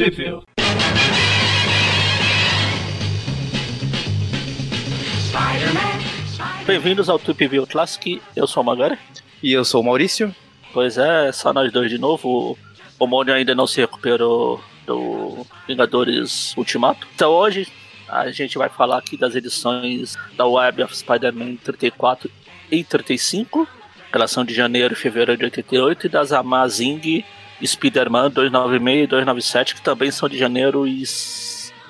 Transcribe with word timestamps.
Trivia. 0.00 0.40
Bem-vindos 6.66 7.10
ao 7.10 7.18
Tweep 7.18 7.46
View 7.48 7.66
Classic, 7.66 8.22
eu 8.34 8.46
sou 8.46 8.62
o 8.62 8.66
Magari. 8.66 8.96
E 9.42 9.52
eu 9.52 9.62
sou 9.62 9.82
o 9.82 9.84
Maurício. 9.84 10.34
Pois 10.72 10.96
é, 10.96 11.30
só 11.32 11.52
nós 11.52 11.70
dois 11.70 11.90
de 11.90 11.98
novo. 11.98 12.56
O 12.98 13.06
Mônio 13.06 13.34
ainda 13.34 13.54
não 13.54 13.66
se 13.66 13.78
recuperou 13.82 14.64
do 14.86 15.46
Vingadores 15.68 16.56
Ultimato. 16.56 17.06
Então 17.14 17.32
hoje 17.32 17.68
a 18.08 18.30
gente 18.30 18.56
vai 18.56 18.70
falar 18.70 18.96
aqui 18.96 19.18
das 19.18 19.34
edições 19.34 20.16
da 20.34 20.46
Web 20.46 20.82
of 20.82 20.96
Spider-Man 20.96 21.56
34 21.56 22.30
e 22.70 22.82
35, 22.82 23.68
relação 24.10 24.46
de 24.46 24.54
janeiro 24.54 24.94
e 24.94 24.96
fevereiro 24.96 25.36
de 25.36 25.44
88, 25.44 26.06
e 26.06 26.08
das 26.08 26.32
Amazing 26.32 27.22
Spider-Man 27.66 28.30
296 28.30 29.04
e 29.04 29.06
297, 29.06 29.74
que 29.74 29.82
também 29.82 30.10
são 30.10 30.28
de 30.28 30.38
janeiro 30.38 30.86
e 30.86 31.04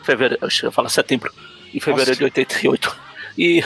fevereiro, 0.02 0.44
acho 0.44 0.60
que 0.60 0.66
eu 0.66 0.72
falo 0.72 0.88
setembro 0.88 1.32
e 1.72 1.80
fevereiro 1.80 2.10
Nossa. 2.10 2.18
de 2.18 2.24
88. 2.24 2.96
E 3.38 3.64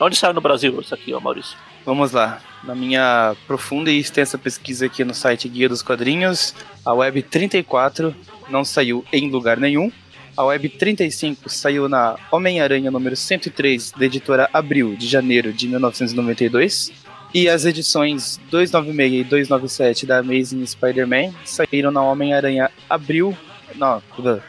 onde 0.00 0.16
saiu 0.16 0.34
no 0.34 0.40
Brasil 0.40 0.78
isso 0.80 0.94
aqui, 0.94 1.12
ó, 1.12 1.20
Maurício? 1.20 1.56
Vamos 1.84 2.12
lá. 2.12 2.40
Na 2.64 2.74
minha 2.74 3.34
profunda 3.46 3.90
e 3.90 3.98
extensa 3.98 4.36
pesquisa 4.36 4.86
aqui 4.86 5.04
no 5.04 5.14
site 5.14 5.48
Guia 5.48 5.68
dos 5.68 5.82
Quadrinhos, 5.82 6.54
a 6.84 6.92
Web 6.92 7.22
34 7.22 8.14
não 8.48 8.64
saiu 8.64 9.04
em 9.12 9.30
lugar 9.30 9.58
nenhum. 9.58 9.90
A 10.36 10.44
Web 10.44 10.68
35 10.68 11.48
saiu 11.48 11.88
na 11.88 12.16
Homem-Aranha 12.30 12.90
número 12.90 13.16
103, 13.16 13.92
da 13.92 14.04
editora 14.04 14.48
Abril, 14.52 14.94
de 14.96 15.06
janeiro 15.06 15.52
de 15.52 15.66
1992. 15.66 16.92
E 17.34 17.48
as 17.48 17.64
edições 17.66 18.40
296 18.50 19.12
e 19.20 19.24
297 19.24 20.06
da 20.06 20.18
Amazing 20.18 20.64
Spider-Man 20.64 21.32
saíram 21.44 21.90
na 21.90 22.02
Homem-Aranha 22.02 22.70
Abril. 22.88 23.36
Não, 23.74 24.02
na. 24.16 24.42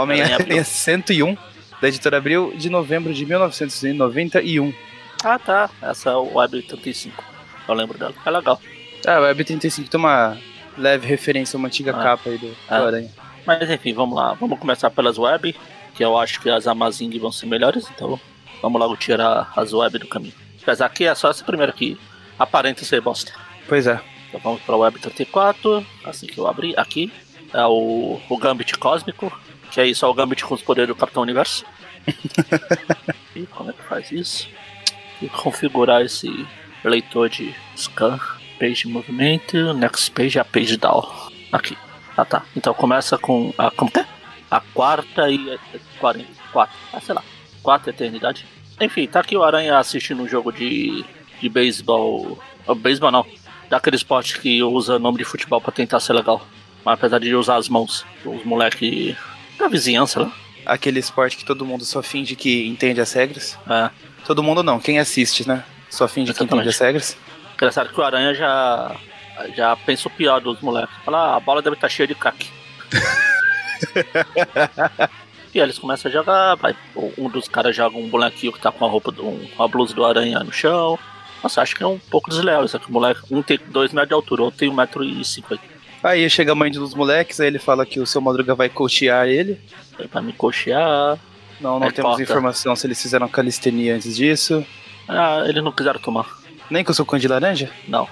Homem-Aranha 0.00 0.62
101, 0.62 1.36
da 1.82 1.88
editora 1.88 2.18
Abril, 2.18 2.54
de 2.56 2.70
novembro 2.70 3.12
de 3.12 3.26
1991. 3.26 4.72
Ah, 5.24 5.38
tá. 5.38 5.68
Essa 5.82 6.10
é 6.10 6.16
o 6.16 6.34
Web 6.34 6.62
35. 6.62 7.22
Eu 7.66 7.74
lembro 7.74 7.98
dela. 7.98 8.14
É 8.24 8.30
legal. 8.30 8.60
Ah, 9.06 9.16
a 9.16 9.20
Web 9.20 9.44
35 9.44 9.88
tem 9.90 9.98
uma 9.98 10.36
leve 10.78 11.06
referência 11.06 11.56
a 11.56 11.58
uma 11.58 11.66
antiga 11.68 11.90
Ah. 11.90 12.02
capa 12.02 12.30
aí 12.30 12.38
do, 12.38 12.46
do 12.46 12.56
Ah. 12.68 12.86
Aranha. 12.86 13.10
Mas 13.44 13.68
enfim, 13.68 13.92
vamos 13.92 14.16
lá. 14.16 14.34
Vamos 14.34 14.58
começar 14.58 14.88
pelas 14.90 15.18
web, 15.18 15.54
que 15.94 16.04
eu 16.04 16.16
acho 16.16 16.40
que 16.40 16.48
as 16.48 16.66
Amazing 16.66 17.18
vão 17.18 17.32
ser 17.32 17.46
melhores, 17.46 17.86
então 17.94 18.18
vamos 18.62 18.80
logo 18.80 18.96
tirar 18.96 19.52
as 19.56 19.72
web 19.72 19.98
do 19.98 20.06
caminho. 20.06 20.32
Apesar 20.64 20.88
que 20.88 21.04
é 21.04 21.14
só 21.14 21.30
essa 21.30 21.44
primeira 21.44 21.72
que 21.72 22.00
aparenta 22.38 22.84
ser 22.84 23.02
bosta. 23.02 23.32
Pois 23.68 23.86
é. 23.86 24.00
Então 24.28 24.40
vamos 24.40 24.62
para 24.62 24.76
Web 24.76 24.98
34, 24.98 25.86
assim 26.04 26.26
que 26.26 26.38
eu 26.38 26.46
abri. 26.46 26.74
Aqui 26.76 27.12
é 27.52 27.64
o, 27.66 28.18
o 28.28 28.36
Gambit 28.38 28.76
Cósmico, 28.78 29.30
que 29.70 29.80
é 29.80 29.86
isso, 29.86 30.04
é 30.04 30.08
o 30.08 30.14
Gambit 30.14 30.44
com 30.44 30.54
os 30.54 30.62
poderes 30.62 30.88
do 30.88 30.96
Capitão 30.96 31.22
Universo. 31.22 31.64
e 33.36 33.46
como 33.46 33.70
é 33.70 33.72
que 33.74 33.82
faz 33.82 34.10
isso? 34.10 34.48
E 35.20 35.28
configurar 35.28 36.02
esse 36.02 36.46
leitor 36.82 37.28
de 37.28 37.54
scan, 37.76 38.18
page 38.58 38.88
movimento, 38.88 39.74
next 39.74 40.10
page 40.10 40.38
é 40.38 40.40
a 40.40 40.44
page 40.44 40.78
down. 40.78 41.06
Aqui. 41.52 41.76
Ah 42.16 42.24
tá. 42.24 42.44
Então 42.56 42.72
começa 42.72 43.18
com 43.18 43.52
a. 43.58 43.70
Como 43.70 43.90
que 43.90 44.00
é? 44.00 44.06
A 44.50 44.60
quarta 44.60 45.28
e 45.28 45.52
a 45.52 45.58
44. 46.00 46.74
Ah, 46.92 47.00
sei 47.00 47.14
lá. 47.14 47.22
Quarta 47.62 47.90
eternidade. 47.90 48.46
Enfim, 48.80 49.06
tá 49.06 49.20
aqui 49.20 49.36
o 49.36 49.42
Aranha 49.42 49.78
assistindo 49.78 50.22
um 50.22 50.28
jogo 50.28 50.52
de, 50.52 51.04
de 51.40 51.48
beisebol. 51.48 52.38
Oh, 52.66 52.74
beisebol 52.74 53.10
não. 53.10 53.26
Daquele 53.68 53.96
esporte 53.96 54.40
que 54.40 54.62
usa 54.62 54.98
nome 54.98 55.18
de 55.18 55.24
futebol 55.24 55.60
pra 55.60 55.72
tentar 55.72 56.00
ser 56.00 56.12
legal. 56.12 56.46
Mas 56.84 56.94
apesar 56.94 57.18
de 57.18 57.34
usar 57.34 57.56
as 57.56 57.68
mãos, 57.68 58.04
os 58.24 58.44
moleque 58.44 59.16
da 59.58 59.68
vizinhança 59.68 60.20
lá. 60.20 60.32
Aquele 60.66 60.98
esporte 60.98 61.36
que 61.36 61.44
todo 61.44 61.64
mundo 61.64 61.84
só 61.84 62.02
finge 62.02 62.36
que 62.36 62.66
entende 62.66 63.00
as 63.00 63.12
regras. 63.12 63.58
É. 63.68 63.90
Todo 64.24 64.42
mundo 64.42 64.62
não, 64.62 64.80
quem 64.80 64.98
assiste, 64.98 65.46
né? 65.46 65.62
Só 65.90 66.08
finge 66.08 66.32
que 66.32 66.38
Exatamente. 66.38 66.54
entende 66.54 66.68
as 66.68 66.78
regras. 66.78 67.16
Engraçado 67.54 67.90
que 67.90 68.00
o 68.00 68.02
Aranha 68.02 68.34
já. 68.34 68.96
Já 69.56 69.76
pensa 69.76 70.08
o 70.08 70.10
pior 70.10 70.40
dos 70.40 70.60
moleques. 70.60 70.94
Fala, 71.04 71.18
ah, 71.18 71.36
a 71.36 71.40
bola 71.40 71.60
deve 71.60 71.74
estar 71.74 71.88
cheia 71.88 72.06
de 72.06 72.14
crack. 72.14 72.48
e 75.54 75.60
eles 75.60 75.78
começam 75.78 76.10
a 76.10 76.12
jogar, 76.12 76.54
vai. 76.56 76.74
Um 77.18 77.28
dos 77.28 77.48
caras 77.48 77.74
joga 77.76 77.96
um 77.96 78.08
bonequinho 78.08 78.52
que 78.52 78.60
tá 78.60 78.72
com 78.72 78.84
a 78.84 78.88
roupa 78.88 79.10
do. 79.12 79.26
um- 79.26 79.46
com 79.56 79.62
a 79.62 79.68
blusa 79.68 79.94
do 79.94 80.04
aranha 80.04 80.40
no 80.40 80.52
chão. 80.52 80.98
Nossa, 81.42 81.60
acho 81.62 81.76
que 81.76 81.82
é 81.82 81.86
um 81.86 81.98
pouco 81.98 82.30
desleal 82.30 82.64
isso 82.64 82.76
aqui. 82.76 82.88
O 82.88 82.92
moleque, 82.92 83.20
um 83.30 83.42
tem 83.42 83.58
dois 83.68 83.92
metros 83.92 84.08
de 84.08 84.14
altura, 84.14 84.42
outro 84.42 84.58
tem 84.58 84.68
um 84.68 84.74
metro 84.74 85.04
e 85.04 85.24
cinquenta. 85.24 85.62
Aí 86.02 86.28
chega 86.28 86.52
a 86.52 86.54
mãe 86.54 86.70
dos 86.70 86.94
moleques, 86.94 87.40
aí 87.40 87.46
ele 87.46 87.58
fala 87.58 87.84
que 87.86 87.98
o 88.00 88.06
seu 88.06 88.20
Madruga 88.20 88.54
vai 88.54 88.68
cochear 88.68 89.26
ele. 89.26 89.60
Aí 89.98 90.06
Pra 90.08 90.20
me 90.20 90.32
coxear. 90.32 91.18
Não, 91.60 91.78
não 91.78 91.86
Aí 91.86 91.92
temos 91.92 92.10
corta. 92.10 92.22
informação 92.22 92.74
se 92.74 92.86
eles 92.86 93.00
fizeram 93.00 93.28
calistenia 93.28 93.94
antes 93.94 94.16
disso. 94.16 94.64
Ah, 95.08 95.44
eles 95.46 95.62
não 95.62 95.70
quiseram 95.72 96.00
tomar. 96.00 96.26
Nem 96.70 96.82
com 96.82 96.92
o 96.92 96.94
seu 96.94 97.06
cão 97.06 97.18
de 97.18 97.28
laranja? 97.28 97.70
Não. 97.86 98.08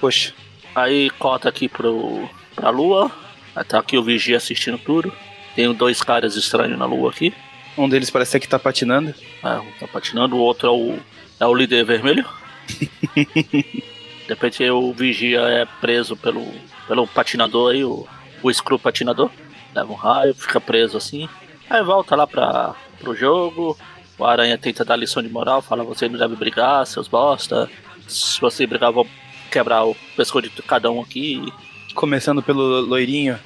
Poxa. 0.00 0.32
Aí 0.74 1.10
corta 1.18 1.48
aqui 1.48 1.68
pro, 1.68 2.28
pra 2.54 2.70
lua. 2.70 3.10
Aí 3.56 3.64
tá 3.64 3.78
aqui 3.78 3.98
o 3.98 4.02
vigia 4.02 4.36
assistindo 4.36 4.78
tudo. 4.78 5.12
Tem 5.58 5.74
dois 5.74 6.04
caras 6.04 6.36
estranhos 6.36 6.78
na 6.78 6.86
lua 6.86 7.10
aqui. 7.10 7.34
Um 7.76 7.88
deles 7.88 8.10
parece 8.10 8.38
que 8.38 8.46
tá 8.46 8.60
patinando. 8.60 9.12
Ah, 9.42 9.60
um 9.60 9.72
tá 9.80 9.88
patinando, 9.88 10.36
o 10.36 10.38
outro 10.38 10.68
é 10.68 10.70
o, 10.70 10.98
é 11.40 11.46
o 11.46 11.52
líder 11.52 11.84
vermelho. 11.84 12.24
De 13.16 14.28
repente 14.28 14.70
o 14.70 14.92
vigia 14.92 15.40
é 15.40 15.66
preso 15.80 16.16
pelo, 16.16 16.46
pelo 16.86 17.08
patinador 17.08 17.72
aí, 17.72 17.82
o, 17.82 18.06
o 18.40 18.54
Screw 18.54 18.78
patinador. 18.78 19.32
Leva 19.74 19.92
um 19.92 19.96
raio, 19.96 20.32
fica 20.32 20.60
preso 20.60 20.96
assim. 20.96 21.28
Aí 21.68 21.82
volta 21.82 22.14
lá 22.14 22.24
pra, 22.24 22.76
pro 23.00 23.16
jogo. 23.16 23.76
O 24.16 24.24
Aranha 24.24 24.56
tenta 24.56 24.84
dar 24.84 24.94
lição 24.94 25.20
de 25.20 25.28
moral, 25.28 25.60
fala 25.60 25.82
você 25.82 26.08
não 26.08 26.20
deve 26.20 26.36
brigar, 26.36 26.86
seus 26.86 27.08
bosta. 27.08 27.68
Se 28.06 28.40
você 28.40 28.64
brigar, 28.64 28.92
vou 28.92 29.08
quebrar 29.50 29.84
o 29.84 29.96
pescoço 30.16 30.48
de 30.48 30.62
cada 30.62 30.88
um 30.88 31.00
aqui. 31.00 31.52
Começando 31.96 32.44
pelo 32.44 32.80
loirinho. 32.82 33.36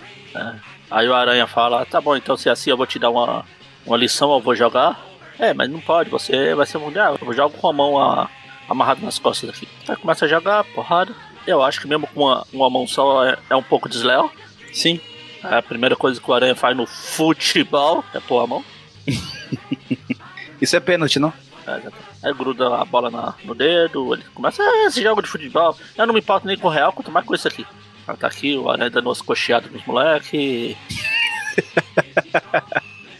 Aí 0.93 1.09
o 1.09 1.15
Aranha 1.15 1.47
fala, 1.47 1.85
tá 1.87 2.01
bom, 2.01 2.15
então 2.17 2.37
se 2.37 2.49
é 2.49 2.53
assim 2.53 2.71
eu 2.71 2.77
vou 2.77 2.87
te 2.87 2.99
dar 2.99 3.11
uma, 3.11 3.45
uma 3.87 3.97
lição, 3.97 4.33
eu 4.33 4.41
vou 4.41 4.55
jogar. 4.55 5.01
É, 5.39 5.55
mas 5.55 5.69
não 5.71 5.81
pode, 5.81 6.11
você 6.11 6.55
vai 6.55 6.67
ser 6.67 6.79
mundial, 6.79 7.17
eu 7.21 7.33
jogo 7.33 7.57
com 7.57 7.69
a 7.69 7.73
mão 7.73 7.99
a- 7.99 8.29
amarrada 8.69 9.01
nas 9.01 9.19
costas 9.19 9.51
aqui. 9.51 9.67
Aí 9.89 9.97
começa 9.97 10.25
a 10.25 10.29
jogar, 10.29 10.63
porrada. 10.65 11.13
Eu 11.47 11.63
acho 11.63 11.81
que 11.81 11.89
mesmo 11.89 12.07
com 12.09 12.21
uma, 12.25 12.47
uma 12.53 12.71
mão 12.71 12.87
só 12.87 13.25
é, 13.25 13.37
é 13.51 13.57
um 13.57 13.63
pouco 13.63 13.89
desleal. 13.89 14.31
Sim. 14.73 15.01
É 15.43 15.57
a 15.57 15.63
primeira 15.63 15.97
coisa 15.97 16.21
que 16.21 16.31
o 16.31 16.35
Aranha 16.35 16.55
faz 16.55 16.77
no 16.77 16.87
futebol 16.87 18.05
é 18.15 18.21
pôr 18.21 18.41
a 18.45 18.47
mão. 18.47 18.65
Isso 20.61 20.77
é 20.77 20.81
pênalti, 20.81 21.19
não? 21.19 21.33
É. 21.67 21.81
Aí 22.23 22.33
gruda 22.35 22.77
a 22.77 22.85
bola 22.85 23.11
na- 23.11 23.35
no 23.45 23.55
dedo, 23.55 24.15
ele 24.15 24.23
começa, 24.35 24.63
ah, 24.63 24.87
esse 24.87 25.03
jogo 25.03 25.23
de 25.23 25.29
futebol, 25.29 25.77
eu 25.97 26.07
não 26.07 26.15
me 26.15 26.21
importo 26.21 26.47
nem 26.47 26.57
com 26.57 26.69
o 26.69 26.71
real, 26.71 26.93
quanto 26.93 27.11
mais 27.11 27.27
com 27.27 27.35
isso 27.35 27.49
aqui. 27.49 27.67
Aí 28.07 28.17
tá 28.17 28.27
aqui, 28.27 28.57
o 28.57 28.69
Aranha 28.71 28.91
dando 28.91 29.07
umas 29.09 29.21
cocheadas 29.23 29.71
nos 29.71 29.85
moleques. 29.87 30.77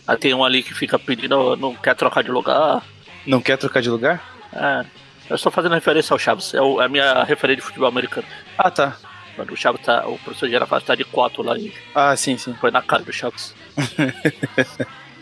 Aí 0.07 0.17
tem 0.17 0.35
um 0.35 0.45
ali 0.45 0.63
que 0.63 0.75
fica 0.75 0.99
pedindo, 0.99 1.57
não 1.57 1.75
quer 1.75 1.95
trocar 1.95 2.23
de 2.23 2.31
lugar. 2.31 2.83
Não 3.27 3.41
quer 3.41 3.57
trocar 3.57 3.81
de 3.81 3.89
lugar? 3.91 4.23
É, 4.53 4.85
eu 5.31 5.37
estou 5.37 5.53
fazendo 5.53 5.75
referência 5.75 6.13
ao 6.13 6.19
Chaves, 6.19 6.53
é, 6.55 6.61
o- 6.61 6.81
é 6.83 6.87
a 6.87 6.89
minha 6.89 7.23
referência 7.25 7.61
de 7.61 7.67
futebol 7.67 7.89
americano. 7.89 8.27
Ah, 8.59 8.71
tá. 8.71 8.97
Quando 9.37 9.53
o 9.53 9.57
Chaves 9.57 9.81
tá, 9.83 10.07
o 10.07 10.19
professor 10.19 10.49
Girafales 10.49 10.85
tá 10.85 10.95
de 10.95 11.05
quatro 11.05 11.43
lá 11.43 11.57
e 11.57 11.73
Ah, 11.95 12.15
sim, 12.17 12.37
sim. 12.37 12.53
foi 12.55 12.71
na 12.71 12.83
cara 12.83 13.03
do 13.03 13.13
Chaves. 13.13 13.55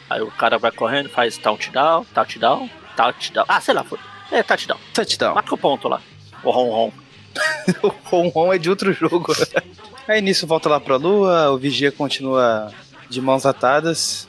Aí 0.09 0.21
o 0.23 0.31
cara 0.33 0.59
vai 0.59 0.73
correndo, 0.73 1.09
faz 1.09 1.37
touchdown, 1.37 2.05
touchdown, 2.13 2.69
touchdown. 2.97 3.45
Ah, 3.47 3.61
sei 3.61 3.75
lá, 3.75 3.85
foi. 3.85 3.99
É, 4.33 4.43
touchdown. 4.43 4.79
Touchdown. 4.93 5.35
Marca 5.35 5.55
o 5.55 5.59
ponto 5.59 5.87
lá. 5.89 6.01
O 6.43 6.51
ron 6.51 6.71
ron. 6.71 6.93
O 8.11 8.29
Ron 8.29 8.53
é 8.53 8.59
de 8.59 8.69
outro 8.69 8.93
jogo. 8.93 9.33
Aí 10.09 10.21
nisso 10.21 10.47
volta 10.47 10.69
lá 10.69 10.81
pra 10.81 10.97
lua, 10.97 11.51
o 11.51 11.59
vigia 11.59 11.93
continua 11.93 12.73
de 13.09 13.21
mãos 13.21 13.47
atadas, 13.47 14.29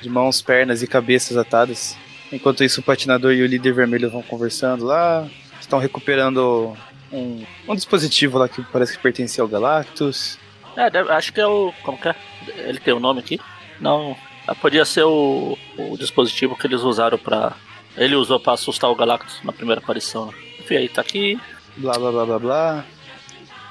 de 0.00 0.08
mãos, 0.08 0.40
pernas 0.40 0.82
e 0.82 0.86
cabeças 0.86 1.36
atadas. 1.36 1.96
Enquanto 2.32 2.64
isso, 2.64 2.80
o 2.80 2.82
patinador 2.82 3.32
e 3.32 3.42
o 3.42 3.46
líder 3.46 3.74
vermelho 3.74 4.10
vão 4.10 4.22
conversando 4.22 4.84
lá, 4.86 5.28
estão 5.60 5.78
recuperando 5.78 6.74
um, 7.12 7.44
um 7.68 7.74
dispositivo 7.74 8.38
lá 8.38 8.48
que 8.48 8.62
parece 8.62 8.96
que 8.96 9.02
pertencia 9.02 9.42
ao 9.42 9.48
Galactus. 9.48 10.38
É, 10.74 10.86
acho 11.12 11.32
que 11.32 11.40
é 11.40 11.46
o. 11.46 11.72
Como 11.82 11.98
que 11.98 12.08
é? 12.08 12.14
Ele 12.56 12.80
tem 12.80 12.94
o 12.94 13.00
nome 13.00 13.20
aqui? 13.20 13.38
Não. 13.78 14.16
ah, 14.48 14.54
Podia 14.54 14.86
ser 14.86 15.02
o, 15.04 15.58
o 15.76 15.98
dispositivo 15.98 16.56
que 16.56 16.66
eles 16.66 16.80
usaram 16.80 17.18
pra. 17.18 17.52
Ele 17.94 18.16
usou 18.16 18.40
pra 18.40 18.54
assustar 18.54 18.90
o 18.90 18.94
Galactus 18.94 19.40
na 19.44 19.52
primeira 19.52 19.82
aparição. 19.82 20.26
né? 20.28 20.32
Enfim, 20.60 20.76
aí 20.76 20.88
tá 20.88 21.02
aqui. 21.02 21.38
Blá 21.76 21.94
blá 21.98 22.10
blá 22.12 22.24
blá 22.26 22.38
blá. 22.38 22.84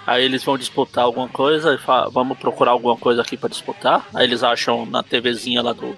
Aí 0.07 0.23
eles 0.25 0.43
vão 0.43 0.57
disputar 0.57 1.03
alguma 1.03 1.27
coisa 1.29 1.75
e 1.75 1.77
fa- 1.77 2.09
vamos 2.09 2.37
procurar 2.37 2.71
alguma 2.71 2.97
coisa 2.97 3.21
aqui 3.21 3.37
pra 3.37 3.47
disputar. 3.49 4.05
Aí 4.13 4.25
eles 4.25 4.43
acham 4.43 4.85
na 4.85 5.03
TVzinha 5.03 5.61
lá 5.61 5.73
do, 5.73 5.95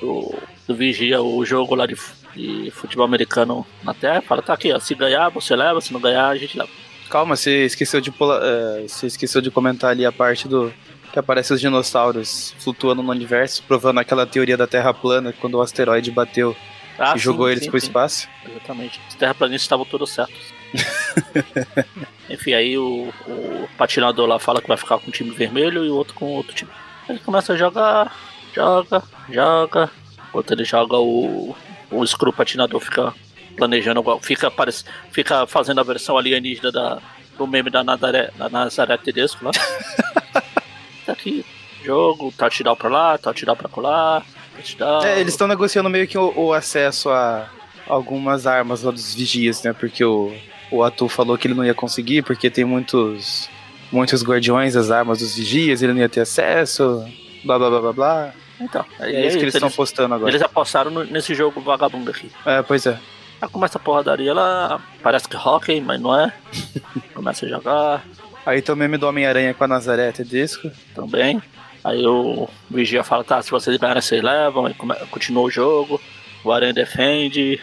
do, 0.00 0.34
do 0.66 0.74
Vigia 0.74 1.22
o 1.22 1.44
jogo 1.44 1.74
lá 1.76 1.86
de, 1.86 1.96
de 2.34 2.70
futebol 2.72 3.04
americano 3.06 3.64
na 3.84 3.94
Terra. 3.94 4.20
Fala, 4.20 4.42
tá 4.42 4.52
aqui, 4.52 4.72
ó. 4.72 4.80
Se 4.80 4.94
ganhar, 4.96 5.28
você 5.28 5.54
leva, 5.54 5.80
se 5.80 5.92
não 5.92 6.00
ganhar, 6.00 6.28
a 6.28 6.36
gente 6.36 6.58
leva. 6.58 6.68
Calma, 7.08 7.36
você 7.36 7.64
esqueceu 7.64 8.00
de 8.00 8.10
pular, 8.10 8.40
é, 8.42 8.82
você 8.88 9.06
esqueceu 9.06 9.40
de 9.40 9.48
comentar 9.48 9.90
ali 9.92 10.04
a 10.04 10.10
parte 10.10 10.48
do 10.48 10.72
Que 11.12 11.18
aparece 11.20 11.54
os 11.54 11.60
dinossauros 11.60 12.52
flutuando 12.58 13.00
no 13.00 13.12
universo, 13.12 13.62
provando 13.62 14.00
aquela 14.00 14.26
teoria 14.26 14.56
da 14.56 14.66
Terra 14.66 14.92
plana 14.92 15.32
quando 15.40 15.54
o 15.54 15.62
asteroide 15.62 16.10
bateu 16.10 16.54
Ah, 16.98 17.14
e 17.14 17.18
jogou 17.20 17.46
sim, 17.46 17.52
eles 17.52 17.64
sim, 17.64 17.70
pro 17.70 17.78
sim. 17.80 17.86
espaço. 17.86 18.28
Exatamente. 18.44 19.00
Os 19.08 19.14
terraplanistas 19.14 19.62
estavam 19.62 19.84
todos 19.86 20.10
certos. 20.10 20.55
Enfim, 22.28 22.54
aí 22.54 22.76
o, 22.76 23.12
o 23.26 23.68
patinador 23.76 24.26
lá 24.26 24.38
fala 24.38 24.60
que 24.60 24.68
vai 24.68 24.76
ficar 24.76 24.98
com 24.98 25.08
o 25.08 25.12
time 25.12 25.30
vermelho 25.30 25.84
e 25.84 25.90
o 25.90 25.94
outro 25.94 26.14
com 26.14 26.26
outro 26.26 26.54
time. 26.54 26.70
Aí 27.08 27.18
começa 27.20 27.52
a 27.52 27.56
jogar, 27.56 28.14
joga, 28.54 29.02
joga. 29.30 29.90
Enquanto 30.28 30.50
ele 30.50 30.64
joga, 30.64 30.96
o, 30.96 31.54
o 31.90 32.06
Screw 32.06 32.32
patinador 32.32 32.80
fica 32.80 33.14
planejando, 33.56 34.02
fica, 34.20 34.50
parece, 34.50 34.84
fica 35.10 35.46
fazendo 35.46 35.80
a 35.80 35.84
versão 35.84 36.18
alienígena 36.18 36.70
da, 36.70 36.98
do 37.38 37.46
meme 37.46 37.70
da 37.70 37.82
Nazaré, 37.82 38.30
da 38.36 38.48
Nazaré 38.48 38.96
Tedesco 38.96 39.44
lá. 39.44 39.52
tá 41.06 41.12
aqui, 41.12 41.44
jogo, 41.84 42.32
touchdown 42.36 42.76
pra 42.76 42.88
lá, 42.88 43.18
touchdown 43.18 43.56
pra 43.56 43.68
colar, 43.68 44.26
touchdown. 44.56 45.04
É, 45.04 45.20
eles 45.20 45.32
estão 45.32 45.46
negociando 45.48 45.88
meio 45.88 46.06
que 46.06 46.18
o, 46.18 46.32
o 46.36 46.52
acesso 46.52 47.08
a 47.08 47.48
algumas 47.86 48.46
armas 48.46 48.82
lá 48.82 48.90
dos 48.90 49.14
vigias, 49.14 49.62
né? 49.62 49.72
Porque 49.72 50.04
o, 50.04 50.34
o 50.70 50.82
Atu 50.82 51.08
falou 51.08 51.36
que 51.38 51.46
ele 51.46 51.54
não 51.54 51.64
ia 51.64 51.74
conseguir, 51.74 52.22
porque 52.22 52.50
tem 52.50 52.64
muitos 52.64 53.48
muitos 53.92 54.22
guardiões 54.24 54.74
das 54.74 54.90
armas 54.90 55.18
dos 55.20 55.36
vigias, 55.36 55.80
ele 55.82 55.92
não 55.92 56.00
ia 56.00 56.08
ter 56.08 56.20
acesso, 56.20 57.04
blá 57.44 57.58
blá 57.58 57.70
blá 57.70 57.80
blá 57.80 57.92
blá. 57.92 58.32
Então, 58.60 58.84
E 59.00 59.04
é 59.14 59.26
isso 59.26 59.36
que 59.36 59.44
eles 59.44 59.54
estão 59.54 59.70
postando 59.70 60.14
agora. 60.14 60.30
Eles 60.30 60.42
apostaram 60.42 60.90
no- 60.90 61.04
nesse 61.04 61.34
jogo 61.34 61.60
vagabundo 61.60 62.10
aqui. 62.10 62.30
É, 62.44 62.62
pois 62.62 62.84
é. 62.86 62.98
Aí 63.40 63.48
começa 63.50 63.76
a 63.78 63.80
porradaria 63.80 64.32
lá, 64.32 64.80
parece 65.02 65.28
que 65.28 65.36
hockey, 65.36 65.80
mas 65.80 66.00
não 66.00 66.18
é. 66.18 66.32
começa 67.14 67.44
a 67.46 67.48
jogar 67.48 68.04
Aí 68.46 68.62
tem 68.62 68.72
o 68.72 68.78
meme 68.78 68.96
do 68.96 69.06
Homem-Aranha 69.08 69.52
com 69.54 69.64
a 69.64 69.68
Nazaré 69.68 70.10
Tedesco. 70.12 70.70
também. 70.94 71.42
Aí 71.84 72.04
o 72.06 72.48
Vigia 72.70 73.04
fala, 73.04 73.22
tá, 73.24 73.40
se 73.42 73.50
vocês 73.50 73.76
ganharem, 73.76 74.00
vocês 74.02 74.22
levam. 74.22 74.72
Come- 74.74 74.94
continua 75.10 75.42
o 75.42 75.50
jogo, 75.50 76.00
o 76.42 76.50
Aranha 76.52 76.72
defende. 76.72 77.60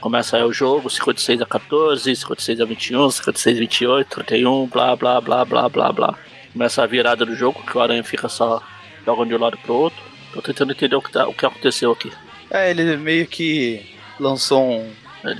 Começa 0.00 0.36
aí 0.36 0.42
o 0.42 0.52
jogo, 0.52 0.88
56 0.90 1.40
a 1.42 1.46
14, 1.46 2.14
56 2.16 2.60
a 2.60 2.64
21, 2.64 3.10
56 3.10 3.56
a 3.56 3.60
28, 3.60 4.08
31, 4.24 4.66
blá 4.66 4.94
blá 4.96 5.20
blá 5.20 5.44
blá 5.44 5.68
blá 5.68 5.92
blá. 5.92 6.14
Começa 6.52 6.82
a 6.82 6.86
virada 6.86 7.24
do 7.24 7.34
jogo, 7.34 7.62
que 7.62 7.76
o 7.76 7.80
Aranha 7.80 8.02
fica 8.04 8.28
só 8.28 8.62
jogando 9.06 9.28
de 9.28 9.34
um 9.36 9.40
lado 9.40 9.56
pro 9.58 9.74
outro. 9.74 10.00
Tô 10.32 10.40
tentando 10.42 10.72
entender 10.72 10.96
o 10.96 11.02
que, 11.02 11.10
tá- 11.12 11.26
o 11.28 11.34
que 11.34 11.44
aconteceu 11.46 11.90
aqui. 11.92 12.12
É, 12.50 12.70
ele 12.70 12.96
meio 12.96 13.26
que 13.26 13.94
lançou 14.18 14.62
um, 14.62 14.90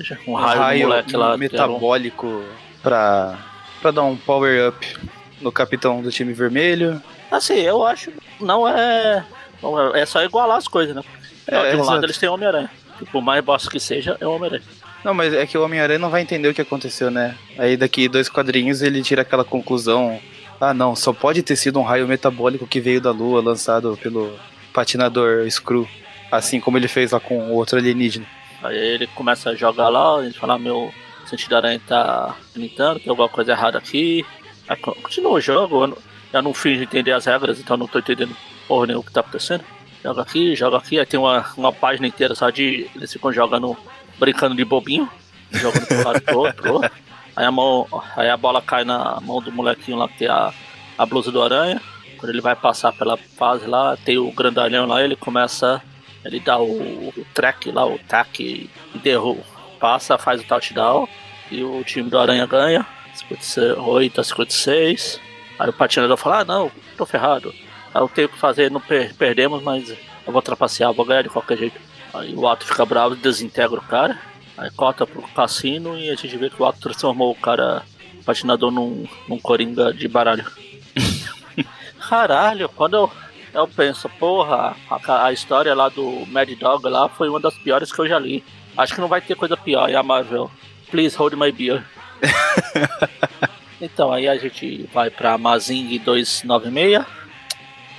já- 0.00 0.16
Um 0.26 0.32
um 0.32 0.34
raio, 0.34 0.58
raio, 0.60 0.88
moleque 0.88 1.16
lá. 1.16 1.26
que 1.26 1.26
era 1.26 1.34
um- 1.34 1.38
metabólico 1.38 2.44
pra, 2.82 3.38
pra 3.82 3.90
dar 3.90 4.02
um 4.02 4.16
power 4.16 4.68
up 4.68 4.96
no 5.40 5.50
capitão 5.52 6.00
do 6.02 6.10
time 6.10 6.32
vermelho. 6.32 7.02
Assim, 7.30 7.54
eu 7.60 7.84
acho. 7.86 8.12
Não 8.40 8.66
é. 8.66 9.24
não 9.62 9.94
é- 9.94 10.00
É 10.02 10.06
só 10.06 10.22
igualar 10.22 10.56
as 10.58 10.66
coisas, 10.68 10.94
né? 10.94 11.02
É, 11.46 11.70
de 11.70 11.76
um 11.76 11.80
exato. 11.80 11.90
lado 11.90 12.06
eles 12.06 12.18
têm 12.18 12.28
Homem-Aranha. 12.28 12.70
E 13.00 13.04
por 13.06 13.22
mais 13.22 13.42
bosta 13.44 13.70
que 13.70 13.80
seja, 13.80 14.16
é 14.20 14.26
o 14.26 14.32
Homem-Aranha. 14.32 14.62
Não, 15.04 15.14
mas 15.14 15.32
é 15.32 15.46
que 15.46 15.56
o 15.56 15.64
Homem-Aranha 15.64 15.98
não 15.98 16.10
vai 16.10 16.20
entender 16.20 16.48
o 16.48 16.54
que 16.54 16.60
aconteceu, 16.60 17.10
né? 17.10 17.34
Aí 17.58 17.76
daqui 17.76 18.08
dois 18.08 18.28
quadrinhos 18.28 18.82
ele 18.82 19.02
tira 19.02 19.22
aquela 19.22 19.44
conclusão. 19.44 20.20
Ah 20.60 20.74
não, 20.74 20.94
só 20.94 21.12
pode 21.12 21.42
ter 21.42 21.56
sido 21.56 21.78
um 21.78 21.82
raio 21.82 22.06
metabólico 22.06 22.66
que 22.66 22.80
veio 22.80 23.00
da 23.00 23.10
lua, 23.10 23.40
lançado 23.42 23.98
pelo 24.02 24.38
patinador 24.74 25.50
Screw. 25.50 25.88
Assim 26.30 26.60
como 26.60 26.76
ele 26.76 26.86
fez 26.88 27.10
lá 27.12 27.18
com 27.20 27.38
o 27.48 27.54
outro 27.54 27.78
alienígena. 27.78 28.26
Aí 28.62 28.76
ele 28.76 29.06
começa 29.08 29.50
a 29.50 29.54
jogar 29.54 29.88
lá, 29.88 30.22
ele 30.22 30.34
fala, 30.34 30.58
meu 30.58 30.92
sentido 31.26 31.56
aranha 31.56 31.80
tá 31.86 32.36
gritando, 32.54 33.00
tem 33.00 33.08
alguma 33.10 33.28
coisa 33.28 33.52
errada 33.52 33.78
aqui. 33.78 34.24
Aí 34.68 34.76
co- 34.76 34.94
continua 34.96 35.32
o 35.32 35.40
jogo, 35.40 35.82
eu 35.82 35.86
não, 35.88 35.98
eu 36.34 36.42
não 36.42 36.54
finjo 36.54 36.82
entender 36.82 37.12
as 37.12 37.24
regras, 37.24 37.58
então 37.58 37.76
não 37.76 37.86
tô 37.88 37.98
entendendo 37.98 38.36
porra 38.68 38.86
nenhuma 38.86 39.00
o 39.02 39.04
que 39.06 39.12
tá 39.12 39.20
acontecendo. 39.20 39.64
Joga 40.02 40.22
aqui, 40.22 40.56
joga 40.56 40.78
aqui, 40.78 40.98
aí 40.98 41.04
tem 41.04 41.20
uma, 41.20 41.46
uma 41.56 41.72
página 41.72 42.06
inteira 42.06 42.34
só 42.34 42.48
de. 42.50 42.88
Eles 42.94 43.12
ficam 43.12 43.32
jogando, 43.32 43.76
brincando 44.18 44.54
de 44.54 44.64
bobinho, 44.64 45.08
jogando 45.52 45.86
pro 45.86 46.04
lado 46.04 46.20
pro 46.22 46.38
outro. 46.38 46.80
Aí 47.36 47.44
a 47.44 47.50
mão. 47.50 47.86
Aí 48.16 48.28
a 48.28 48.36
bola 48.36 48.60
cai 48.60 48.84
na 48.84 49.20
mão 49.20 49.40
do 49.40 49.52
molequinho 49.52 49.96
lá 49.96 50.08
que 50.08 50.18
tem 50.18 50.28
a, 50.28 50.52
a 50.98 51.06
blusa 51.06 51.30
do 51.30 51.40
aranha. 51.40 51.80
Quando 52.18 52.30
ele 52.30 52.40
vai 52.40 52.56
passar 52.56 52.92
pela 52.92 53.16
fase 53.16 53.66
lá, 53.66 53.96
tem 53.96 54.18
o 54.18 54.30
grandalhão 54.32 54.86
lá, 54.86 55.02
ele 55.02 55.16
começa. 55.16 55.80
Ele 56.24 56.38
dá 56.38 56.58
o, 56.58 57.08
o 57.08 57.26
track 57.32 57.70
lá, 57.70 57.86
o 57.86 57.98
tack 57.98 58.42
e 58.42 58.98
derruba. 58.98 59.42
Passa, 59.78 60.18
faz 60.18 60.40
o 60.40 60.44
touchdown. 60.44 61.08
E 61.50 61.62
o 61.64 61.82
time 61.82 62.10
do 62.10 62.18
Aranha 62.18 62.46
ganha. 62.46 62.86
58 63.14 64.20
a 64.20 64.24
56. 64.24 65.20
Aí 65.58 65.68
o 65.68 65.72
patinador 65.72 66.16
fala, 66.16 66.40
ah 66.40 66.44
não, 66.44 66.70
tô 66.96 67.06
ferrado. 67.06 67.54
Aí 67.94 68.00
eu 68.02 68.08
tenho 68.08 68.28
que 68.28 68.38
fazer, 68.38 68.70
não 68.70 68.80
per- 68.80 69.14
perdemos, 69.14 69.62
mas 69.62 69.90
eu 70.26 70.32
vou 70.32 70.42
trapacear, 70.42 70.92
vou 70.92 71.04
ganhar 71.04 71.22
de 71.22 71.28
qualquer 71.28 71.58
jeito. 71.58 71.80
Aí 72.14 72.34
o 72.34 72.46
Ato 72.48 72.64
fica 72.66 72.84
bravo 72.84 73.14
e 73.14 73.18
desintegra 73.18 73.78
o 73.78 73.82
cara. 73.82 74.18
Aí 74.56 74.70
corta 74.70 75.06
pro 75.06 75.22
cassino 75.22 75.96
e 75.98 76.10
a 76.10 76.14
gente 76.14 76.36
vê 76.36 76.50
que 76.50 76.60
o 76.60 76.66
Ato 76.66 76.80
transformou 76.80 77.30
o 77.30 77.34
cara 77.36 77.82
patinador 78.24 78.70
num, 78.70 79.06
num 79.28 79.38
coringa 79.38 79.92
de 79.92 80.06
baralho. 80.06 80.44
Caralho, 82.08 82.68
quando 82.68 82.94
eu, 82.94 83.12
eu 83.54 83.68
penso, 83.68 84.08
porra, 84.08 84.76
a, 84.90 85.24
a 85.26 85.32
história 85.32 85.74
lá 85.74 85.88
do 85.88 86.24
Mad 86.26 86.48
Dog 86.58 86.88
lá 86.88 87.08
foi 87.08 87.28
uma 87.28 87.40
das 87.40 87.54
piores 87.58 87.92
que 87.92 87.98
eu 88.00 88.08
já 88.08 88.18
li. 88.18 88.44
Acho 88.76 88.94
que 88.94 89.00
não 89.00 89.08
vai 89.08 89.20
ter 89.20 89.34
coisa 89.34 89.56
pior, 89.56 89.88
e 89.90 89.96
a 89.96 90.02
Marvel. 90.02 90.50
Please 90.90 91.16
hold 91.16 91.34
my 91.34 91.52
beer. 91.52 91.84
então, 93.80 94.12
aí 94.12 94.28
a 94.28 94.36
gente 94.36 94.88
vai 94.92 95.10
pra 95.10 95.38
Mazing 95.38 95.98
296. 95.98 97.04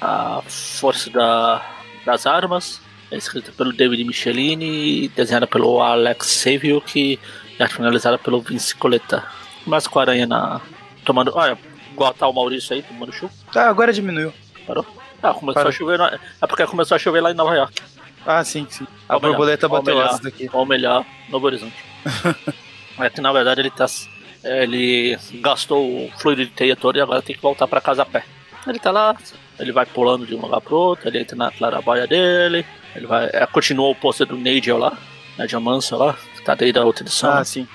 A 0.01 0.41
Força 0.47 1.09
da, 1.09 1.61
das 2.05 2.25
Armas. 2.25 2.81
É 3.11 3.17
escrita 3.17 3.51
pelo 3.51 3.73
David 3.73 4.03
Michelini, 4.05 5.09
desenhada 5.09 5.45
pelo 5.45 5.81
Alex 5.81 6.27
Savio, 6.27 6.81
e 6.95 7.19
arte 7.59 7.75
finalizada 7.75 8.17
pelo 8.17 8.39
Vince 8.41 8.73
Coletta. 8.75 9.23
Começa 9.65 9.89
com 9.89 9.99
a 9.99 10.01
aranha 10.03 10.25
na. 10.25 10.61
tomando. 11.03 11.31
Olha, 11.35 11.57
igual 11.91 12.13
tá 12.13 12.27
o 12.27 12.33
Maurício 12.33 12.73
aí, 12.73 12.81
tomando 12.81 13.11
chuva. 13.11 13.33
Ah, 13.53 13.67
agora 13.69 13.91
diminuiu. 13.91 14.33
Parou? 14.65 14.85
Ah, 15.21 15.33
começou 15.33 15.53
Parou. 15.55 15.69
a 15.69 15.71
chover. 15.73 15.97
na- 15.99 16.19
É 16.41 16.47
porque 16.47 16.65
começou 16.65 16.95
a 16.95 16.99
chover 16.99 17.21
lá 17.21 17.31
em 17.31 17.35
Nova 17.35 17.53
York. 17.53 17.81
Ah, 18.25 18.43
sim, 18.45 18.65
sim. 18.69 18.87
A 19.09 19.15
Ou 19.15 19.21
melhor, 19.21 19.31
borboleta 19.35 19.65
ou 19.67 19.71
bateu 19.73 19.95
melhor. 19.95 20.07
asas 20.09 20.21
daqui. 20.21 20.49
Ou 20.53 20.65
melhor, 20.65 21.05
Novo 21.29 21.45
Horizonte. 21.47 21.75
é 22.97 23.09
que 23.09 23.19
na 23.21 23.31
verdade 23.33 23.61
ele 23.61 23.71
tá. 23.71 23.85
Ele 24.43 25.17
gastou 25.41 26.05
o 26.05 26.11
fluido 26.17 26.45
de 26.45 26.51
teia 26.51 26.75
todo 26.75 26.97
e 26.97 27.01
agora 27.01 27.21
tem 27.21 27.35
que 27.35 27.41
voltar 27.41 27.67
pra 27.67 27.81
casa 27.81 28.03
a 28.03 28.05
pé. 28.05 28.23
Ele 28.65 28.79
tá 28.79 28.89
lá, 28.91 29.15
ele 29.61 29.71
vai 29.71 29.85
pulando 29.85 30.25
de 30.25 30.35
um 30.35 30.41
lugar 30.41 30.59
pro 30.59 30.75
outro, 30.75 31.07
ele 31.07 31.19
entra 31.19 31.35
na 31.35 31.51
claraboia 31.51 32.07
dele, 32.07 32.65
ele 32.95 33.05
vai. 33.05 33.29
É, 33.31 33.45
continua 33.45 33.89
o 33.89 33.95
pôster 33.95 34.25
do 34.25 34.35
Nigel 34.35 34.77
lá, 34.77 34.97
Nigel 35.37 35.61
Manson 35.61 35.97
lá, 35.97 36.17
que 36.35 36.41
tá 36.43 36.55
desde 36.55 36.79
a 36.79 36.83
outra 36.83 37.03
edição. 37.03 37.31
Ah, 37.31 37.45
sim. 37.45 37.67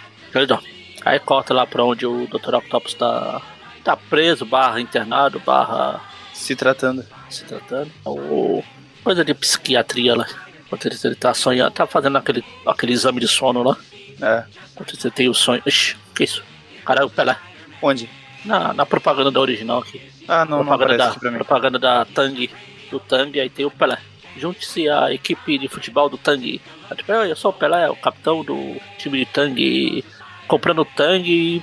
Aí 1.04 1.18
corta 1.20 1.54
lá 1.54 1.66
pra 1.66 1.84
onde 1.84 2.04
o 2.04 2.26
Dr. 2.26 2.56
Octopus 2.56 2.94
tá, 2.94 3.40
tá 3.84 3.96
preso, 3.96 4.44
barra 4.44 4.80
internado, 4.80 5.40
barra 5.40 6.00
Se 6.34 6.56
tratando. 6.56 7.06
se 7.30 7.44
tratando. 7.44 7.90
O, 8.04 8.62
coisa 9.02 9.24
de 9.24 9.32
psiquiatria 9.32 10.16
lá. 10.16 10.26
Enquanto 10.66 10.86
ele, 10.86 10.96
ele 11.04 11.14
tá 11.14 11.32
sonhando, 11.32 11.70
tá 11.70 11.86
fazendo 11.86 12.18
aquele, 12.18 12.44
aquele 12.66 12.92
exame 12.92 13.20
de 13.20 13.28
sono 13.28 13.62
lá. 13.62 13.76
É. 14.20 14.44
Enquanto 14.72 15.00
você 15.00 15.10
tem 15.10 15.28
o 15.28 15.34
sonho. 15.34 15.62
Ixi, 15.64 15.96
que 16.14 16.24
isso? 16.24 16.42
Caralho, 16.84 17.06
o 17.06 17.10
Pelé. 17.10 17.36
Onde? 17.80 18.10
Na, 18.44 18.72
na 18.74 18.84
propaganda 18.84 19.30
da 19.30 19.40
original 19.40 19.78
aqui. 19.78 20.02
Ah, 20.28 20.44
não, 20.44 20.58
não 20.58 20.66
propaganda, 20.66 21.04
aparece 21.04 21.20
da, 21.24 21.32
propaganda 21.32 21.78
da 21.78 22.04
Tang, 22.04 22.50
do 22.90 23.00
Tang, 23.00 23.40
aí 23.40 23.48
tem 23.48 23.64
o 23.64 23.70
Pelé. 23.70 23.98
Junte-se 24.36 24.88
à 24.88 25.12
equipe 25.12 25.58
de 25.58 25.68
futebol 25.68 26.08
do 26.08 26.18
Tang. 26.18 26.60
Aí, 26.90 26.96
tipo, 26.96 27.12
eu 27.12 27.36
sou 27.36 27.50
o 27.50 27.54
Pelé, 27.54 27.88
o 27.88 27.96
capitão 27.96 28.44
do 28.44 28.76
time 28.98 29.18
de 29.18 29.26
Tang. 29.26 30.04
Comprando 30.46 30.84
Tang, 30.84 31.62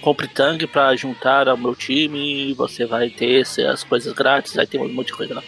compre 0.00 0.28
Tang 0.28 0.66
pra 0.66 0.94
juntar 0.96 1.48
ao 1.48 1.56
meu 1.56 1.74
time. 1.74 2.54
Você 2.54 2.86
vai 2.86 3.10
ter 3.10 3.42
essas 3.42 3.84
coisas 3.84 4.12
grátis. 4.12 4.56
Aí 4.56 4.66
tem 4.66 4.80
um 4.80 4.88
monte 4.92 5.08
de 5.08 5.12
coisa 5.14 5.34
lá. 5.34 5.42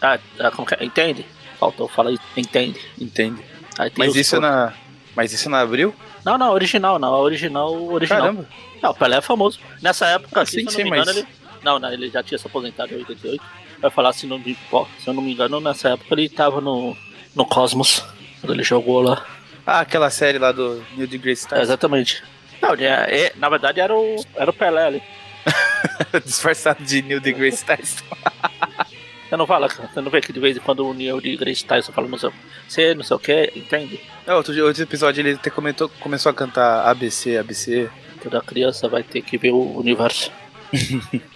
Ah, 0.00 0.18
ah, 0.40 0.50
é? 0.80 0.84
Entende? 0.84 1.26
Faltou 1.58 1.86
falar 1.88 2.12
isso. 2.12 2.22
Entende? 2.36 2.80
Entende. 3.00 3.42
Tem 3.76 3.92
Mas 3.96 4.16
isso 4.16 4.36
é 4.36 4.40
na. 4.40 4.72
Mas 5.14 5.32
isso 5.32 5.48
é 5.48 5.50
na 5.50 5.60
abril? 5.60 5.94
Não, 6.24 6.38
não, 6.38 6.52
original, 6.52 6.98
não. 6.98 7.12
Original, 7.20 7.72
original. 7.92 8.22
Caramba. 8.22 8.48
Não, 8.82 8.90
o 8.90 8.94
Pelé 8.94 9.16
é 9.18 9.20
famoso. 9.20 9.60
Nessa 9.80 10.06
época, 10.06 10.44
Sim, 10.46 10.58
se 10.58 10.62
não 10.64 10.72
sim, 10.72 10.82
me 10.84 10.88
engano, 10.88 11.06
mas- 11.06 11.16
ele. 11.16 11.26
Não, 11.62 11.78
não, 11.78 11.92
ele 11.92 12.08
já 12.10 12.22
tinha 12.22 12.38
se 12.38 12.46
aposentado 12.46 12.92
em 12.92 12.98
88. 12.98 13.42
Vai 13.80 13.90
falar 13.90 14.12
se 14.12 14.26
não 14.26 14.38
me, 14.38 14.56
ó, 14.70 14.86
se 14.98 15.08
eu 15.08 15.14
não 15.14 15.22
me 15.22 15.32
engano, 15.32 15.60
nessa 15.60 15.90
época 15.90 16.14
ele 16.14 16.28
tava 16.28 16.60
no, 16.60 16.96
no 17.34 17.44
Cosmos. 17.46 18.04
Quando 18.40 18.54
ele 18.54 18.62
jogou 18.62 19.00
lá. 19.02 19.24
Ah, 19.66 19.80
aquela 19.80 20.10
série 20.10 20.38
lá 20.38 20.50
do 20.52 20.84
Neil 20.96 21.06
deGrasse 21.08 21.46
É, 21.46 21.48
Tyson. 21.50 21.62
exatamente. 21.62 22.22
Não, 22.60 22.74
é, 22.74 22.86
é- 23.26 23.32
na 23.36 23.48
verdade 23.48 23.80
era 23.80 23.94
o, 23.94 24.16
era 24.34 24.50
o 24.50 24.54
Pelé 24.54 24.86
ali. 24.86 25.02
Disfarçado 26.24 26.82
de 26.84 27.02
Neil 27.02 27.20
deGrasse 27.20 27.64
Tyson. 27.64 28.04
Você 29.32 29.36
não 29.38 29.46
fala, 29.46 29.66
você 29.66 29.98
não 30.02 30.10
vê 30.10 30.20
que 30.20 30.30
de 30.30 30.38
vez 30.38 30.58
em 30.58 30.60
quando 30.60 30.86
o 30.86 30.92
Neil 30.92 31.18
de 31.18 31.34
Grace 31.38 31.64
Tyson 31.64 31.90
fala, 31.90 32.06
sei, 32.18 32.30
você 32.68 32.94
não 32.94 33.02
sei 33.02 33.16
o 33.16 33.18
que, 33.18 33.50
entende? 33.56 33.98
É, 34.26 34.34
outro, 34.34 34.52
outro 34.62 34.82
episódio 34.82 35.22
ele 35.22 35.32
até 35.36 35.48
comentou, 35.48 35.88
começou 36.00 36.28
a 36.28 36.34
cantar 36.34 36.86
ABC, 36.86 37.38
ABC. 37.38 37.88
Toda 38.22 38.42
criança 38.42 38.88
vai 38.90 39.02
ter 39.02 39.22
que 39.22 39.38
ver 39.38 39.52
o 39.52 39.78
universo. 39.78 40.30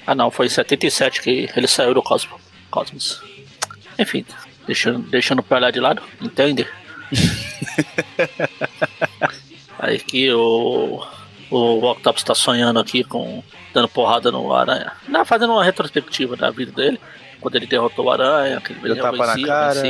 Ah 0.07 0.14
não, 0.14 0.31
foi 0.31 0.47
em 0.47 0.50
77 0.50 1.21
que 1.23 1.50
ele 1.57 1.66
saiu 1.66 1.95
do 1.95 2.02
Cosmo, 2.02 2.40
Cosmos. 2.71 3.23
Enfim, 3.99 4.25
deixando, 4.66 4.99
deixando 5.09 5.38
o 5.40 5.43
Pelé 5.43 5.71
de 5.73 5.81
lado, 5.81 6.02
entende? 6.21 6.66
Aí 9.78 9.99
que 9.99 10.33
o, 10.33 11.07
o 11.50 11.90
Octopus 11.90 12.23
tá 12.23 12.35
sonhando 12.35 12.78
aqui 12.78 13.05
com. 13.05 13.43
dando 13.73 13.88
porrada 13.88 14.31
no 14.31 14.52
Aranha. 14.55 14.93
Não, 15.09 15.25
fazendo 15.25 15.52
uma 15.52 15.64
retrospectiva 15.64 16.37
da 16.37 16.50
vida 16.50 16.73
dele. 16.73 17.00
Quando 17.40 17.57
ele 17.57 17.66
derrotou 17.66 18.07
o 18.07 18.11
Aranha, 18.11 18.61
que 18.61 18.73
ele 18.73 18.95
Deu 18.95 18.97
tapa 18.97 19.26
na 19.26 19.47
cara, 19.47 19.83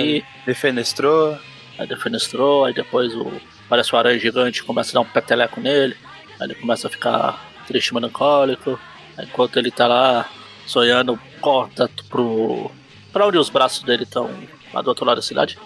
defenestrou. 0.45 1.39
Aí 1.79 1.87
defenestrou, 1.87 2.65
aí 2.65 2.75
depois 2.75 3.15
o. 3.15 3.33
Parece 3.69 3.95
o 3.95 3.99
Aranha 3.99 4.19
gigante, 4.19 4.63
começa 4.63 4.91
a 4.91 4.95
dar 4.95 5.01
um 5.01 5.05
peteleco 5.05 5.61
nele. 5.61 5.97
Aí 6.39 6.47
ele 6.47 6.55
começa 6.55 6.89
a 6.89 6.91
ficar 6.91 7.49
triste 7.67 7.95
melancólico. 7.95 8.79
Enquanto 9.19 9.59
ele 9.59 9.71
tá 9.71 9.87
lá 9.87 10.29
sonhando, 10.67 11.19
corta 11.41 11.91
pro. 12.09 12.71
pra 13.13 13.27
onde 13.27 13.39
os 13.39 13.49
braços 13.49 13.83
dele 13.83 14.03
estão, 14.03 14.31
lá 14.73 14.83
do 14.83 14.89
outro 14.89 15.05
lado 15.05 15.17
da 15.17 15.23
cidade. 15.23 15.59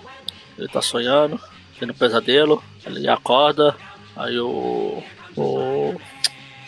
Ele 0.58 0.68
tá 0.68 0.82
sonhando, 0.82 1.40
tendo 1.78 1.92
um 1.92 1.96
pesadelo, 1.96 2.62
ele 2.86 3.08
acorda, 3.08 3.76
aí 4.16 4.38
o. 4.38 5.02
o. 5.36 6.00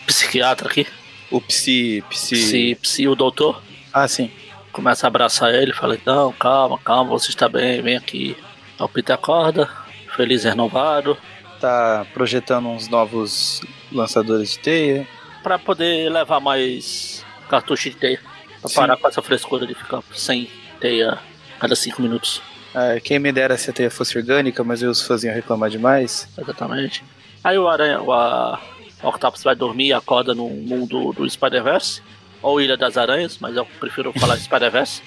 psiquiatra 0.07 0.69
aqui. 0.69 0.87
O 1.31 1.41
psi. 1.41 2.05
Psi, 2.11 2.35
psi, 2.35 2.79
psi 2.81 3.09
o 3.09 3.15
doutor. 3.15 3.63
Ah, 3.93 4.09
sim. 4.09 4.31
Começa 4.73 5.07
a 5.07 5.09
abraçar 5.09 5.55
ele, 5.55 5.73
fala, 5.73 5.99
não, 6.05 6.33
calma, 6.33 6.79
calma, 6.79 7.11
você 7.11 7.29
está 7.29 7.49
bem, 7.49 7.83
vem 7.83 7.97
aqui. 7.97 8.37
Aí 8.79 8.85
o 8.85 8.89
Peter 8.89 9.15
acorda, 9.15 9.69
feliz 10.17 10.45
e 10.45 10.49
renovado. 10.49 11.17
Tá 11.61 12.07
projetando 12.13 12.69
uns 12.69 12.89
novos 12.89 13.61
lançadores 13.93 14.53
de 14.53 14.59
teia. 14.59 15.09
Pra 15.43 15.59
poder 15.59 16.11
levar 16.11 16.41
mais 16.41 17.25
cartucho 17.49 17.91
de 17.91 17.97
teia. 17.97 18.21
Pra 18.61 18.69
Sim. 18.69 18.77
parar 18.77 18.97
com 18.97 19.09
essa 19.09 19.23
frescura 19.23 19.67
de 19.67 19.75
ficar 19.75 20.03
sem 20.15 20.49
teia 20.81 21.13
a 21.13 21.61
cada 21.61 21.75
cinco 21.75 22.01
minutos. 22.01 22.41
É, 22.75 23.01
quem 23.01 23.19
me 23.19 23.31
dera 23.33 23.57
se 23.59 23.71
a 23.71 23.73
teia 23.73 23.91
fosse 23.91 24.17
orgânica, 24.17 24.65
mas 24.65 24.83
os 24.83 25.03
fãs 25.03 25.25
iam 25.25 25.35
reclamar 25.35 25.69
demais. 25.69 26.29
Exatamente. 26.39 27.05
Aí 27.45 27.59
o 27.59 27.69
Aranha, 27.69 28.01
o, 28.01 28.13
a, 28.13 28.61
o 29.03 29.09
Octopus 29.09 29.43
vai 29.43 29.55
dormir 29.55 29.89
e 29.89 29.93
acorda 29.93 30.35
no 30.35 30.49
mundo 30.49 31.13
do 31.13 31.29
Spider-Verse. 31.29 32.03
Ou 32.41 32.61
Ilha 32.61 32.77
das 32.77 32.97
Aranhas, 32.97 33.39
mas 33.39 33.57
eu 33.57 33.65
prefiro 33.79 34.13
falar 34.15 34.37
Spider-Verse. 34.37 35.03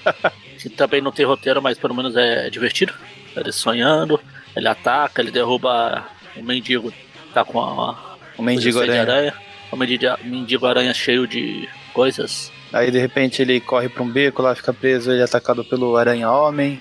que 0.60 0.68
também 0.68 1.00
não 1.00 1.12
tem 1.12 1.24
roteiro, 1.24 1.62
mas 1.62 1.78
pelo 1.78 1.94
menos 1.94 2.16
é 2.16 2.50
divertido. 2.50 2.92
Ele 3.34 3.52
sonhando, 3.52 4.20
ele 4.54 4.68
ataca, 4.68 5.22
ele 5.22 5.30
derruba 5.30 6.04
o 6.36 6.42
mendigo. 6.42 6.92
Tá 7.32 7.44
com 7.44 7.60
a. 7.60 8.16
O 8.36 8.42
mendigo 8.42 8.78
coisa 8.78 8.92
cheia 8.92 9.04
de 9.04 9.10
aranha. 9.10 9.34
O 9.70 9.76
mendigo, 9.76 10.04
mendigo 10.24 10.66
aranha 10.66 10.94
cheio 10.94 11.26
de 11.26 11.68
coisas. 11.92 12.52
Aí 12.72 12.90
de 12.90 12.98
repente 12.98 13.42
ele 13.42 13.60
corre 13.60 13.88
pra 13.88 14.02
um 14.02 14.08
beco, 14.10 14.42
lá 14.42 14.54
fica 14.54 14.72
preso, 14.72 15.10
ele 15.10 15.20
é 15.20 15.24
atacado 15.24 15.64
pelo 15.64 15.96
Aranha 15.96 16.30
Homem. 16.30 16.80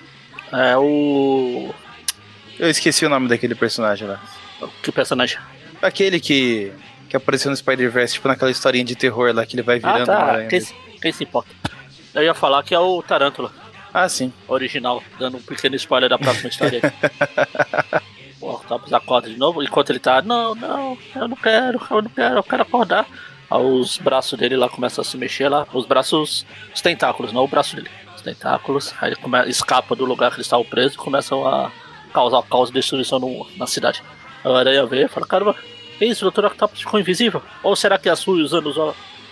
É 0.51 0.77
o. 0.77 1.73
Eu 2.59 2.69
esqueci 2.69 3.05
o 3.05 3.09
nome 3.09 3.27
daquele 3.27 3.55
personagem 3.55 4.07
lá. 4.07 4.21
Que 4.81 4.91
personagem? 4.91 5.37
Aquele 5.81 6.19
que, 6.19 6.71
que 7.09 7.17
apareceu 7.17 7.51
no 7.51 7.57
Spider-Verse, 7.57 8.13
tipo 8.15 8.27
naquela 8.27 8.51
historinha 8.51 8.85
de 8.85 8.95
terror 8.95 9.33
lá 9.33 9.45
que 9.45 9.55
ele 9.55 9.61
vai 9.63 9.79
virando 9.79 10.11
Ah, 10.11 10.15
tá. 10.15 10.23
aranha. 10.25 10.47
Quem, 10.49 10.61
quem 11.01 11.11
se 11.11 11.23
importa? 11.23 11.49
Eu 12.13 12.23
ia 12.23 12.33
falar 12.33 12.63
que 12.63 12.73
é 12.73 12.79
o 12.79 13.01
Tarântula. 13.03 13.51
Ah, 13.93 14.07
sim. 14.09 14.31
original, 14.47 15.01
dando 15.19 15.37
um 15.37 15.41
pequeno 15.41 15.75
spoiler 15.75 16.09
da 16.09 16.17
próxima 16.17 16.49
história. 16.49 16.81
o 18.45 18.53
Octopus 18.55 18.93
acorda 18.93 19.29
de 19.29 19.37
novo, 19.37 19.63
enquanto 19.63 19.89
ele 19.89 19.99
tá, 19.99 20.21
não, 20.21 20.53
não, 20.55 20.97
eu 21.15 21.27
não 21.27 21.35
quero, 21.35 21.79
eu 21.89 22.01
não 22.01 22.09
quero, 22.09 22.35
eu 22.37 22.43
quero 22.43 22.61
acordar. 22.61 23.05
Aí 23.49 23.61
os 23.63 23.97
braços 23.97 24.37
dele 24.37 24.55
lá 24.57 24.67
começam 24.69 25.01
a 25.01 25.05
se 25.05 25.17
mexer 25.17 25.49
lá, 25.49 25.67
os 25.73 25.85
braços, 25.85 26.45
os 26.73 26.81
tentáculos, 26.81 27.31
não 27.31 27.43
o 27.43 27.47
braço 27.47 27.75
dele, 27.75 27.89
os 28.15 28.21
tentáculos, 28.21 28.93
aí 28.99 29.09
ele 29.09 29.15
come, 29.17 29.47
escapa 29.49 29.95
do 29.95 30.05
lugar 30.05 30.31
que 30.31 30.37
eles 30.37 30.47
estavam 30.47 30.65
presos 30.65 30.93
e 30.93 30.97
começam 30.97 31.45
a 31.47 31.71
causar 32.13 32.41
caos 32.43 32.69
e 32.69 32.73
destruição 32.73 33.19
no- 33.19 33.45
na 33.57 33.67
cidade. 33.67 34.01
A 34.43 34.49
aranha 34.57 34.85
vê 34.85 35.05
e 35.05 35.07
fala, 35.07 35.27
caramba, 35.27 35.55
que 35.97 36.05
isso, 36.05 36.27
o 36.27 36.31
Dr. 36.31 36.45
Octopus 36.45 36.79
ficou 36.79 36.99
invisível? 36.99 37.41
Ou 37.63 37.75
será 37.75 37.97
que 37.97 38.09
é 38.09 38.11
a 38.11 38.15
Sui 38.15 38.41
usando 38.41 38.67
os, 38.67 38.77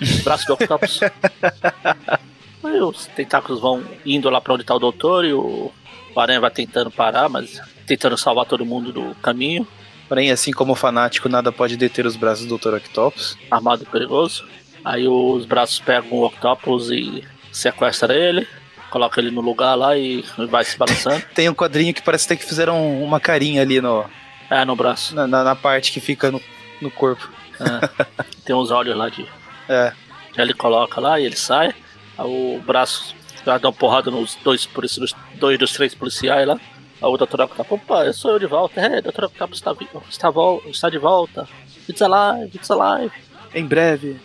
os 0.02 0.22
braços 0.24 0.46
do 0.46 0.54
Octopus? 0.54 1.00
Aí 2.64 2.80
os 2.82 3.08
tentáculos 3.08 3.60
vão 3.60 3.84
indo 4.06 4.30
lá 4.30 4.40
pra 4.40 4.54
onde 4.54 4.64
tá 4.64 4.74
o 4.76 4.80
doutor 4.80 5.26
e 5.26 5.34
o, 5.34 5.72
o 6.16 6.20
Aranha 6.20 6.40
vai 6.40 6.52
tentando 6.52 6.90
parar, 6.92 7.28
mas 7.30 7.62
tentando 7.86 8.18
salvar 8.18 8.46
todo 8.46 8.66
mundo 8.66 8.92
do 8.92 9.16
caminho, 9.16 9.68
Porém, 10.08 10.30
assim 10.32 10.52
como 10.52 10.74
o 10.74 10.76
fanático, 10.76 11.28
nada 11.28 11.52
pode 11.52 11.76
deter 11.76 12.06
os 12.06 12.16
braços 12.16 12.46
do 12.46 12.58
Dr. 12.58 12.76
Octopus. 12.76 13.36
armado 13.50 13.82
e 13.84 13.86
perigoso. 13.86 14.46
Aí 14.86 15.08
os 15.08 15.46
braços 15.46 15.80
pegam 15.80 16.12
o 16.20 16.26
Octopus 16.26 16.92
e 16.92 17.24
sequestram 17.52 18.14
ele, 18.14 18.48
coloca 18.92 19.20
ele 19.20 19.32
no 19.32 19.42
lugar 19.42 19.74
lá 19.76 19.98
e 19.98 20.24
vai 20.50 20.64
se 20.66 20.78
balançando. 20.78 21.24
Tem 21.34 21.50
um 21.50 21.54
quadrinho 21.56 21.94
que 21.96 22.02
parece 22.04 22.26
até 22.26 22.36
que 22.36 22.46
fizeram 22.46 23.02
uma 23.02 23.20
carinha 23.20 23.62
ali 23.64 23.82
no, 23.82 24.06
é, 24.52 24.64
no 24.66 24.76
braço. 24.76 25.16
na, 25.16 25.26
na- 25.26 25.44
na 25.44 25.56
parte 25.56 25.92
que 25.92 26.00
fica 26.02 26.30
no, 26.30 26.40
no 26.82 26.92
corpo. 26.92 27.28
É. 27.60 28.06
Tem 28.46 28.56
uns 28.56 28.70
olhos 28.70 28.96
lá 28.96 29.10
de. 29.10 29.26
É. 29.70 29.94
Aí 30.38 30.44
ele 30.44 30.54
coloca 30.54 31.00
lá 31.00 31.20
e 31.20 31.26
ele 31.26 31.38
sai. 31.38 31.74
O 32.20 32.62
braço 32.68 33.16
vai 33.46 33.60
dar 33.60 33.68
uma 33.70 33.74
porrada 33.74 34.10
nos 34.12 34.36
dois, 34.44 34.68
nos 34.98 35.16
dois 35.36 35.58
dos 35.60 35.74
três 35.74 35.94
policiais 35.94 36.48
lá. 36.48 36.56
Aí 36.56 37.10
o 37.10 37.18
Dr. 37.18 37.42
Octopus, 37.42 37.72
opa, 37.72 38.06
eu 38.06 38.14
sou 38.14 38.32
eu 38.32 38.40
de 38.40 38.46
volta. 38.46 38.80
É, 38.80 39.02
Dr. 39.02 39.26
Octopus 39.26 39.58
está, 39.58 39.76
está, 40.10 40.32
está 40.70 40.90
de 40.90 40.98
volta. 40.98 41.48
It's 41.90 42.02
alive, 42.02 42.56
it's 42.56 42.72
alive. 42.72 43.12
Em 43.54 43.66
breve. 43.66 44.18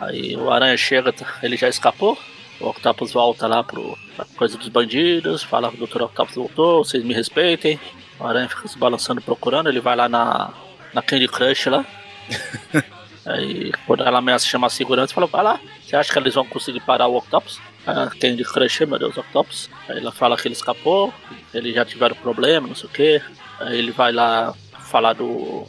Aí 0.00 0.36
o 0.36 0.50
Aranha 0.50 0.76
chega, 0.76 1.12
tá- 1.12 1.38
ele 1.42 1.56
já 1.56 1.68
escapou. 1.68 2.18
O 2.60 2.68
Octopus 2.68 3.12
volta 3.12 3.46
lá 3.46 3.62
pro 3.62 3.96
coisa 4.36 4.58
dos 4.58 4.68
bandidos, 4.68 5.42
fala 5.42 5.70
que 5.70 5.82
o 5.82 5.86
Dr. 5.86 6.02
Octopus 6.02 6.34
voltou, 6.34 6.84
vocês 6.84 7.02
me 7.04 7.14
respeitem. 7.14 7.78
O 8.18 8.26
Aranha 8.26 8.48
fica 8.48 8.68
se 8.68 8.76
balançando 8.78 9.20
procurando, 9.22 9.68
ele 9.68 9.80
vai 9.80 9.96
lá 9.96 10.08
na, 10.08 10.50
na 10.92 11.00
Candy 11.00 11.26
Crush 11.28 11.66
lá. 11.70 11.86
Aí 13.24 13.72
quando 13.86 14.02
ela 14.02 14.18
ameaça 14.18 14.46
chamar 14.46 14.66
a 14.66 14.70
segurança, 14.70 15.14
fala, 15.14 15.26
vai 15.26 15.42
lá, 15.42 15.60
você 15.82 15.96
acha 15.96 16.12
que 16.12 16.18
eles 16.18 16.34
vão 16.34 16.44
conseguir 16.44 16.80
parar 16.80 17.06
o 17.06 17.16
Octopus? 17.16 17.60
A 17.86 18.10
Candy 18.10 18.44
Crush, 18.44 18.80
meu 18.80 18.98
Deus, 18.98 19.16
Octopus. 19.16 19.70
Aí 19.88 19.98
ela 19.98 20.12
fala 20.12 20.36
que 20.36 20.46
ele 20.46 20.54
escapou, 20.54 21.12
eles 21.52 21.74
já 21.74 21.84
tiveram 21.84 22.14
problema, 22.16 22.68
não 22.68 22.74
sei 22.74 22.88
o 22.88 22.92
que. 22.92 23.22
Aí 23.58 23.78
ele 23.78 23.90
vai 23.90 24.12
lá 24.12 24.54
falar 24.90 25.14
do. 25.14 25.66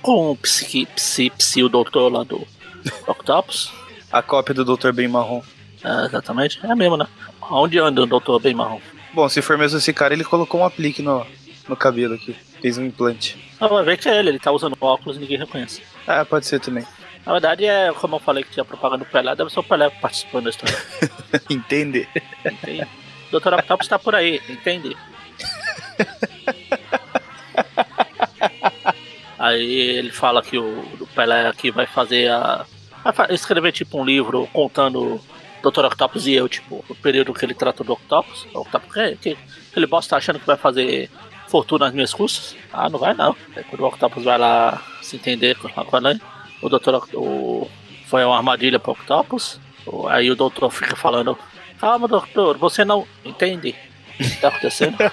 com 0.00 0.30
o 0.32 0.36
psi, 0.36 0.86
psi, 0.86 1.30
psi, 1.30 1.62
o 1.62 1.68
doutor 1.68 2.10
lá 2.10 2.24
do 2.24 2.46
Octopus. 3.06 3.72
A 4.10 4.22
cópia 4.22 4.54
do 4.54 4.64
Dr. 4.64 4.92
Bem 4.92 5.08
Marrom. 5.08 5.42
É, 5.84 6.06
exatamente, 6.06 6.58
é 6.64 6.74
mesmo, 6.74 6.96
né? 6.96 7.06
Onde 7.50 7.78
anda 7.78 8.02
o 8.02 8.06
doutor 8.06 8.40
bem 8.40 8.54
marrom? 8.54 8.80
Bom, 9.12 9.28
se 9.28 9.42
for 9.42 9.58
mesmo 9.58 9.78
esse 9.78 9.92
cara, 9.92 10.14
ele 10.14 10.24
colocou 10.24 10.60
um 10.60 10.64
aplique 10.64 11.02
no, 11.02 11.26
no 11.68 11.76
cabelo 11.76 12.14
aqui. 12.14 12.34
Fez 12.62 12.78
um 12.78 12.86
implante. 12.86 13.36
Ah, 13.60 13.68
vai 13.68 13.84
ver 13.84 13.98
que 13.98 14.08
é 14.08 14.18
ele, 14.18 14.30
ele 14.30 14.38
tá 14.38 14.50
usando 14.50 14.76
óculos 14.80 15.18
e 15.18 15.20
ninguém 15.20 15.36
reconhece. 15.36 15.82
Ah, 16.06 16.24
pode 16.24 16.46
ser 16.46 16.58
também. 16.58 16.86
Na 17.24 17.32
verdade, 17.32 17.64
é 17.64 17.92
como 17.92 18.16
eu 18.16 18.20
falei 18.20 18.44
que 18.44 18.50
tinha 18.50 18.64
propaganda 18.64 19.04
do 19.04 19.10
Pelé, 19.10 19.34
deve 19.34 19.50
ser 19.50 19.60
o 19.60 19.64
Pelé 19.64 19.88
participando 19.88 20.44
da 20.44 20.50
história. 20.50 20.76
Entende? 21.48 22.08
Entende? 22.44 22.86
O 23.32 23.40
Dr. 23.40 23.54
Octopus 23.54 23.88
tá 23.88 23.98
por 23.98 24.14
aí, 24.14 24.40
entende? 24.48 24.96
Aí 29.38 29.72
ele 29.72 30.12
fala 30.12 30.42
que 30.42 30.56
o, 30.58 30.80
o 31.00 31.06
Pelé 31.14 31.48
aqui 31.48 31.70
vai 31.70 31.86
fazer 31.86 32.30
a. 32.30 32.64
Vai 33.02 33.34
escrever 33.34 33.72
tipo 33.72 34.00
um 34.00 34.04
livro 34.04 34.48
contando 34.52 35.20
Dr. 35.62 35.86
Octopus 35.86 36.26
e 36.26 36.34
eu, 36.34 36.48
tipo, 36.48 36.84
o 36.88 36.94
período 36.94 37.34
que 37.34 37.44
ele 37.44 37.54
trata 37.54 37.82
do 37.82 37.92
Octopus. 37.94 38.46
O 38.54 38.60
Octopus, 38.60 38.92
que, 38.92 39.16
que 39.16 39.36
ele 39.74 39.86
bosta 39.86 40.10
tá 40.10 40.16
achando 40.16 40.38
que 40.38 40.46
vai 40.46 40.56
fazer 40.56 41.10
fortuna 41.48 41.86
nas 41.86 41.94
minhas 41.94 42.14
custas? 42.14 42.56
Ah, 42.72 42.88
não 42.88 42.98
vai 42.98 43.14
não. 43.14 43.36
Aí 43.56 43.64
quando 43.64 43.80
o 43.80 43.86
Octopus 43.86 44.24
vai 44.24 44.38
lá 44.38 44.82
se 45.02 45.16
entender 45.16 45.56
com 45.56 45.68
com 45.68 45.96
a 45.96 45.98
Aranha, 45.98 46.20
o. 46.72 46.96
Oct- 46.96 47.16
o, 47.16 47.70
foi 48.06 48.24
uma 48.24 48.36
armadilha 48.36 48.78
pro 48.78 48.92
Octopus. 48.92 49.58
Aí 50.08 50.30
o 50.30 50.36
doutor 50.36 50.70
fica 50.70 50.96
falando, 50.96 51.38
calma 51.78 52.08
doutor, 52.08 52.56
você 52.56 52.84
não 52.84 53.06
entende 53.24 53.74
o 54.18 54.24
que 54.24 54.36
tá 54.40 54.48
acontecendo. 54.48 54.96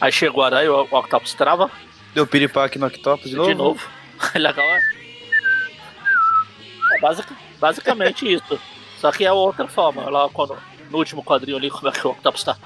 Aí 0.00 0.10
chegou 0.12 0.42
o 0.42 0.44
Aranha, 0.46 0.72
o 0.72 0.82
Octopus 0.82 1.34
trava 1.34 1.70
Deu 2.14 2.26
piripaque 2.26 2.78
no 2.78 2.86
Octopus 2.86 3.30
de 3.30 3.36
novo? 3.36 3.48
de 3.48 3.54
novo. 3.54 3.88
Legal, 4.34 4.64
é? 4.64 4.80
É 6.96 7.00
basic- 7.00 7.32
basicamente 7.58 8.30
isso. 8.32 8.58
Só 9.00 9.10
que 9.10 9.24
é 9.24 9.32
outra 9.32 9.66
forma. 9.66 10.08
Lá 10.10 10.28
quando, 10.30 10.56
no 10.90 10.98
último 10.98 11.22
quadrinho 11.24 11.56
ali, 11.56 11.70
como 11.70 11.88
é 11.88 11.92
que 11.92 12.06
o 12.06 12.10
Octopus 12.10 12.44
tá? 12.44 12.56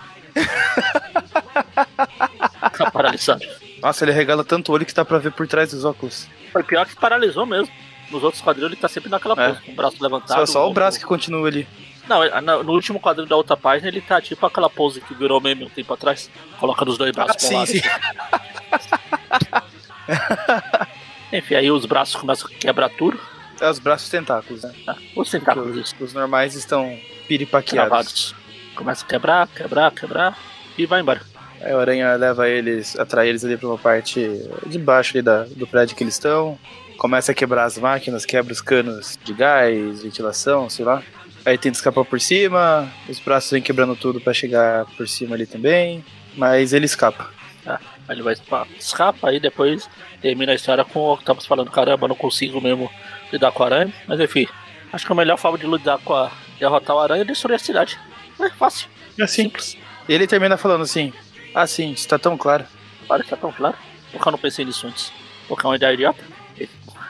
tá 2.76 2.90
paralisado. 2.90 3.44
Nossa, 3.82 4.04
ele 4.04 4.12
regala 4.12 4.44
tanto 4.44 4.70
o 4.70 4.74
olho 4.74 4.86
que 4.86 4.94
dá 4.94 5.04
pra 5.04 5.18
ver 5.18 5.32
por 5.32 5.46
trás 5.46 5.70
dos 5.70 5.84
óculos. 5.84 6.28
Foi 6.52 6.62
pior 6.62 6.86
que 6.86 6.96
paralisou 6.96 7.46
mesmo. 7.46 7.72
Nos 8.10 8.22
outros 8.24 8.42
quadrinhos 8.42 8.72
ele 8.72 8.80
tá 8.80 8.88
sempre 8.88 9.10
naquela 9.10 9.34
É. 9.40 9.48
pose, 9.48 9.60
com 9.66 9.72
o 9.72 9.74
braço 9.74 9.96
levantado. 10.02 10.38
Só, 10.38 10.46
só 10.46 10.60
o 10.60 10.62
ombro- 10.64 10.74
braço 10.74 10.98
que 10.98 11.04
continua 11.04 11.46
ali. 11.46 11.68
Não, 12.08 12.24
é- 12.24 12.40
no 12.40 12.72
último 12.72 12.98
quadrinho 12.98 13.28
da 13.28 13.36
outra 13.36 13.56
página 13.56 13.88
ele 13.88 14.00
tá 14.00 14.20
tipo 14.20 14.44
aquela 14.46 14.70
pose 14.70 15.00
que 15.02 15.12
virou 15.14 15.40
meme 15.40 15.64
um 15.64 15.68
tempo 15.68 15.92
atrás. 15.92 16.30
Coloca 16.58 16.88
os 16.88 16.96
dois 16.96 17.12
braços 17.12 17.36
Ah, 17.36 17.38
sim, 17.38 17.54
lado. 17.54 17.66
sim. 17.66 17.82
Enfim, 21.32 21.54
aí 21.56 21.70
os 21.70 21.84
braços 21.84 22.16
começam 22.16 22.48
a 22.50 22.54
quebrar 22.54 22.88
tudo. 22.88 23.20
É 23.60 23.68
os 23.68 23.78
braços 23.78 24.08
tentáculos, 24.08 24.62
né? 24.62 24.72
Ah, 24.86 24.96
os 25.16 25.30
tentáculos, 25.30 25.76
isso. 25.76 25.94
Os 26.00 26.12
normais 26.14 26.54
estão 26.54 26.98
piripaqueados. 27.26 27.88
Cravados. 27.88 28.34
Começa 28.74 29.04
a 29.04 29.08
quebrar, 29.08 29.48
quebrar, 29.48 29.90
quebrar 29.92 30.38
e 30.78 30.86
vai 30.86 31.00
embora. 31.00 31.20
Aí 31.60 31.72
o 31.72 31.78
aranha 31.78 32.14
leva 32.14 32.48
eles, 32.48 32.98
atrai 32.98 33.28
eles 33.28 33.44
ali 33.44 33.56
pra 33.56 33.68
uma 33.68 33.78
parte 33.78 34.20
de 34.66 34.78
baixo 34.78 35.16
ali 35.16 35.22
da, 35.22 35.44
do 35.44 35.66
prédio 35.66 35.96
que 35.96 36.04
eles 36.04 36.14
estão. 36.14 36.58
Começa 36.96 37.32
a 37.32 37.34
quebrar 37.34 37.64
as 37.64 37.78
máquinas, 37.78 38.24
quebra 38.24 38.52
os 38.52 38.60
canos 38.60 39.18
de 39.24 39.32
gás, 39.32 40.02
ventilação, 40.02 40.68
sei 40.68 40.84
lá. 40.84 41.02
Aí 41.44 41.56
tenta 41.56 41.76
escapar 41.76 42.04
por 42.04 42.20
cima, 42.20 42.90
os 43.08 43.18
braços 43.20 43.50
vêm 43.50 43.62
quebrando 43.62 43.96
tudo 43.96 44.20
pra 44.20 44.32
chegar 44.32 44.84
por 44.96 45.08
cima 45.08 45.34
ali 45.34 45.46
também. 45.46 46.04
Mas 46.36 46.72
ele 46.72 46.86
escapa. 46.86 47.30
Ah, 47.66 47.80
aí 48.06 48.16
ele 48.16 48.22
vai 48.22 48.34
escapa, 48.78 49.28
aí 49.28 49.40
depois 49.40 49.88
termina 50.20 50.52
a 50.52 50.54
história 50.54 50.84
com 50.84 51.00
o 51.00 51.12
Octopus 51.14 51.46
falando, 51.46 51.70
caramba, 51.70 52.08
não 52.08 52.14
consigo 52.14 52.60
mesmo 52.60 52.90
lidar 53.32 53.52
com 53.52 53.62
a 53.62 53.66
aranha. 53.66 53.92
Mas 54.06 54.20
enfim, 54.20 54.46
acho 54.92 55.06
que 55.06 55.12
a 55.12 55.16
melhor 55.16 55.36
forma 55.36 55.58
de 55.58 55.66
lidar 55.66 55.98
com 55.98 56.14
a 56.14 56.30
derrotar 56.58 56.96
o 56.96 57.00
aranha 57.00 57.22
é 57.22 57.24
destruir 57.24 57.56
a 57.56 57.58
cidade. 57.58 57.98
É 58.40 58.50
fácil. 58.50 58.88
É 59.18 59.26
simples. 59.26 59.76
E 60.08 60.14
ele 60.14 60.26
termina 60.26 60.56
falando 60.56 60.82
assim: 60.82 61.12
Ah, 61.58 61.66
sim, 61.66 61.90
está 61.90 62.16
tão 62.16 62.38
claro. 62.38 62.64
Claro 63.04 63.24
que 63.24 63.30
tá 63.30 63.36
tão 63.36 63.50
claro. 63.50 63.76
Porque 64.12 64.28
eu 64.28 64.30
não 64.30 64.38
pensei 64.38 64.64
nisso 64.64 64.86
antes. 64.86 65.12
Porque 65.48 65.66
é 65.66 65.68
uma 65.68 65.74
ideia 65.74 65.92
idiota. 65.92 66.22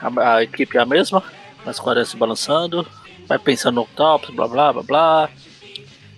A, 0.01 0.37
a 0.37 0.43
equipe 0.43 0.75
é 0.75 0.81
a 0.81 0.87
mesma, 0.87 1.23
mas 1.63 1.79
com 1.79 1.87
a 1.87 1.91
aranha 1.91 2.05
se 2.07 2.17
balançando. 2.17 2.87
Vai 3.27 3.37
pensando 3.37 3.75
no 3.75 3.81
Octopus, 3.81 4.33
blá 4.33 4.47
blá 4.47 4.73
blá 4.73 4.81
blá. 4.81 5.29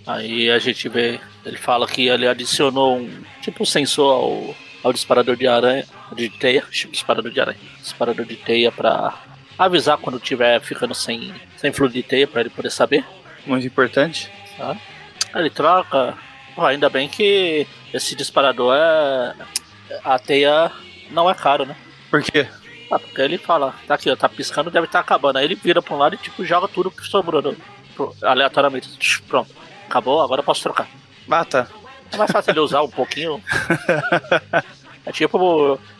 Aí 0.06 0.50
a 0.50 0.58
gente 0.58 0.88
vê, 0.88 1.20
ele 1.44 1.58
fala 1.58 1.86
que 1.86 2.08
ele 2.08 2.26
adicionou 2.26 2.96
um 2.96 3.22
tipo 3.42 3.64
um 3.64 3.66
sensor 3.66 4.10
ao, 4.14 4.56
ao 4.82 4.94
disparador 4.94 5.36
de 5.36 5.46
aranha, 5.46 5.84
de 6.14 6.30
teia, 6.30 6.62
tipo 6.72 6.90
disparador 6.90 7.30
de 7.30 7.38
aranha, 7.38 7.58
disparador 7.82 8.24
de 8.24 8.36
teia 8.36 8.72
pra 8.72 9.14
avisar 9.58 9.98
quando 9.98 10.18
tiver 10.18 10.58
ficando 10.62 10.94
sem, 10.94 11.34
sem 11.58 11.70
fluido 11.70 11.92
de 11.92 12.02
teia 12.02 12.26
pra 12.26 12.40
ele 12.40 12.48
poder 12.48 12.70
saber. 12.70 13.04
Muito 13.44 13.66
importante. 13.66 14.32
Tá? 14.56 14.74
Ele 15.34 15.50
troca. 15.50 16.16
Pô, 16.54 16.64
ainda 16.64 16.88
bem 16.88 17.10
que 17.10 17.66
esse 17.92 18.14
disparador 18.16 18.74
é. 18.74 19.34
A 20.04 20.18
teia 20.18 20.70
não 21.10 21.28
é 21.28 21.34
caro, 21.34 21.66
né? 21.66 21.76
Por 22.10 22.22
quê? 22.22 22.46
Ah, 22.90 22.98
porque 22.98 23.20
ele 23.20 23.38
fala, 23.38 23.74
tá 23.86 23.94
aqui, 23.94 24.10
ó, 24.10 24.16
tá 24.16 24.28
piscando, 24.28 24.70
deve 24.70 24.86
estar 24.86 25.00
acabando. 25.00 25.38
Aí 25.38 25.44
ele 25.44 25.54
vira 25.54 25.80
pra 25.82 25.94
um 25.94 25.98
lado 25.98 26.14
e 26.14 26.18
tipo 26.18 26.44
joga 26.44 26.68
tudo 26.68 26.90
que 26.90 27.02
sobrou 27.06 27.54
pro- 27.94 28.14
aleatoriamente. 28.22 29.22
Pronto. 29.22 29.50
Acabou, 29.88 30.20
agora 30.22 30.40
eu 30.40 30.44
posso 30.44 30.62
trocar. 30.62 30.88
Ah, 31.30 31.44
tá. 31.44 31.66
É 32.10 32.16
mais 32.16 32.30
fácil 32.30 32.50
ele 32.52 32.60
usar 32.60 32.82
um 32.82 32.88
pouquinho. 32.90 33.42
É 35.04 35.10
tipo 35.10 35.36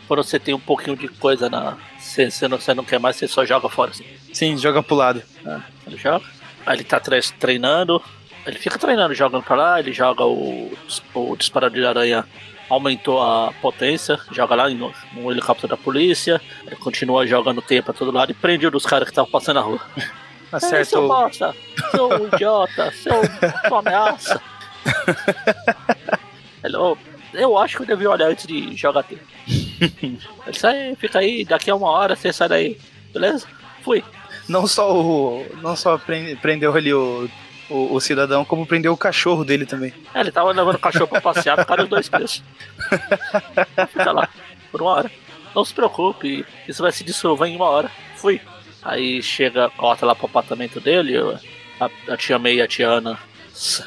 quando 0.07 0.23
você 0.23 0.39
tem 0.39 0.55
um 0.55 0.61
pouquinho 0.61 0.97
de 0.97 1.09
coisa 1.09 1.51
na. 1.51 1.77
Você, 1.99 2.31
você, 2.31 2.47
não, 2.47 2.61
você 2.61 2.73
não 2.73 2.85
quer 2.85 3.01
mais, 3.01 3.17
você 3.17 3.27
só 3.27 3.45
joga 3.45 3.69
fora 3.69 3.91
assim. 3.91 4.05
Sim, 4.33 4.57
joga 4.57 4.81
pro 4.81 4.95
lado. 4.95 5.21
né? 5.43 5.61
Ele 5.87 5.97
joga. 5.97 6.25
Aí 6.65 6.77
ele 6.77 6.85
tá 6.85 7.01
tre- 7.01 7.21
treinando. 7.41 8.01
Ele 8.47 8.59
fica 8.59 8.79
treinando, 8.79 9.15
jogando 9.15 9.43
pra 9.43 9.55
lá, 9.57 9.79
ele 9.81 9.93
joga 9.93 10.25
o, 10.25 10.73
o 11.15 11.37
disparador 11.37 11.79
de 11.79 11.87
aranha. 11.87 12.25
Aumentou 12.69 13.21
a 13.23 13.53
potência, 13.61 14.19
joga 14.31 14.55
lá 14.55 14.69
no, 14.71 14.93
no 15.13 15.31
helicóptero 15.31 15.69
da 15.69 15.77
polícia, 15.77 16.41
ele 16.67 16.77
continua 16.77 17.27
jogando 17.27 17.61
teia 17.61 17.83
pra 17.83 17.93
todo 17.93 18.11
lado 18.11 18.31
e 18.31 18.35
prende 18.35 18.67
um 18.67 18.71
dos 18.71 18.87
caras 18.87 19.05
que 19.09 19.13
estavam 19.13 19.31
passando 19.31 19.57
na 19.57 19.61
rua. 19.63 19.81
Ei, 20.53 20.57
Acerta 20.59 20.85
seu 20.85 21.05
o. 21.05 21.09
bosta, 21.09 21.55
seu 21.91 22.27
idiota, 22.29 22.91
seu 22.93 23.15
sua 23.69 23.79
ameaça. 23.79 24.41
Ele, 26.63 26.77
"Ô, 26.77 26.97
eu 27.35 27.57
acho 27.59 27.77
que 27.79 27.83
eu 27.83 27.87
devia 27.87 28.11
olhar 28.11 28.29
antes 28.29 28.47
de 28.47 28.77
jogar 28.77 29.03
teia. 29.03 29.21
Ele 30.03 30.19
sai, 30.59 30.95
fica 30.97 31.19
aí, 31.19 31.45
daqui 31.45 31.71
a 31.71 31.75
uma 31.75 31.91
hora 31.91 32.15
você 32.15 32.33
sai 32.33 32.49
daí, 32.49 32.79
beleza? 33.13 33.47
Fui. 33.83 34.05
Não 34.49 34.67
só 34.67 34.95
o. 34.95 35.45
Não 35.63 35.75
só 35.77 35.97
prende- 35.99 36.37
prendeu 36.37 36.75
ali 36.75 36.93
o, 36.93 37.29
o, 37.73 37.95
o 37.95 38.01
cidadão, 38.01 38.45
como 38.45 38.67
prendeu 38.67 38.93
o 38.93 38.97
cachorro 38.97 39.45
dele 39.45 39.67
também. 39.67 39.93
É, 40.15 40.21
ele 40.21 40.31
tava 40.31 40.53
levando 40.53 40.77
o 40.77 40.81
cachorro 40.81 41.09
pra 41.09 41.21
passear 41.21 41.65
causa 41.65 41.83
dos 41.83 41.91
dois 41.91 42.09
preços. 42.09 42.43
Fica 43.89 44.13
lá, 44.13 44.29
por 44.71 44.83
uma 44.83 44.91
hora. 44.93 45.11
Não 45.55 45.65
se 45.65 45.75
preocupe, 45.75 46.47
isso 46.67 46.83
vai 46.83 46.93
se 46.93 47.05
dissolver 47.05 47.49
em 47.49 47.57
uma 47.57 47.67
hora. 47.67 47.91
Fui. 48.17 48.41
Aí 48.83 49.23
chega, 49.23 49.71
corta 49.71 50.05
lá 50.05 50.15
pro 50.15 50.27
apartamento 50.27 50.81
dele, 50.81 51.17
a, 51.81 51.91
a 52.09 52.17
tia 52.17 52.39
May 52.39 52.57
e 52.57 52.63
a 52.63 52.69
tia 52.69 52.89
Ana 52.89 53.19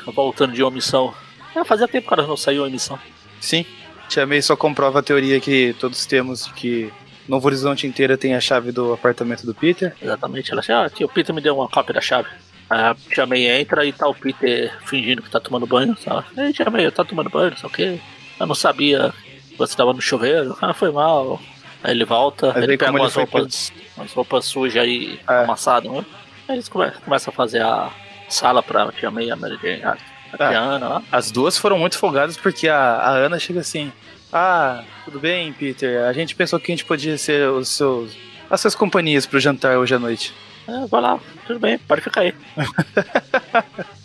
voltando 0.07 0.53
de 0.53 0.63
uma 0.63 0.71
missão. 0.71 1.13
É, 1.55 1.63
fazia 1.63 1.87
tempo 1.87 2.07
que 2.07 2.13
elas 2.13 2.27
não 2.27 2.37
saíam 2.37 2.67
em 2.67 2.71
missão. 2.71 2.99
Sim. 3.39 3.65
Tia 4.07 4.25
May 4.25 4.41
só 4.41 4.55
comprova 4.55 4.99
a 4.99 5.03
teoria 5.03 5.39
que 5.39 5.75
todos 5.79 6.05
temos 6.05 6.45
de 6.45 6.53
que 6.53 6.93
Novo 7.27 7.47
Horizonte 7.47 7.87
inteira 7.87 8.17
tem 8.17 8.35
a 8.35 8.39
chave 8.39 8.71
do 8.71 8.93
apartamento 8.93 9.45
do 9.45 9.55
Peter. 9.55 9.95
Exatamente, 10.01 10.51
ela 10.51 10.61
chega, 10.61 10.85
ah, 10.85 11.03
o 11.03 11.09
Peter 11.09 11.33
me 11.33 11.41
deu 11.41 11.55
uma 11.55 11.67
cópia 11.67 11.95
da 11.95 12.01
chave. 12.01 12.29
Aí 12.69 12.79
a 12.79 12.95
tia 13.13 13.25
May 13.25 13.45
entra 13.47 13.85
e 13.85 13.93
tá 13.93 14.07
o 14.07 14.13
Peter 14.15 14.73
fingindo 14.85 15.21
que 15.21 15.29
tá 15.29 15.39
tomando 15.39 15.67
banho, 15.67 15.95
sabe? 15.97 16.25
Ei, 16.37 16.51
tia 16.53 16.69
May, 16.69 16.89
tá 16.91 17.03
tomando 17.03 17.29
banho, 17.29 17.51
não 17.51 17.57
sei 17.57 17.69
o 17.69 17.71
quê. 17.71 17.99
Eu 18.39 18.45
não 18.47 18.55
sabia 18.55 19.13
que 19.49 19.57
você 19.57 19.75
tava 19.75 19.93
no 19.93 20.01
chuveiro. 20.01 20.57
Ah, 20.61 20.73
foi 20.73 20.91
mal. 20.91 21.39
Aí 21.83 21.91
ele 21.91 22.03
volta, 22.05 22.47
Mas 22.47 22.63
ele 22.63 22.71
aí 22.73 22.77
pega 22.77 22.91
ele 22.91 22.99
umas 22.99 23.13
foi 23.13 23.23
roupas, 23.23 23.71
umas 23.95 24.11
roupas 24.13 24.45
sujas 24.45 24.85
e 24.87 25.19
É. 25.29 25.43
amassadas, 25.43 25.91
né? 25.91 26.03
Aí 26.47 26.55
eles 26.55 26.67
come- 26.67 26.91
começam 27.03 27.31
a 27.31 27.35
fazer 27.35 27.61
a 27.61 27.89
sala 28.27 28.63
pra 28.63 28.91
tia 28.91 29.11
May 29.11 29.25
e 29.25 29.31
a 29.31 29.35
Mary 29.35 29.57
Jane, 29.61 29.83
a, 29.83 29.91
a 29.91 29.97
Ah. 30.39 30.49
Ana 30.57 30.87
lá. 30.89 31.03
As 31.11 31.29
duas 31.31 31.57
foram 31.57 31.77
muito 31.77 31.97
folgadas 31.97 32.35
porque 32.35 32.67
a, 32.67 32.77
a 32.77 33.09
Ana 33.11 33.37
chega 33.39 33.59
assim: 33.59 33.91
Ah, 34.33 34.83
tudo 35.05 35.19
bem, 35.19 35.53
Peter? 35.53 36.03
A 36.05 36.11
gente 36.13 36.35
pensou 36.35 36.59
que 36.59 36.71
a 36.71 36.75
gente 36.75 36.85
podia 36.85 37.17
ser 37.17 37.47
os 37.49 37.69
seus. 37.69 38.11
as 38.49 38.59
suas 38.59 38.73
companhias 38.75 39.25
pro 39.27 39.39
jantar 39.39 39.77
hoje 39.77 39.93
à 39.93 39.99
noite. 39.99 40.33
É, 40.67 40.87
vai 40.87 41.01
lá, 41.01 41.19
tudo 41.45 41.59
bem, 41.59 41.77
pode 41.77 42.01
ficar 42.01 42.21
aí. 42.21 42.33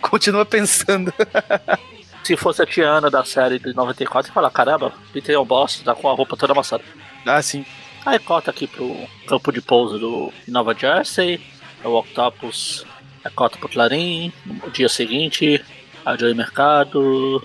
Continua 0.00 0.44
pensando. 0.44 1.12
Se 2.24 2.36
fosse 2.36 2.62
a 2.62 2.66
tia 2.66 2.88
Ana 2.88 3.10
da 3.10 3.24
série 3.24 3.58
de 3.58 3.74
94, 3.74 4.28
você 4.28 4.34
fala, 4.34 4.50
caramba, 4.50 4.92
Peter 5.12 5.34
é 5.34 5.38
um 5.38 5.44
bosta, 5.44 5.84
tá 5.84 5.94
com 5.94 6.08
a 6.08 6.14
roupa 6.14 6.36
toda 6.36 6.52
amassada. 6.52 6.84
ah, 7.24 7.40
sim. 7.40 7.64
Aí 8.04 8.18
corta 8.18 8.50
aqui 8.50 8.66
pro 8.66 8.96
campo 9.26 9.52
de 9.52 9.60
pouso 9.60 9.98
do 9.98 10.32
Nova 10.46 10.74
Jersey, 10.74 11.40
o 11.84 11.90
Octopus 11.90 12.86
aí 13.24 13.30
corta 13.32 13.58
pro 13.58 13.68
Clarim, 13.68 14.32
no 14.44 14.70
dia 14.70 14.88
seguinte, 14.88 15.62
a 16.04 16.16
Joey 16.16 16.34
Mercado. 16.34 17.42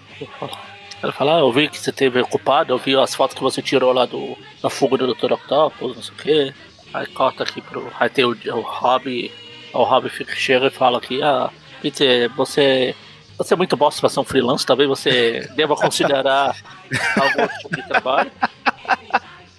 Ela 1.02 1.12
fala, 1.12 1.38
ah, 1.38 1.40
eu 1.40 1.52
vi 1.52 1.68
que 1.68 1.78
você 1.78 1.92
teve 1.92 2.22
ocupado, 2.22 2.72
eu 2.72 2.78
vi 2.78 2.96
as 2.96 3.14
fotos 3.14 3.36
que 3.36 3.44
você 3.44 3.62
tirou 3.62 3.92
lá 3.92 4.06
do, 4.06 4.38
da 4.62 4.70
fuga 4.70 4.98
do 4.98 5.14
Dr. 5.14 5.34
Octopus, 5.34 5.96
não 5.96 6.04
sei 6.04 6.14
o 6.14 6.18
que. 6.18 6.54
Aí 6.94 7.06
corta 7.08 7.44
aqui 7.44 7.62
pro. 7.62 7.92
Aí 8.00 8.10
tem 8.10 8.26
o, 8.26 8.30
o 8.32 8.62
Rob. 8.62 9.32
O 9.74 9.84
Rob 9.84 10.10
fica, 10.10 10.36
chega 10.36 10.68
e 10.68 10.70
fala 10.70 10.98
aqui, 11.00 11.22
ah, 11.24 11.50
Peter, 11.82 12.30
você. 12.36 12.96
Você 13.38 13.56
é 13.56 13.58
muito 13.58 13.76
bosta 13.76 14.00
pra 14.00 14.10
ser 14.10 14.20
um 14.20 14.24
freelance, 14.24 14.64
talvez 14.66 14.88
você 14.88 15.50
deva 15.56 15.76
considerar 15.76 16.56
algum 17.20 17.42
outro 17.42 17.58
tipo 17.62 17.76
de 17.78 17.88
trabalho. 17.88 18.32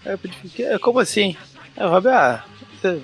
Aí 0.06 0.12
eu 0.12 0.18
pedi, 0.18 0.36
"Que- 0.54 0.78
Como 0.78 1.00
assim? 1.00 1.36
O 1.76 1.88
Rob, 1.88 2.06
ah, 2.08 2.44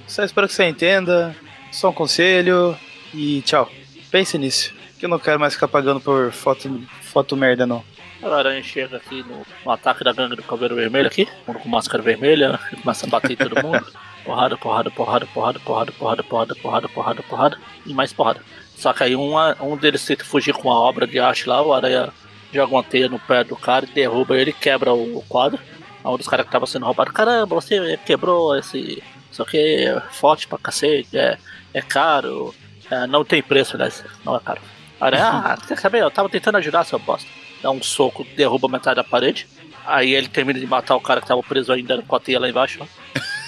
só 0.06 0.22
espero 0.22 0.46
que 0.46 0.54
você 0.54 0.64
entenda. 0.68 1.34
Só 1.72 1.90
um 1.90 1.92
conselho 1.92 2.76
e 3.12 3.42
tchau. 3.42 3.68
Pense 4.12 4.38
nisso. 4.38 4.72
Que 4.98 5.06
eu 5.06 5.08
não 5.10 5.18
quero 5.18 5.40
mais 5.40 5.54
ficar 5.54 5.66
pagando 5.68 6.00
por 6.00 6.30
foto, 6.32 6.80
foto 7.02 7.36
merda, 7.36 7.66
não. 7.66 7.82
A 8.22 8.28
aranha 8.36 8.62
chega 8.62 8.96
aqui 8.98 9.22
no, 9.24 9.44
no 9.64 9.70
ataque 9.72 10.04
da 10.04 10.12
gangue 10.12 10.36
do 10.36 10.42
Caveiro 10.42 10.74
Vermelho 10.76 11.06
aqui, 11.08 11.26
com 11.46 11.68
máscara 11.68 12.02
vermelha, 12.02 12.60
e 12.72 12.76
começa 12.76 13.06
a 13.06 13.08
bater 13.08 13.32
em 13.32 13.36
todo 13.36 13.60
mundo. 13.62 13.84
Porrada, 14.24 14.56
porrada, 14.56 14.90
porrada, 14.90 15.26
porrada, 15.26 15.58
porrada, 15.58 15.92
porrada, 15.92 16.22
porrada, 16.22 16.54
porrada, 16.54 16.88
porrada, 16.88 17.22
porrada, 17.22 17.58
e 17.86 17.94
mais 17.94 18.12
porrada. 18.12 18.40
Só 18.76 18.92
que 18.92 19.04
aí 19.04 19.16
um, 19.16 19.34
um 19.60 19.76
deles 19.76 20.04
tenta 20.04 20.24
fugir 20.24 20.54
com 20.54 20.70
a 20.70 20.78
obra 20.78 21.06
de 21.06 21.18
arte 21.18 21.48
lá, 21.48 21.62
o 21.62 21.72
aranha 21.72 22.12
joga 22.52 22.74
uma 22.74 22.82
teia 22.82 23.08
no 23.08 23.18
pé 23.18 23.44
do 23.44 23.56
cara 23.56 23.84
e 23.84 23.92
derruba 23.92 24.36
ele, 24.36 24.52
quebra 24.52 24.92
o 24.92 25.24
quadro. 25.28 25.58
Um 26.04 26.16
dos 26.16 26.26
caras 26.26 26.46
que 26.46 26.52
tava 26.52 26.66
sendo 26.66 26.86
roubado, 26.86 27.12
caramba, 27.12 27.54
você 27.54 27.98
quebrou 28.06 28.56
esse. 28.56 29.02
Isso 29.30 29.42
aqui 29.42 29.58
é 29.58 30.00
forte 30.10 30.48
pra 30.48 30.58
cacete, 30.58 31.16
é, 31.16 31.38
é 31.74 31.82
caro, 31.82 32.54
é, 32.90 33.06
não 33.06 33.24
tem 33.24 33.42
preço, 33.42 33.76
aliás, 33.76 34.04
não 34.24 34.36
é 34.36 34.40
caro. 34.40 34.60
Aranha, 35.00 35.28
ah, 35.28 35.58
quer 35.68 35.78
saber? 35.78 36.02
Eu 36.02 36.10
tava 36.10 36.28
tentando 36.28 36.56
ajudar, 36.56 36.84
seu 36.84 36.98
bosta 36.98 37.28
dá 37.62 37.70
um 37.70 37.82
soco, 37.82 38.26
derruba 38.36 38.68
metade 38.68 38.96
da 38.96 39.04
parede. 39.04 39.46
Aí 39.86 40.14
ele 40.14 40.28
termina 40.28 40.58
de 40.58 40.66
matar 40.66 40.96
o 40.96 41.00
cara 41.00 41.20
que 41.20 41.26
tava 41.26 41.42
preso 41.42 41.72
ainda 41.72 42.02
com 42.02 42.16
a 42.16 42.20
teia 42.20 42.38
lá 42.38 42.48
embaixo. 42.48 42.86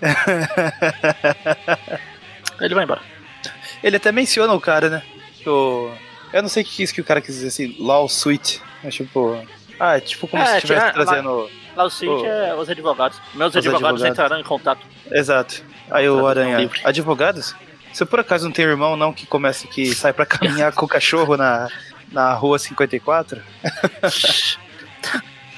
ele 2.60 2.74
vai 2.74 2.84
embora. 2.84 3.00
Ele 3.82 3.96
até 3.96 4.12
menciona 4.12 4.52
o 4.52 4.60
cara, 4.60 4.88
né? 4.90 5.02
O... 5.46 5.90
Eu 6.32 6.42
não 6.42 6.48
sei 6.48 6.62
o 6.62 6.66
que 6.66 6.82
isso 6.82 6.94
que 6.94 7.00
o 7.00 7.04
cara 7.04 7.20
quis 7.20 7.34
dizer 7.34 7.48
assim, 7.48 7.76
lawsuit. 7.78 8.60
É 8.84 8.90
tipo. 8.90 9.36
Ah, 9.78 9.96
é 9.96 10.00
tipo 10.00 10.28
como 10.28 10.42
É, 10.42 10.46
se 10.46 10.56
estivesse 10.58 10.92
trazendo. 10.92 11.50
Lá 11.76 11.84
o 11.84 11.90
Switch 11.90 12.10
Oh. 12.10 12.26
é 12.26 12.54
os 12.54 12.68
advogados. 12.68 13.20
Meus 13.32 13.50
Os 13.50 13.56
advogados, 13.56 14.02
advogados. 14.02 14.04
entrarão 14.04 14.38
em 14.40 14.44
contato. 14.44 14.86
Exato. 15.10 15.62
Aí 15.90 16.08
o 16.08 16.26
Aranha. 16.26 16.70
Advogados? 16.84 17.54
Você 17.92 18.04
por 18.04 18.20
acaso 18.20 18.44
não 18.44 18.52
tem 18.52 18.64
irmão, 18.64 18.96
não, 18.96 19.12
que 19.12 19.26
começa 19.26 19.66
que 19.66 19.92
sai 19.94 20.12
pra 20.12 20.26
caminhar 20.26 20.72
com 20.72 20.84
o 20.84 20.88
cachorro 20.88 21.36
na, 21.36 21.68
na 22.12 22.32
rua 22.34 22.58
54? 22.58 23.42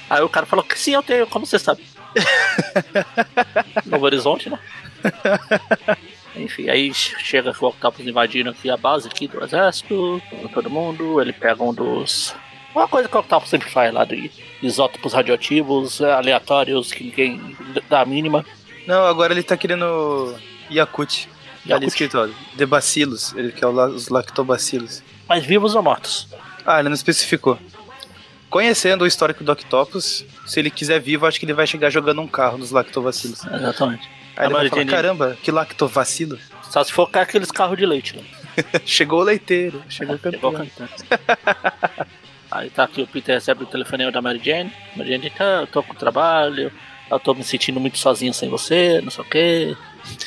Aí 0.09 0.21
o 0.21 0.29
cara 0.29 0.45
falou 0.45 0.63
que 0.63 0.79
sim, 0.79 0.93
eu 0.93 1.03
tenho, 1.03 1.27
como 1.27 1.45
você 1.45 1.59
sabe? 1.59 1.83
Novo 3.85 4.05
Horizonte, 4.05 4.49
né? 4.49 4.59
Enfim, 6.35 6.69
aí 6.69 6.93
chega 6.93 7.53
o 7.59 7.65
Octopus 7.67 8.05
invadindo 8.07 8.49
aqui 8.49 8.69
a 8.69 8.77
base 8.77 9.07
aqui 9.07 9.27
do 9.27 9.43
exército, 9.43 10.21
todo 10.53 10.69
mundo, 10.69 11.21
ele 11.21 11.31
pega 11.31 11.63
um 11.63 11.73
dos. 11.73 12.33
Uma 12.73 12.87
coisa 12.87 13.07
que 13.07 13.15
o 13.15 13.19
Octopus 13.19 13.49
sempre 13.49 13.69
faz 13.69 13.93
lá 13.93 14.03
de 14.03 14.31
isótopos 14.61 15.13
radioativos, 15.13 16.01
aleatórios, 16.01 16.91
que 16.91 17.03
ninguém 17.03 17.55
dá 17.87 18.01
a 18.01 18.05
mínima. 18.05 18.43
Não, 18.87 19.05
agora 19.05 19.31
ele 19.31 19.43
tá 19.43 19.55
querendo 19.55 20.35
Yakut. 20.71 21.27
Tá 21.27 21.75
ali 21.75 21.85
Yakut. 21.85 21.87
escrito, 21.87 22.17
ó, 22.17 22.27
de 22.55 22.65
bacilos, 22.65 23.33
ele 23.35 23.51
quer 23.51 23.67
os 23.67 24.09
lactobacilos. 24.09 25.03
Mas 25.29 25.45
vivos 25.45 25.75
ou 25.75 25.83
mortos? 25.83 26.27
Ah, 26.65 26.79
ele 26.79 26.89
não 26.89 26.95
especificou. 26.95 27.59
Conhecendo 28.49 29.03
o 29.03 29.07
histórico 29.07 29.43
do 29.43 29.51
Octopus, 29.51 30.25
se 30.45 30.59
ele 30.59 30.69
quiser 30.69 30.99
vivo, 30.99 31.25
acho 31.25 31.39
que 31.39 31.45
ele 31.45 31.53
vai 31.53 31.65
chegar 31.67 31.89
jogando 31.89 32.21
um 32.21 32.27
carro 32.27 32.57
nos 32.57 32.71
lactobacilos. 32.71 33.45
Exatamente. 33.45 34.07
Aí 34.35 34.43
A 34.43 34.45
ele 34.45 34.53
vai 34.53 34.63
Mary 34.63 34.69
falar, 34.69 34.81
Jane- 34.81 34.91
caramba, 34.91 35.37
que 35.41 35.51
lactovacilo. 35.51 36.37
Só 36.69 36.83
se 36.83 36.91
for 36.91 37.09
com 37.09 37.19
aqueles 37.19 37.51
carros 37.51 37.77
de 37.77 37.85
leite, 37.85 38.15
né? 38.15 38.23
Chegou 38.85 39.21
o 39.21 39.23
leiteiro, 39.23 39.81
chegou 39.89 40.15
o 40.15 40.19
campeão. 40.19 40.51
cantando. 40.53 40.89
Aí 42.51 42.69
tá 42.69 42.83
aqui, 42.83 43.01
o 43.01 43.07
Peter 43.07 43.33
recebe 43.35 43.63
o 43.63 43.67
telefonema 43.67 44.11
da 44.11 44.21
Mary 44.21 44.39
Jane. 44.43 44.71
Mary 44.95 45.09
Jane, 45.09 45.29
tá, 45.31 45.61
eu 45.61 45.67
tô 45.67 45.81
com 45.81 45.93
trabalho, 45.95 46.71
eu 47.09 47.19
tô 47.19 47.33
me 47.33 47.43
sentindo 47.43 47.79
muito 47.79 47.97
sozinho 47.97 48.31
sem 48.33 48.47
você, 48.49 49.01
não 49.01 49.09
sei 49.09 49.23
o 49.23 49.27
quê. 49.27 49.77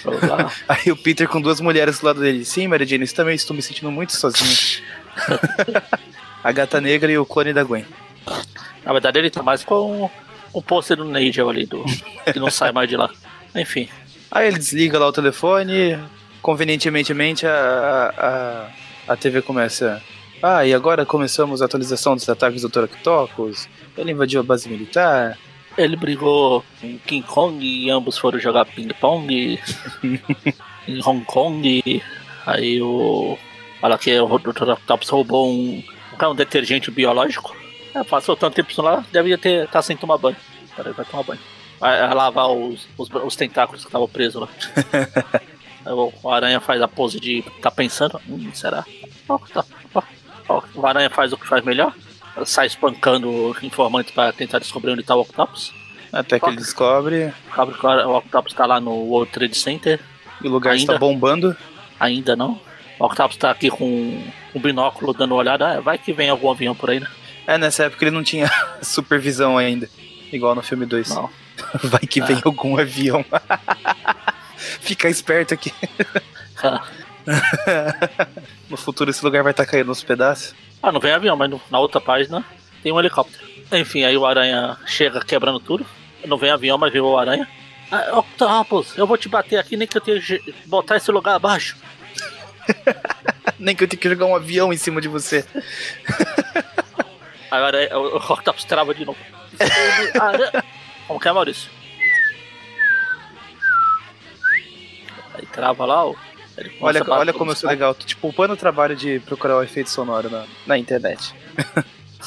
Aí 0.68 0.90
o 0.90 0.96
Peter 0.96 1.28
com 1.28 1.40
duas 1.40 1.60
mulheres 1.60 2.00
do 2.00 2.06
lado 2.06 2.20
dele. 2.20 2.44
Sim, 2.44 2.66
Mary 2.66 2.84
Jane, 2.84 3.04
eu 3.06 3.14
também 3.14 3.34
estou 3.36 3.54
me 3.54 3.62
sentindo 3.62 3.92
muito 3.92 4.12
sozinho. 4.12 4.82
a 6.42 6.50
gata 6.52 6.80
negra 6.80 7.10
e 7.12 7.18
o 7.18 7.24
clone 7.26 7.52
da 7.52 7.62
Gwen. 7.62 7.84
Na 8.86 8.92
verdade, 8.92 9.18
ele 9.18 9.28
tá 9.28 9.42
mais 9.42 9.62
com 9.62 10.08
o 10.52 10.62
pôster 10.62 10.96
do 10.96 11.04
Nigel 11.04 11.50
ali, 11.50 11.66
do, 11.66 11.84
que 12.32 12.40
não 12.40 12.50
sai 12.50 12.72
mais 12.72 12.88
de 12.88 12.96
lá. 12.96 13.10
Enfim, 13.54 13.88
Aí 14.30 14.48
ele 14.48 14.58
desliga 14.58 14.98
lá 14.98 15.06
o 15.06 15.12
telefone, 15.12 15.98
convenientemente 16.42 17.46
a, 17.46 18.68
a, 19.08 19.12
a 19.12 19.16
TV 19.16 19.40
começa. 19.40 20.02
Ah, 20.42 20.66
e 20.66 20.74
agora 20.74 21.06
começamos 21.06 21.62
a 21.62 21.64
atualização 21.64 22.14
dos 22.14 22.28
ataques 22.28 22.62
do 22.62 22.68
Dr. 22.68 22.84
Octopus. 22.84 23.68
Ele 23.96 24.12
invadiu 24.12 24.40
a 24.40 24.42
base 24.42 24.68
militar. 24.68 25.38
ele 25.78 25.96
brigou 25.96 26.62
com 26.80 26.98
King 26.98 27.26
Kong 27.26 27.64
e 27.64 27.88
ambos 27.88 28.18
foram 28.18 28.38
jogar 28.38 28.66
ping-pong 28.66 29.58
em 30.86 31.00
Hong 31.02 31.24
Kong. 31.24 32.02
Aí 32.44 32.82
o. 32.82 33.38
Fala 33.80 33.96
que 33.96 34.18
o 34.18 34.38
Dr. 34.38 34.70
Octopus 34.70 35.08
roubou 35.08 35.48
um, 35.50 35.82
um 36.22 36.34
detergente 36.34 36.90
biológico. 36.90 37.56
É, 37.96 38.04
passou 38.04 38.36
tanto 38.36 38.54
tempo 38.54 38.82
lá, 38.82 39.02
devia 39.10 39.38
ter 39.38 39.66
tá 39.68 39.80
sem 39.80 39.96
tomar 39.96 40.18
banho. 40.18 40.36
Peraí, 40.76 40.92
vai 40.92 41.04
tomar 41.06 41.22
banho. 41.22 41.40
Vai, 41.80 41.98
vai 41.98 42.14
lavar 42.14 42.50
os, 42.50 42.86
os, 42.98 43.08
os 43.10 43.36
tentáculos 43.36 43.82
que 43.82 43.88
estavam 43.88 44.06
presos 44.06 44.42
lá. 44.42 44.48
Aí 45.86 45.92
o, 45.92 46.30
aranha 46.30 46.60
faz 46.60 46.82
a 46.82 46.88
pose 46.88 47.18
de 47.18 47.42
tá 47.62 47.70
pensando, 47.70 48.20
hum, 48.28 48.50
será? 48.52 48.84
Ó, 49.28 49.38
tá, 49.38 49.64
ó, 49.94 50.02
ó, 50.48 50.62
o 50.74 50.86
aranha 50.86 51.08
faz 51.08 51.32
o 51.32 51.38
que 51.38 51.46
faz 51.46 51.64
melhor. 51.64 51.94
Sai 52.44 52.66
espancando 52.66 53.56
informantes 53.62 54.12
para 54.12 54.30
tentar 54.32 54.58
descobrir 54.58 54.90
onde 54.90 55.02
tá 55.02 55.16
o 55.16 55.20
Octopus. 55.20 55.72
Até 56.12 56.38
que 56.38 56.46
ele 56.46 56.56
descobre 56.56 57.32
Descobre 57.46 57.78
que 57.78 57.86
o 57.86 58.16
Octopus 58.16 58.52
tá 58.52 58.66
lá 58.66 58.78
no 58.78 58.90
World 58.90 59.32
Trade 59.32 59.56
Center. 59.56 60.00
que 60.40 60.48
o 60.48 60.50
lugar 60.50 60.72
Ainda? 60.72 60.92
está 60.92 60.98
bombando. 60.98 61.56
Ainda 61.98 62.36
não. 62.36 62.60
O 62.98 63.06
Octopus 63.06 63.38
tá 63.38 63.50
aqui 63.50 63.70
com 63.70 64.22
um 64.54 64.60
binóculo 64.60 65.14
dando 65.14 65.32
uma 65.32 65.40
olhada. 65.40 65.78
Ah, 65.78 65.80
vai 65.80 65.96
que 65.96 66.12
vem 66.12 66.28
algum 66.28 66.50
avião 66.50 66.74
por 66.74 66.90
aí, 66.90 67.00
né? 67.00 67.06
É, 67.46 67.56
nessa 67.58 67.84
época 67.84 68.04
ele 68.04 68.10
não 68.10 68.22
tinha 68.24 68.50
supervisão 68.82 69.56
ainda. 69.56 69.88
Igual 70.32 70.54
no 70.54 70.62
filme 70.62 70.84
2. 70.86 71.08
Não. 71.10 71.30
Vai 71.84 72.00
que 72.00 72.20
vem 72.20 72.36
Ah. 72.36 72.42
algum 72.44 72.78
avião. 72.78 73.24
Fica 74.80 75.08
esperto 75.08 75.54
aqui. 75.54 75.72
No 78.68 78.76
futuro 78.76 79.10
esse 79.10 79.24
lugar 79.24 79.42
vai 79.42 79.52
estar 79.52 79.66
caindo 79.66 79.88
nos 79.88 80.02
pedaços. 80.02 80.54
Ah, 80.82 80.90
não 80.92 81.00
vem 81.00 81.12
avião, 81.12 81.36
mas 81.36 81.50
no- 81.50 81.60
na 81.70 81.78
outra 81.78 82.00
página 82.00 82.44
tem 82.82 82.92
um 82.92 82.98
helicóptero. 82.98 83.44
Enfim, 83.72 84.04
aí 84.04 84.16
o 84.16 84.24
aranha 84.26 84.76
chega 84.86 85.24
quebrando 85.24 85.60
tudo. 85.60 85.84
Não 86.24 86.36
vem 86.36 86.50
avião, 86.50 86.78
mas 86.78 86.92
vem 86.92 87.00
o 87.02 87.18
aranha. 87.18 87.46
Ah, 87.90 88.18
Octopus, 88.18 88.96
eu 88.96 89.06
vou 89.06 89.16
te 89.16 89.28
bater 89.28 89.58
aqui, 89.58 89.76
nem 89.76 89.86
que 89.86 89.96
eu 89.96 90.00
tenha 90.00 90.20
que 90.20 90.54
botar 90.66 90.96
esse 90.96 91.10
lugar 91.10 91.34
abaixo. 91.36 91.76
Nem 93.58 93.74
que 93.76 93.84
eu 93.84 93.88
tenha 93.88 94.00
que 94.00 94.08
jogar 94.08 94.26
um 94.26 94.34
avião 94.34 94.72
em 94.72 94.76
cima 94.76 95.00
de 95.00 95.08
você. 95.08 95.44
Agora 97.50 97.98
o 97.98 98.16
Octopus 98.32 98.64
trava 98.64 98.94
de 98.94 99.04
novo. 99.04 99.18
Como 101.06 101.20
que 101.20 101.28
é, 101.28 101.32
Maurício? 101.32 101.70
Aí 105.34 105.46
trava 105.46 105.84
lá, 105.84 106.04
ó. 106.06 106.14
Olha, 106.80 107.02
olha 107.08 107.32
como 107.34 107.50
eu 107.50 107.56
sou 107.56 107.68
legal. 107.68 107.94
Tô 107.94 108.06
te 108.06 108.16
poupando 108.16 108.54
o 108.54 108.56
trabalho 108.56 108.96
de 108.96 109.20
procurar 109.20 109.58
o 109.58 109.62
efeito 109.62 109.90
sonoro 109.90 110.30
na, 110.30 110.46
na 110.66 110.78
internet. 110.78 111.34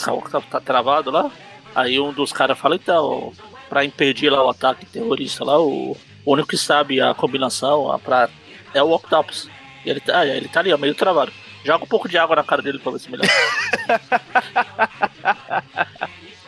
O 0.08 0.12
Octopus 0.14 0.50
tá 0.52 0.62
travado 0.62 1.10
lá. 1.10 1.32
Aí 1.76 2.00
um 2.00 2.14
dos 2.14 2.32
caras 2.32 2.58
fala, 2.58 2.76
então, 2.76 3.34
pra 3.68 3.84
impedir 3.84 4.30
lá 4.30 4.44
o 4.46 4.50
ataque 4.50 4.86
terrorista 4.86 5.44
lá, 5.44 5.60
o, 5.60 5.98
o 6.26 6.32
único 6.34 6.50
que 6.50 6.58
sabe 6.58 7.02
a 7.02 7.14
combinação 7.14 7.92
a 7.92 7.98
pra, 7.98 8.30
é 8.74 8.82
o 8.84 8.92
Octopus. 8.92 9.50
E 9.84 9.90
ele, 9.90 10.00
tá- 10.00 10.20
ah, 10.20 10.26
ele 10.28 10.48
tá 10.48 10.60
ali, 10.60 10.72
ó, 10.72 10.78
meio 10.78 10.94
travado. 10.94 11.32
Joga 11.64 11.84
um 11.84 11.88
pouco 11.88 12.08
de 12.08 12.18
água 12.18 12.36
na 12.36 12.44
cara 12.44 12.62
dele 12.62 12.80
pra 12.80 12.92
ver 12.92 13.00
se 13.00 13.12
melhora. 13.12 13.30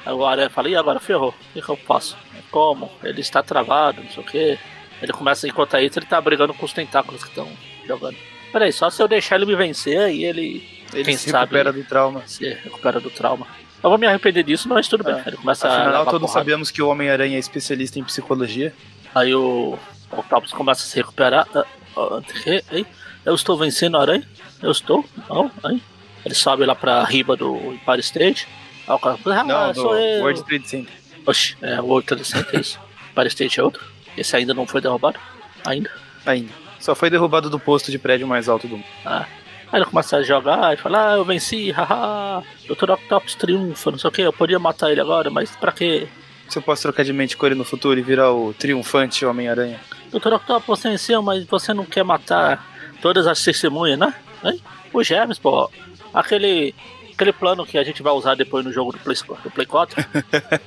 Aí 0.05 0.13
o 0.13 0.25
Aranha 0.25 0.49
fala, 0.49 0.69
e 0.69 0.75
agora 0.75 0.99
ferrou, 0.99 1.29
o 1.55 1.61
que, 1.61 1.69
eu 1.69 1.75
faço? 1.77 2.17
Como? 2.49 2.91
Ele 3.03 3.21
está 3.21 3.43
travado, 3.43 4.01
não 4.03 4.09
sei 4.09 4.23
o 4.23 4.25
que. 4.25 4.59
Ele 5.01 5.13
começa, 5.13 5.47
enquanto 5.47 5.77
isso, 5.77 5.99
ele 5.99 6.05
tá 6.05 6.19
brigando 6.19 6.53
com 6.53 6.65
os 6.65 6.73
tentáculos 6.73 7.23
que 7.23 7.29
estão 7.29 7.47
jogando. 7.87 8.17
Peraí, 8.51 8.71
só 8.73 8.89
se 8.89 9.01
eu 9.01 9.07
deixar 9.07 9.35
ele 9.37 9.45
me 9.45 9.55
vencer, 9.55 9.97
aí 9.99 10.23
ele 10.25 10.67
Ele 10.93 11.05
Quem 11.05 11.15
se 11.17 11.29
sabe- 11.29 11.55
recupera 11.55 11.71
do 11.71 11.83
trauma. 11.85 12.23
se 12.27 12.49
recupera 12.53 12.99
do 12.99 13.09
trauma. 13.09 13.47
Eu 13.83 13.89
vou 13.89 13.97
me 13.97 14.05
arrepender 14.05 14.43
disso, 14.43 14.67
mas 14.67 14.87
tudo 14.87 15.03
bem. 15.03 15.15
É. 15.15 15.23
Ele 15.25 15.37
começa 15.37 15.67
a. 15.67 15.71
Afinal, 15.71 15.99
levar 15.99 16.11
todos 16.11 16.27
porrada. 16.29 16.39
sabemos 16.39 16.69
que 16.69 16.81
o 16.81 16.87
Homem-Aranha 16.89 17.37
é 17.37 17.39
especialista 17.39 17.97
em 17.97 18.03
psicologia. 18.03 18.73
Aí 19.15 19.33
o 19.33 19.77
Octopus 20.11 20.51
começa 20.51 20.81
a 20.83 20.85
se 20.85 20.97
recuperar. 20.97 21.47
Ah, 21.55 21.63
ah, 21.97 22.21
ei, 22.71 22.85
eu 23.25 23.33
estou 23.33 23.57
vencendo 23.57 23.97
a 23.97 24.01
aranha? 24.01 24.27
Eu 24.61 24.71
estou? 24.71 25.05
Não, 25.29 25.51
aí. 25.63 25.81
Ele 26.25 26.35
sobe 26.35 26.65
lá 26.65 26.75
pra 26.75 27.03
riba 27.03 27.35
do 27.35 27.55
Empire 27.73 27.99
State. 27.99 28.47
Aí 28.87 28.95
o 28.95 28.99
cara 28.99 29.17
ah, 29.25 29.43
Não, 29.43 29.73
sou 29.73 29.97
eu. 29.97 30.21
World 30.21 30.43
Trade 30.43 30.67
Center. 30.67 30.93
Oxi, 31.25 31.57
é 31.61 31.81
o 31.81 31.85
World 31.85 32.07
Trade 32.07 32.25
Center, 32.25 32.59
isso. 32.59 32.79
Empire 33.11 33.27
State 33.27 33.59
é 33.59 33.63
outro. 33.63 33.83
Esse 34.15 34.35
ainda 34.35 34.53
não 34.53 34.67
foi 34.67 34.81
derrubado. 34.81 35.19
Ainda. 35.65 35.89
Ainda. 36.25 36.51
Só 36.79 36.95
foi 36.95 37.09
derrubado 37.09 37.49
do 37.49 37.59
posto 37.59 37.91
de 37.91 37.99
prédio 37.99 38.27
mais 38.27 38.49
alto 38.49 38.67
do 38.67 38.77
mundo. 38.77 38.87
Ah. 39.05 39.25
Aí 39.71 39.79
ele 39.79 39.85
começa 39.85 40.17
a 40.17 40.23
jogar 40.23 40.73
e 40.73 40.77
fala, 40.77 41.13
ah, 41.13 41.17
eu 41.17 41.23
venci, 41.23 41.71
haha. 41.71 42.43
Dr. 42.67 42.91
Octopus 42.91 43.35
triunfa, 43.35 43.91
não 43.91 43.97
sei 43.97 44.07
o 44.09 44.11
que, 44.11 44.21
eu 44.21 44.33
podia 44.33 44.59
matar 44.59 44.91
ele 44.91 44.99
agora, 44.99 45.29
mas 45.29 45.51
pra 45.51 45.71
quê? 45.71 46.07
Se 46.49 46.57
eu 46.57 46.61
posso 46.61 46.81
trocar 46.81 47.03
de 47.03 47.13
mente 47.13 47.37
com 47.37 47.45
ele 47.45 47.55
no 47.55 47.63
futuro 47.63 47.97
e 47.97 48.03
virar 48.03 48.33
o 48.33 48.53
triunfante 48.53 49.25
Homem-Aranha. 49.25 49.79
Doutor 50.11 50.33
Octopus, 50.33 50.79
você 50.79 50.89
venceu, 50.89 51.21
mas 51.21 51.45
você 51.45 51.73
não 51.73 51.85
quer 51.85 52.03
matar 52.03 52.67
todas 53.01 53.25
as 53.25 53.41
testemunhas, 53.41 53.97
né? 53.97 54.13
Hein? 54.43 54.61
O 54.93 55.03
Germes, 55.03 55.37
pô. 55.39 55.69
Aquele, 56.13 56.75
aquele 57.13 57.31
plano 57.33 57.65
que 57.65 57.77
a 57.77 57.83
gente 57.83 58.01
vai 58.03 58.13
usar 58.13 58.35
depois 58.35 58.65
no 58.65 58.71
jogo 58.73 58.91
do 58.91 58.99
Play, 58.99 59.15
do 59.43 59.51
Play 59.51 59.65
4. 59.65 60.03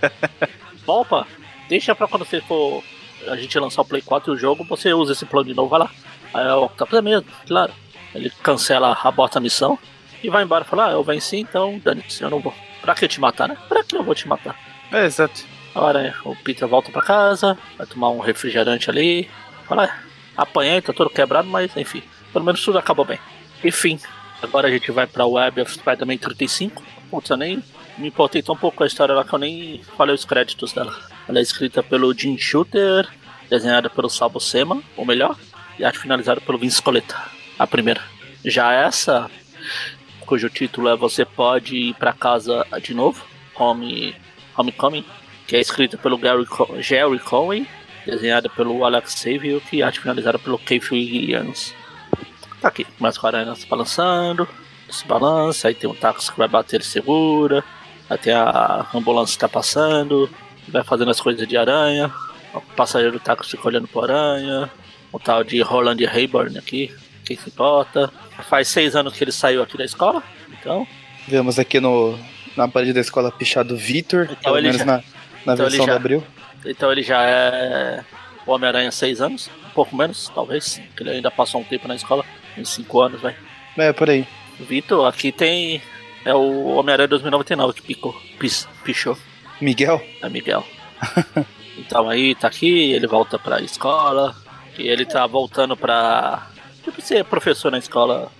Opa, 0.87 1.27
deixa 1.69 1.95
pra 1.95 2.07
quando 2.09 2.25
você 2.25 2.41
for 2.41 2.83
a 3.29 3.37
gente 3.37 3.59
lançar 3.59 3.83
o 3.83 3.85
Play 3.85 4.03
4 4.03 4.33
e 4.33 4.37
o 4.37 4.39
jogo, 4.39 4.65
você 4.65 4.93
usa 4.93 5.13
esse 5.13 5.25
plano 5.25 5.49
de 5.49 5.55
novo, 5.55 5.69
vai 5.69 5.81
lá. 5.81 5.91
Aí 6.33 6.47
o 6.49 6.65
Octopus 6.65 6.99
é 6.99 7.03
mesmo, 7.03 7.27
claro. 7.47 7.73
Ele 8.15 8.31
cancela, 8.43 8.97
aborta 9.03 9.39
a 9.39 9.43
missão 9.43 9.79
e 10.23 10.29
vai 10.31 10.43
embora 10.45 10.65
e 10.65 10.69
fala, 10.69 10.89
ah, 10.89 10.93
eu 10.93 11.03
venci, 11.03 11.39
então 11.39 11.81
dane-se, 11.83 12.23
eu 12.23 12.31
não 12.31 12.41
vou. 12.41 12.55
Pra 12.81 12.95
que 12.95 13.09
te 13.09 13.21
matar, 13.21 13.49
né? 13.49 13.57
Pra 13.69 13.83
que 13.83 13.97
eu 13.97 14.03
vou 14.03 14.15
te 14.15 14.29
matar? 14.29 14.57
É, 14.93 15.05
exato. 15.05 15.45
Agora 15.75 16.15
o 16.25 16.37
Peter 16.37 16.69
volta 16.69 16.93
pra 16.93 17.03
casa, 17.03 17.59
vai 17.77 17.87
tomar 17.87 18.11
um 18.11 18.21
refrigerante 18.21 18.89
ali. 18.91 19.29
Fala, 19.67 19.87
"É, 19.87 19.93
apanhei, 20.37 20.81
tá 20.81 20.93
todo 20.93 21.11
quebrado, 21.11 21.49
mas 21.49 21.77
enfim, 21.77 22.03
pelo 22.33 22.45
menos 22.45 22.63
tudo 22.63 22.79
acabou 22.79 23.05
bem. 23.05 23.19
Enfim, 23.65 23.99
agora 24.43 24.69
a 24.69 24.71
gente 24.71 24.91
vai 24.93 25.07
pra 25.07 25.27
Web 25.27 25.63
of 25.63 25.73
Spider-Man 25.73 26.19
35. 26.19 26.83
Putz, 27.11 27.31
eu 27.31 27.37
nem 27.37 27.63
me 27.97 28.09
importei 28.09 28.43
tão 28.43 28.57
pouco 28.57 28.77
com 28.77 28.85
a 28.85 28.87
história 28.87 29.15
lá 29.15 29.25
que 29.25 29.33
eu 29.33 29.39
nem 29.39 29.81
falei 29.97 30.15
os 30.15 30.25
créditos 30.25 30.73
dela. 30.73 30.95
Ela 31.27 31.39
é 31.39 31.43
escrita 31.43 31.83
pelo 31.83 32.13
Jim 32.13 32.37
Shooter, 32.37 33.09
desenhada 33.49 33.89
pelo 33.89 34.11
Sabo 34.11 34.39
Sema, 34.39 34.83
ou 34.97 35.07
melhor, 35.07 35.37
e 35.79 35.85
arte 35.85 35.99
finalizada 35.99 36.41
pelo 36.41 36.59
Vince 36.59 36.83
Coletta, 36.83 37.17
a 37.59 37.67
primeira. 37.67 38.03
Já 38.45 38.73
essa, 38.73 39.31
cujo 40.27 40.51
título 40.51 40.89
é 40.89 40.97
Você 40.97 41.25
Pode 41.25 41.75
Ir 41.75 41.95
Pra 41.95 42.13
Casa 42.13 42.67
de 42.83 42.93
Novo, 42.93 43.25
Home, 43.55 44.15
Homecoming, 44.57 45.05
que 45.47 45.57
é 45.57 45.61
escrita 45.61 45.97
pelo 45.97 46.19
Gary, 46.19 46.45
Jerry 46.81 47.19
Cohen, 47.19 47.67
desenhada 48.05 48.51
pelo 48.51 48.85
Alex 48.85 49.15
Savio 49.15 49.63
e 49.73 49.83
arte 49.83 50.01
finalizada 50.01 50.39
pelo 50.39 50.59
Keith 50.59 50.91
Williams. 50.91 51.75
Tá 52.65 52.69
aqui, 52.69 52.85
começa 52.99 53.21
com 53.21 53.27
a 53.27 53.29
aranha 53.29 53.55
se 53.55 53.67
balançando, 53.67 54.49
se 54.89 55.07
balança, 55.07 55.69
aí 55.69 55.75
tem 55.75 55.89
um 55.91 55.95
táxi 55.95 56.33
que 56.33 56.39
vai 56.39 56.49
bater 56.49 56.81
e 56.81 56.85
segura, 56.85 57.63
aí 58.09 58.17
tem 58.17 58.33
a 58.33 58.87
ambulância 58.95 59.35
que 59.35 59.39
tá 59.41 59.49
passando, 59.51 60.31
vai 60.69 60.83
fazendo 60.83 61.11
as 61.11 61.21
coisas 61.21 61.47
de 61.47 61.57
aranha, 61.59 62.11
O 62.55 62.61
passageiro 62.63 63.13
do 63.19 63.21
táxi 63.21 63.51
fica 63.51 63.69
olhando 63.69 63.87
pro 63.89 64.03
aranha. 64.05 64.71
O 65.13 65.19
tal 65.19 65.43
de 65.45 65.61
Roland 65.61 65.97
Rayburn 66.07 66.57
aqui. 66.57 66.91
Quem 67.25 67.37
se 67.37 67.49
importa? 67.51 68.11
Faz 68.49 68.69
seis 68.69 68.95
anos 68.97 69.13
que 69.13 69.25
ele 69.25 69.33
saiu 69.33 69.61
aqui 69.63 69.77
da 69.77 69.85
escola. 69.85 70.23
Então. 70.59 70.87
Vemos 71.29 71.59
aqui 71.59 71.81
no, 71.81 72.17
na 72.57 72.67
parede 72.69 72.93
da 72.93 73.01
escola 73.01 73.31
pichado 73.33 73.77
Vitor, 73.77 74.29
Então 74.31 74.37
pelo 74.53 74.59
ele 74.59 74.67
menos 74.69 74.79
já- 74.79 74.87
na, 74.87 74.93
na 75.45 75.53
então 75.55 75.57
versão 75.57 75.67
ele 75.67 75.77
já- 75.79 75.93
do 75.93 75.97
Abril. 75.97 76.25
Então 76.65 76.93
ele 76.93 77.03
já 77.03 77.23
é 77.25 78.05
o 78.47 78.53
Homem-Aranha 78.53 78.91
seis 78.93 79.21
anos. 79.21 79.51
Um 79.67 79.71
pouco 79.71 79.95
menos, 79.97 80.31
talvez. 80.35 80.81
Porque 80.89 81.03
ele 81.03 81.11
ainda 81.11 81.31
passou 81.33 81.61
um 81.61 81.65
tempo 81.65 81.87
na 81.89 81.97
escola. 81.97 82.25
Uns 82.57 82.71
cinco 82.71 83.01
anos, 83.01 83.21
vai. 83.21 83.35
É, 83.77 83.93
por 83.93 84.09
aí. 84.11 84.27
Vitor, 84.61 85.07
aqui 85.07 85.33
tem. 85.33 85.83
É 86.25 86.33
o 86.35 86.67
Homem-Aranha 86.77 87.09
2099 87.09 87.75
que 87.75 87.83
picou. 87.83 88.15
Pis, 88.39 88.67
pichou. 88.85 89.17
Miguel? 89.61 90.03
É 90.23 90.29
Miguel. 90.29 90.65
então 91.79 92.09
aí 92.09 92.35
tá 92.35 92.49
aqui, 92.49 92.93
ele 92.93 93.07
volta 93.07 93.39
pra 93.39 93.61
escola. 93.61 94.35
E 94.79 94.89
ele 94.89 95.05
tá 95.05 95.27
voltando 95.27 95.77
pra. 95.77 96.49
Tipo, 96.83 97.01
ser 97.03 97.25
professor 97.25 97.71
na 97.71 97.79
escola 97.79 98.31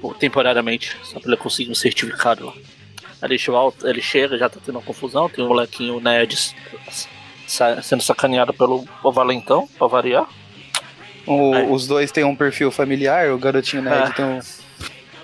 por- 0.00 0.16
temporariamente. 0.16 0.96
Só 1.04 1.18
pra 1.20 1.28
ele 1.30 1.36
conseguir 1.36 1.70
um 1.70 1.74
certificado 1.74 2.46
lá. 2.46 2.52
Aí 3.22 3.30
Ele, 3.30 3.38
volta- 3.38 3.88
ele 3.88 4.02
chega, 4.02 4.36
já 4.38 4.48
tá 4.48 4.58
tendo 4.64 4.76
uma 4.76 4.82
confusão. 4.84 5.28
Tem 5.28 5.44
um 5.44 5.48
molequinho 5.48 6.00
nerd 6.00 6.36
sa- 7.46 7.82
sendo 7.82 8.02
sacaneado 8.02 8.52
pelo 8.52 8.84
Valentão, 9.02 9.68
pra 9.78 9.86
variar. 9.86 10.28
O- 11.26 11.54
Aí. 11.54 11.66
os 11.70 11.86
dois 11.86 12.12
têm 12.12 12.24
um 12.24 12.36
perfil 12.36 12.70
familiar, 12.70 13.30
o 13.32 13.38
garotinho 13.38 13.82
nerd 13.82 14.10
Ah. 14.10 14.14
tem 14.14 14.24
um 14.24 14.40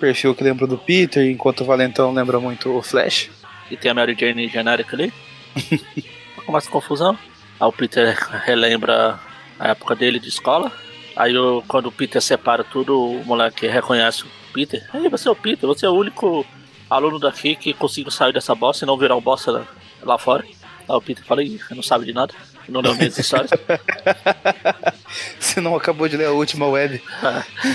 perfil 0.00 0.34
que 0.34 0.42
lembra 0.42 0.66
do 0.66 0.76
Peter, 0.76 1.24
enquanto 1.30 1.60
o 1.60 1.64
Valentão 1.64 2.12
lembra 2.12 2.40
muito 2.40 2.76
o 2.76 2.82
Flash. 2.82 3.30
E 3.70 3.76
tem 3.76 3.90
a 3.90 3.94
Mary 3.94 4.16
Jane 4.18 4.48
genérica 4.48 4.96
ali. 4.96 5.12
Começa 6.44 6.68
a 6.68 6.72
confusão. 6.72 7.16
Aí 7.60 7.66
o 7.68 7.72
Peter 7.72 8.16
relembra 8.44 9.18
a 9.58 9.68
época 9.68 9.94
dele 9.94 10.18
de 10.18 10.28
escola. 10.28 10.72
Aí 11.14 11.36
o- 11.36 11.62
quando 11.68 11.86
o 11.86 11.92
Peter 11.92 12.20
separa 12.20 12.64
tudo, 12.64 12.98
o 12.98 13.24
moleque 13.24 13.66
reconhece 13.66 14.24
o 14.24 14.26
Peter. 14.52 14.84
Aí 14.92 15.08
você 15.08 15.28
é 15.28 15.30
o 15.30 15.36
Peter, 15.36 15.66
você 15.66 15.86
é 15.86 15.88
o 15.88 15.94
único 15.94 16.44
aluno 16.90 17.18
daqui 17.18 17.54
que 17.54 17.72
conseguiu 17.72 18.10
sair 18.10 18.32
dessa 18.32 18.54
bosta 18.54 18.84
e 18.84 18.86
não 18.86 18.98
virar 18.98 19.16
um 19.16 19.20
bosta 19.20 19.50
lá, 19.52 19.66
lá 20.02 20.18
fora. 20.18 20.42
Aí 20.44 20.96
o 20.96 21.00
Peter 21.00 21.24
fala, 21.24 21.42
Ih, 21.44 21.60
não 21.70 21.82
sabe 21.82 22.04
de 22.06 22.12
nada, 22.12 22.34
não 22.70 22.80
leu 22.80 22.94
minhas 22.94 23.18
histórias. 23.18 23.50
Você 25.38 25.60
não 25.60 25.74
acabou 25.76 26.08
de 26.08 26.16
ler 26.16 26.26
a 26.26 26.32
última 26.32 26.66
web. 26.66 27.02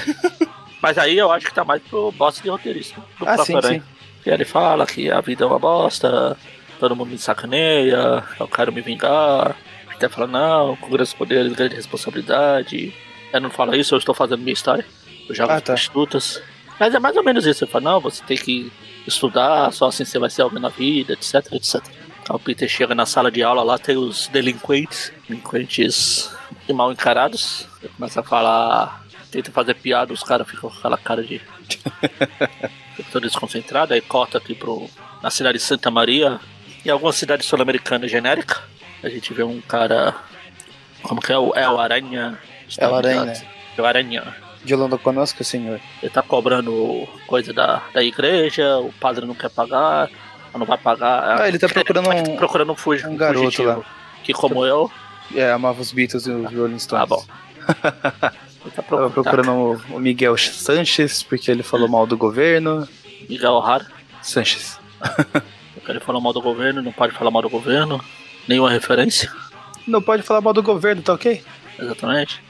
Mas 0.82 0.97
aí 0.97 1.17
eu 1.17 1.32
acho 1.32 1.45
que 1.47 1.54
tá 1.54 1.63
mais 1.65 1.82
pro 1.82 2.12
bosta 2.12 2.41
de 2.41 2.50
roteirista. 2.50 3.02
Do 3.19 3.28
Ah, 3.28 3.38
sim, 3.39 3.56
Aranha. 3.56 3.80
sim. 3.82 4.30
E 4.30 4.30
ele 4.34 4.45
fala 4.45 4.86
que 4.86 5.10
a 5.10 5.21
vida 5.21 5.43
é 5.43 5.47
uma 5.47 5.58
bosta, 5.60 6.38
todo 6.80 6.95
mundo 6.95 7.10
me 7.10 7.17
sacaneia, 7.17 8.23
eu 8.39 8.47
quero 8.47 8.71
me 8.71 8.82
vingar. 8.82 9.56
Peter 9.89 10.10
fala, 10.10 10.28
não, 10.28 10.76
com 10.76 10.89
grandes 10.89 11.13
poderes, 11.13 11.54
grande 11.54 11.76
responsabilidade. 11.76 12.93
Ele 13.34 13.39
não 13.39 13.50
fala 13.50 13.76
isso, 13.76 13.95
eu 13.95 14.00
estou 14.00 14.13
fazendo 14.13 14.39
minha 14.41 14.54
história. 14.54 14.86
Eu 15.28 15.34
jogo 15.36 15.52
Ah, 15.52 15.56
as 15.56 15.62
tá. 15.62 15.73
prostitutas. 15.73 16.41
Mas 16.80 16.93
é 16.93 17.00
mais 17.00 17.15
ou 17.17 17.23
menos 17.23 17.45
isso. 17.45 17.63
Ele 17.63 17.71
fala, 17.71 17.86
não, 17.91 18.00
você 18.00 18.23
tem 18.23 18.38
que 18.38 18.71
estudar, 19.08 19.71
só 19.71 19.88
assim 19.88 20.06
você 20.06 20.19
vai 20.19 20.30
ser 20.30 20.43
alguém 20.43 20.62
na 20.62 20.69
vida, 20.69 21.13
etc, 21.13 21.36
etc. 21.54 21.82
O 22.29 22.39
Peter 22.39 22.67
chega 22.67 22.93
na 22.93 23.05
sala 23.05 23.31
de 23.31 23.41
aula, 23.41 23.63
lá 23.63 23.77
tem 23.77 23.95
os 23.95 24.27
delinquentes, 24.27 25.13
delinquentes 25.27 26.29
e 26.67 26.73
mal 26.73 26.91
encarados. 26.91 27.65
Ele 27.81 27.91
começa 27.95 28.19
a 28.19 28.23
falar, 28.23 29.05
tenta 29.31 29.51
fazer 29.51 29.75
piada, 29.75 30.11
os 30.11 30.23
caras 30.23 30.47
ficam 30.47 30.69
com 30.69 30.77
aquela 30.77 30.97
cara 30.97 31.23
de 31.23 31.41
todo 33.11 33.23
desconcentrado, 33.23 33.93
aí 33.93 34.01
corta 34.01 34.37
aqui 34.37 34.53
pro, 34.53 34.89
na 35.21 35.29
cidade 35.29 35.57
de 35.57 35.63
Santa 35.63 35.89
Maria 35.89 36.39
e 36.83 36.89
alguma 36.89 37.13
cidade 37.13 37.43
sul-americana 37.43 38.07
genérica. 38.07 38.61
A 39.03 39.09
gente 39.09 39.33
vê 39.33 39.43
um 39.43 39.61
cara. 39.61 40.15
Como 41.03 41.21
que 41.21 41.31
é? 41.31 41.37
O, 41.37 41.53
é 41.53 41.69
o 41.69 41.79
Aranha. 41.79 42.37
É 42.77 42.87
o 42.87 42.95
Aranha. 42.95 43.33
É 43.77 43.81
o 43.81 43.85
Aranha. 43.85 44.35
Dialando 44.63 44.97
conosco, 44.97 45.43
senhor. 45.43 45.79
Ele 46.01 46.11
tá 46.11 46.21
cobrando 46.21 47.07
coisa 47.25 47.53
da, 47.53 47.83
da 47.93 48.03
igreja, 48.03 48.79
o 48.79 48.91
padre 48.93 49.25
não 49.25 49.35
quer 49.35 49.49
pagar, 49.49 50.09
não 50.58 50.65
vai 50.65 50.78
pagar. 50.78 51.41
Ah, 51.41 51.48
ele 51.48 51.58
tá 51.60 51.67
procurando 51.70 52.10
um- 52.10 52.36
procurando 52.38 52.72
um, 52.74 53.10
um 53.12 53.15
garoto 53.17 53.63
lá. 53.63 53.80
Que 54.24 54.34
como 54.34 54.65
eu, 54.65 54.91
É, 55.36 55.52
amava 55.52 55.82
os 55.82 55.91
Beatles 55.91 56.26
e 56.28 56.32
os 56.32 56.54
Rolling 56.54 56.80
Stones. 56.80 57.02
tá 57.02 57.06
bom. 57.06 57.24
Ele 58.67 58.72
tá 58.76 58.82
procurando. 58.84 59.12
procurando 59.13 59.52
o, 59.52 59.96
o 59.96 60.00
Miguel 60.00 60.38
Sanches, 60.38 61.24
porque 61.24 61.50
ele 61.50 61.63
falou 61.63 61.88
mal 61.88 62.06
do 62.06 62.17
governo. 62.17 62.86
Miguel 63.30 63.54
O'Hara. 63.54 63.86
Sanches. 64.22 64.78
Porque 65.76 65.91
ele 65.91 66.00
falou 66.02 66.22
mal 66.22 66.34
do 66.34 66.41
governo, 66.41 66.82
não 66.82 66.91
pode 66.91 67.13
falar 67.13 67.32
mal 67.32 67.41
do 67.41 67.50
governo. 67.50 68.04
Nenhuma 68.46 68.70
referência. 68.70 69.32
Não 69.88 70.02
pode 70.02 70.22
falar 70.22 70.41
mal 70.41 70.52
do 70.52 70.62
governo, 70.62 71.02
tá 71.02 71.13
ok? 71.13 71.41
Exatamente. 71.80 72.41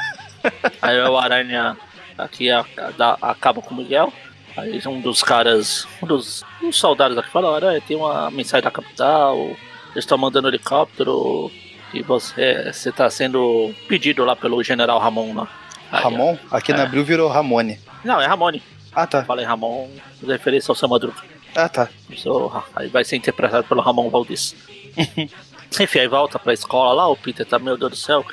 Aí 0.80 0.98
o 1.02 1.18
Aranha 1.18 1.76
aqui 2.16 2.50
a- 2.50 2.64
a- 2.98 3.18
acaba 3.30 3.60
com 3.60 3.74
o 3.74 3.76
Miguel. 3.76 4.10
Aí 4.56 4.80
um 4.86 5.00
dos 5.00 5.22
caras, 5.22 5.86
um 6.02 6.06
dos, 6.06 6.44
uns 6.62 6.76
soldados 6.76 7.16
aqui 7.18 7.30
fala, 7.30 7.54
Aranha, 7.54 7.80
tem 7.86 7.96
uma 7.96 8.30
mensagem 8.30 8.64
da 8.64 8.70
capital, 8.70 9.36
eles 9.38 9.58
estão 9.96 10.16
mandando 10.16 10.48
helicóptero 10.48 11.50
e 11.92 12.02
você 12.02 12.72
você 12.72 12.90
tá 12.90 13.08
sendo 13.10 13.74
pedido 13.88 14.24
lá 14.24 14.34
pelo 14.34 14.62
general 14.62 14.98
Ramon 14.98 15.34
lá. 15.34 15.48
Aí, 15.92 16.02
Ramon? 16.02 16.38
Aqui 16.50 16.72
É. 16.72 16.76
na 16.76 16.84
Abril 16.84 17.04
virou 17.04 17.28
Ramone. 17.28 17.78
Não, 18.04 18.20
é 18.20 18.26
Ramone. 18.26 18.62
Ah, 18.94 19.06
tá. 19.06 19.24
Falei 19.24 19.44
Ramon, 19.44 19.90
referência 20.26 20.70
ao 20.72 20.74
seu 20.74 20.88
Madruga. 20.88 21.20
Ah, 21.54 21.68
tá. 21.68 21.88
Sou- 22.16 22.62
Aí 22.74 22.88
vai 22.88 23.04
ser 23.04 23.16
interpretado 23.16 23.64
pelo 23.64 23.80
Ramon 23.82 24.08
Valdez. 24.10 24.54
Enfim, 25.80 25.98
aí 25.98 26.08
volta 26.08 26.38
pra 26.38 26.54
escola 26.54 26.92
lá, 26.94 27.08
o 27.08 27.16
Peter 27.16 27.44
tá, 27.44 27.58
meu 27.58 27.76
Deus 27.76 27.90
do 27.90 27.96
céu, 27.96 28.24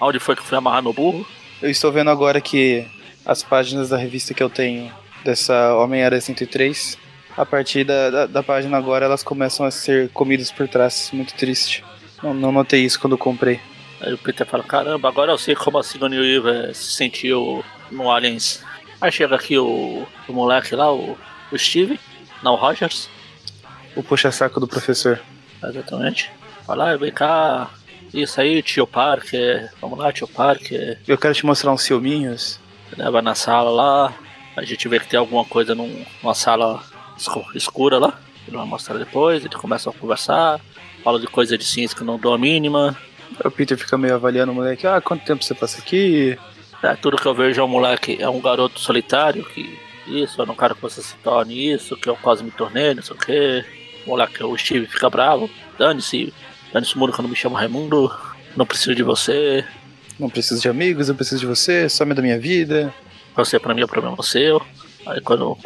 aonde 0.00 0.18
foi 0.18 0.34
que 0.34 0.40
eu 0.40 0.44
fui 0.46 0.58
amarrar 0.58 0.82
no 0.82 0.92
burro? 0.92 1.26
Eu 1.62 1.70
estou 1.70 1.92
vendo 1.92 2.10
agora 2.10 2.40
que 2.40 2.86
as 3.24 3.42
páginas 3.42 3.90
da 3.90 3.96
revista 3.96 4.32
que 4.34 4.42
eu 4.42 4.48
tenho, 4.50 4.92
dessa 5.24 5.74
Homem-Aranha 5.74 6.20
103, 6.20 6.98
a 7.36 7.46
partir 7.46 7.84
da, 7.84 8.10
da, 8.10 8.26
da 8.26 8.42
página 8.42 8.76
agora 8.76 9.04
elas 9.04 9.22
começam 9.22 9.64
a 9.64 9.70
ser 9.70 10.08
comidas 10.10 10.50
por 10.50 10.66
trás. 10.68 11.10
Muito 11.12 11.34
triste. 11.34 11.84
Não, 12.22 12.34
não 12.34 12.50
notei 12.52 12.84
isso 12.84 12.98
quando 12.98 13.16
comprei. 13.16 13.60
Aí 14.00 14.12
o 14.12 14.18
Peter 14.18 14.46
fala, 14.46 14.62
caramba, 14.62 15.08
agora 15.08 15.32
eu 15.32 15.38
sei 15.38 15.54
como 15.54 15.78
a 15.78 15.82
Sigourney 15.82 16.18
Weaver 16.18 16.74
se 16.74 16.92
sentiu 16.92 17.64
no 17.90 18.10
Aliens. 18.10 18.62
Aí 19.00 19.10
chega 19.12 19.34
aqui 19.36 19.58
o, 19.58 20.06
o 20.28 20.32
moleque 20.32 20.74
lá, 20.74 20.92
o, 20.92 21.16
o 21.52 21.58
Steve, 21.58 21.98
não 22.42 22.52
o 22.52 22.56
Rogers, 22.56 23.08
O 23.96 24.02
puxa-saco 24.02 24.60
do 24.60 24.66
professor. 24.68 25.20
exatamente. 25.62 26.30
Fala, 26.66 26.92
ah, 26.92 26.96
vem 26.96 27.10
cá, 27.12 27.70
isso 28.12 28.40
aí, 28.40 28.62
tio 28.62 28.86
Parker, 28.86 29.70
vamos 29.80 29.98
lá, 29.98 30.12
tio 30.12 30.28
Parker. 30.28 30.98
Eu 31.06 31.16
quero 31.18 31.34
te 31.34 31.44
mostrar 31.46 31.72
uns 31.72 31.86
filminhos. 31.86 32.60
Leva 32.96 33.20
na 33.22 33.34
sala 33.34 33.70
lá, 33.70 34.14
a 34.58 34.64
gente 34.64 34.88
vê 34.88 34.98
que 35.00 35.08
tem 35.08 35.18
alguma 35.18 35.44
coisa 35.44 35.74
num- 35.74 36.04
numa 36.22 36.34
sala 36.34 36.82
escu- 37.16 37.46
escura 37.54 37.98
lá. 37.98 38.18
Ele 38.46 38.56
vai 38.56 38.66
mostrar 38.66 38.96
depois, 38.98 39.44
eles 39.44 39.56
começam 39.56 39.92
a 39.92 39.96
conversar, 39.98 40.60
fala 41.04 41.18
de 41.20 41.26
coisa 41.26 41.56
de 41.58 41.64
ciência 41.64 41.96
que 41.96 42.04
não 42.04 42.18
dou 42.18 42.34
a 42.34 42.38
mínima. 42.38 42.96
O 43.44 43.50
Peter 43.50 43.76
fica 43.76 43.96
meio 43.98 44.14
avaliando 44.14 44.52
o 44.52 44.54
moleque. 44.54 44.86
Ah, 44.86 45.00
quanto 45.00 45.24
tempo 45.24 45.44
você 45.44 45.54
passa 45.54 45.80
aqui? 45.80 46.38
É, 46.82 46.94
tudo 46.94 47.16
que 47.16 47.26
eu 47.26 47.34
vejo 47.34 47.60
é 47.60 47.64
um 47.64 47.68
moleque, 47.68 48.16
é 48.20 48.28
um 48.28 48.40
garoto 48.40 48.80
solitário 48.80 49.44
que 49.44 49.78
isso, 50.06 50.40
eu 50.40 50.46
não 50.46 50.54
quero 50.54 50.74
que 50.74 50.80
você 50.80 51.02
se 51.02 51.14
torne 51.16 51.72
isso, 51.74 51.96
que 51.96 52.08
eu 52.08 52.16
quase 52.16 52.42
me 52.42 52.50
tornei, 52.50 52.94
não 52.94 53.02
sei 53.02 53.14
o 53.14 53.18
que. 53.18 53.64
O 54.06 54.10
moleque, 54.10 54.42
o 54.42 54.56
Steve 54.56 54.86
fica 54.86 55.10
bravo, 55.10 55.50
dane-se, 55.78 56.32
dane-se 56.72 56.94
o 56.94 56.98
mundo 56.98 57.12
que 57.12 57.20
eu 57.20 57.22
não 57.24 57.28
me 57.30 57.36
chamo 57.36 57.56
Raimundo, 57.56 58.10
não 58.56 58.64
preciso 58.64 58.94
de 58.94 59.02
você, 59.02 59.64
Não 60.18 60.28
preciso 60.30 60.60
de 60.62 60.68
amigos, 60.68 61.08
eu 61.08 61.14
preciso 61.14 61.40
de 61.40 61.46
você, 61.46 61.88
some 61.88 62.12
da 62.14 62.20
minha 62.22 62.38
vida. 62.40 62.92
Você 63.44 63.58
pra 63.58 63.74
mim 63.74 63.82
é 63.82 63.86
problema 63.86 64.22
seu. 64.22 64.60
Aí 65.06 65.20
quando, 65.20 65.56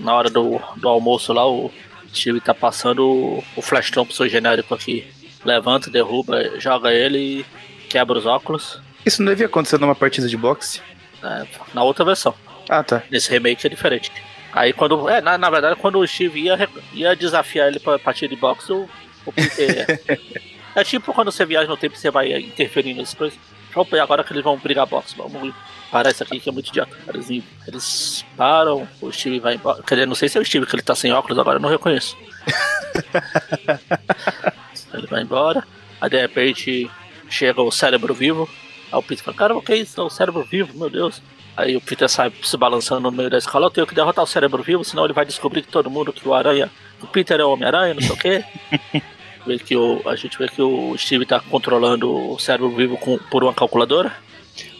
na 0.00 0.14
hora 0.14 0.30
do, 0.30 0.60
do 0.76 0.88
almoço 0.88 1.32
lá, 1.32 1.48
o 1.48 1.70
Steve 2.14 2.40
tá 2.40 2.54
passando 2.54 3.06
o, 3.06 3.44
o 3.56 3.62
Flash 3.62 3.90
Thompson 3.90 4.28
genérico 4.28 4.74
aqui. 4.74 5.06
Levanta, 5.44 5.90
derruba, 5.90 6.60
joga 6.60 6.92
ele 6.92 7.18
e 7.18 7.46
quebra 7.88 8.18
os 8.18 8.26
óculos. 8.26 8.80
Isso 9.04 9.22
não 9.22 9.32
devia 9.32 9.46
acontecer 9.46 9.78
numa 9.78 9.94
partida 9.94 10.28
de 10.28 10.36
boxe? 10.36 10.80
É, 11.22 11.46
na 11.74 11.82
outra 11.82 12.04
versão. 12.04 12.34
Ah, 12.68 12.82
tá. 12.82 13.02
Nesse 13.10 13.30
remake 13.30 13.66
é 13.66 13.70
diferente. 13.70 14.12
Aí 14.52 14.72
quando. 14.72 15.08
É, 15.08 15.20
na, 15.20 15.36
na 15.36 15.50
verdade, 15.50 15.76
quando 15.76 15.98
o 15.98 16.06
Steve 16.06 16.40
ia, 16.40 16.68
ia 16.92 17.16
desafiar 17.16 17.68
ele 17.68 17.80
pra 17.80 17.98
partida 17.98 18.34
de 18.34 18.40
boxe, 18.40 18.72
o, 18.72 18.88
o 19.26 19.32
Peter. 19.32 20.00
é 20.76 20.84
tipo 20.84 21.12
quando 21.12 21.32
você 21.32 21.44
viaja 21.44 21.68
no 21.68 21.76
tempo 21.76 21.96
e 21.96 21.98
você 21.98 22.10
vai 22.10 22.32
interferindo 22.32 23.00
nas 23.00 23.14
coisas. 23.14 23.38
Opa, 23.74 24.02
agora 24.02 24.22
que 24.22 24.32
eles 24.32 24.44
vão 24.44 24.58
brigar 24.58 24.86
boxe, 24.86 25.16
vamos 25.16 25.54
parar 25.90 26.10
isso 26.10 26.22
aqui 26.22 26.38
que 26.38 26.48
é 26.48 26.52
muito 26.52 26.68
idiota. 26.68 26.96
Eles, 27.08 27.42
eles 27.66 28.24
param, 28.36 28.86
o 29.00 29.10
Steve 29.10 29.40
vai 29.40 29.54
embora. 29.54 29.82
Quer 29.82 29.94
dizer, 29.94 30.06
não 30.06 30.14
sei 30.14 30.28
se 30.28 30.38
é 30.38 30.40
o 30.40 30.44
Steve 30.44 30.66
que 30.66 30.74
ele 30.74 30.82
tá 30.82 30.94
sem 30.94 31.12
óculos 31.12 31.38
agora, 31.38 31.56
eu 31.56 31.62
não 31.62 31.68
reconheço. 31.68 32.16
ele 34.92 35.06
vai 35.06 35.22
embora, 35.22 35.66
aí 36.00 36.10
de 36.10 36.20
repente 36.20 36.90
chega 37.28 37.62
o 37.62 37.70
cérebro 37.70 38.14
vivo. 38.14 38.48
Aí 38.90 38.98
o 38.98 39.02
Peter 39.02 39.24
fala, 39.24 39.36
cara, 39.36 39.56
o 39.56 39.62
que 39.62 39.72
é 39.72 39.76
isso? 39.76 40.00
É 40.00 40.04
o 40.04 40.10
cérebro 40.10 40.44
vivo, 40.44 40.78
meu 40.78 40.90
Deus. 40.90 41.22
Aí 41.56 41.76
o 41.76 41.80
Peter 41.80 42.08
sai 42.08 42.32
se 42.42 42.56
balançando 42.56 43.02
no 43.02 43.12
meio 43.12 43.28
da 43.28 43.38
escola, 43.38 43.66
eu 43.66 43.70
tenho 43.70 43.86
que 43.86 43.94
derrotar 43.94 44.24
o 44.24 44.26
cérebro 44.26 44.62
vivo, 44.62 44.84
senão 44.84 45.04
ele 45.04 45.12
vai 45.12 45.26
descobrir 45.26 45.62
que 45.62 45.68
todo 45.68 45.90
mundo, 45.90 46.12
que 46.12 46.26
o 46.26 46.32
Aranha, 46.32 46.70
o 47.00 47.06
Peter 47.06 47.38
é 47.38 47.44
o 47.44 47.50
Homem-Aranha, 47.50 47.94
não 47.94 48.02
sei 48.02 48.12
o 48.12 48.16
quê. 48.16 48.44
vê 49.46 49.58
que 49.58 49.76
o, 49.76 50.00
a 50.06 50.16
gente 50.16 50.38
vê 50.38 50.48
que 50.48 50.62
o 50.62 50.96
Steve 50.96 51.26
tá 51.26 51.40
controlando 51.40 52.32
o 52.32 52.38
cérebro 52.38 52.70
vivo 52.70 52.96
com, 52.96 53.18
por 53.18 53.42
uma 53.42 53.54
calculadora. 53.54 54.12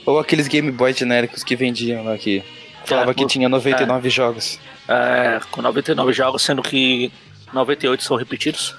Ou 0.05 0.18
aqueles 0.18 0.48
Game 0.48 0.70
Boy 0.70 0.92
genéricos 0.92 1.44
que 1.44 1.55
vendiam 1.55 2.05
lá 2.05 2.18
que 2.18 2.42
falava 2.85 3.12
É, 3.12 3.14
que 3.14 3.27
tinha 3.27 3.48
99 3.48 4.11
jogos. 4.11 4.59
É, 4.88 5.40
com 5.51 5.62
99 5.62 6.12
jogos, 6.12 6.42
sendo 6.42 6.62
que 6.62 7.12
98 7.53 8.03
são 8.03 8.16
repetidos. 8.16 8.75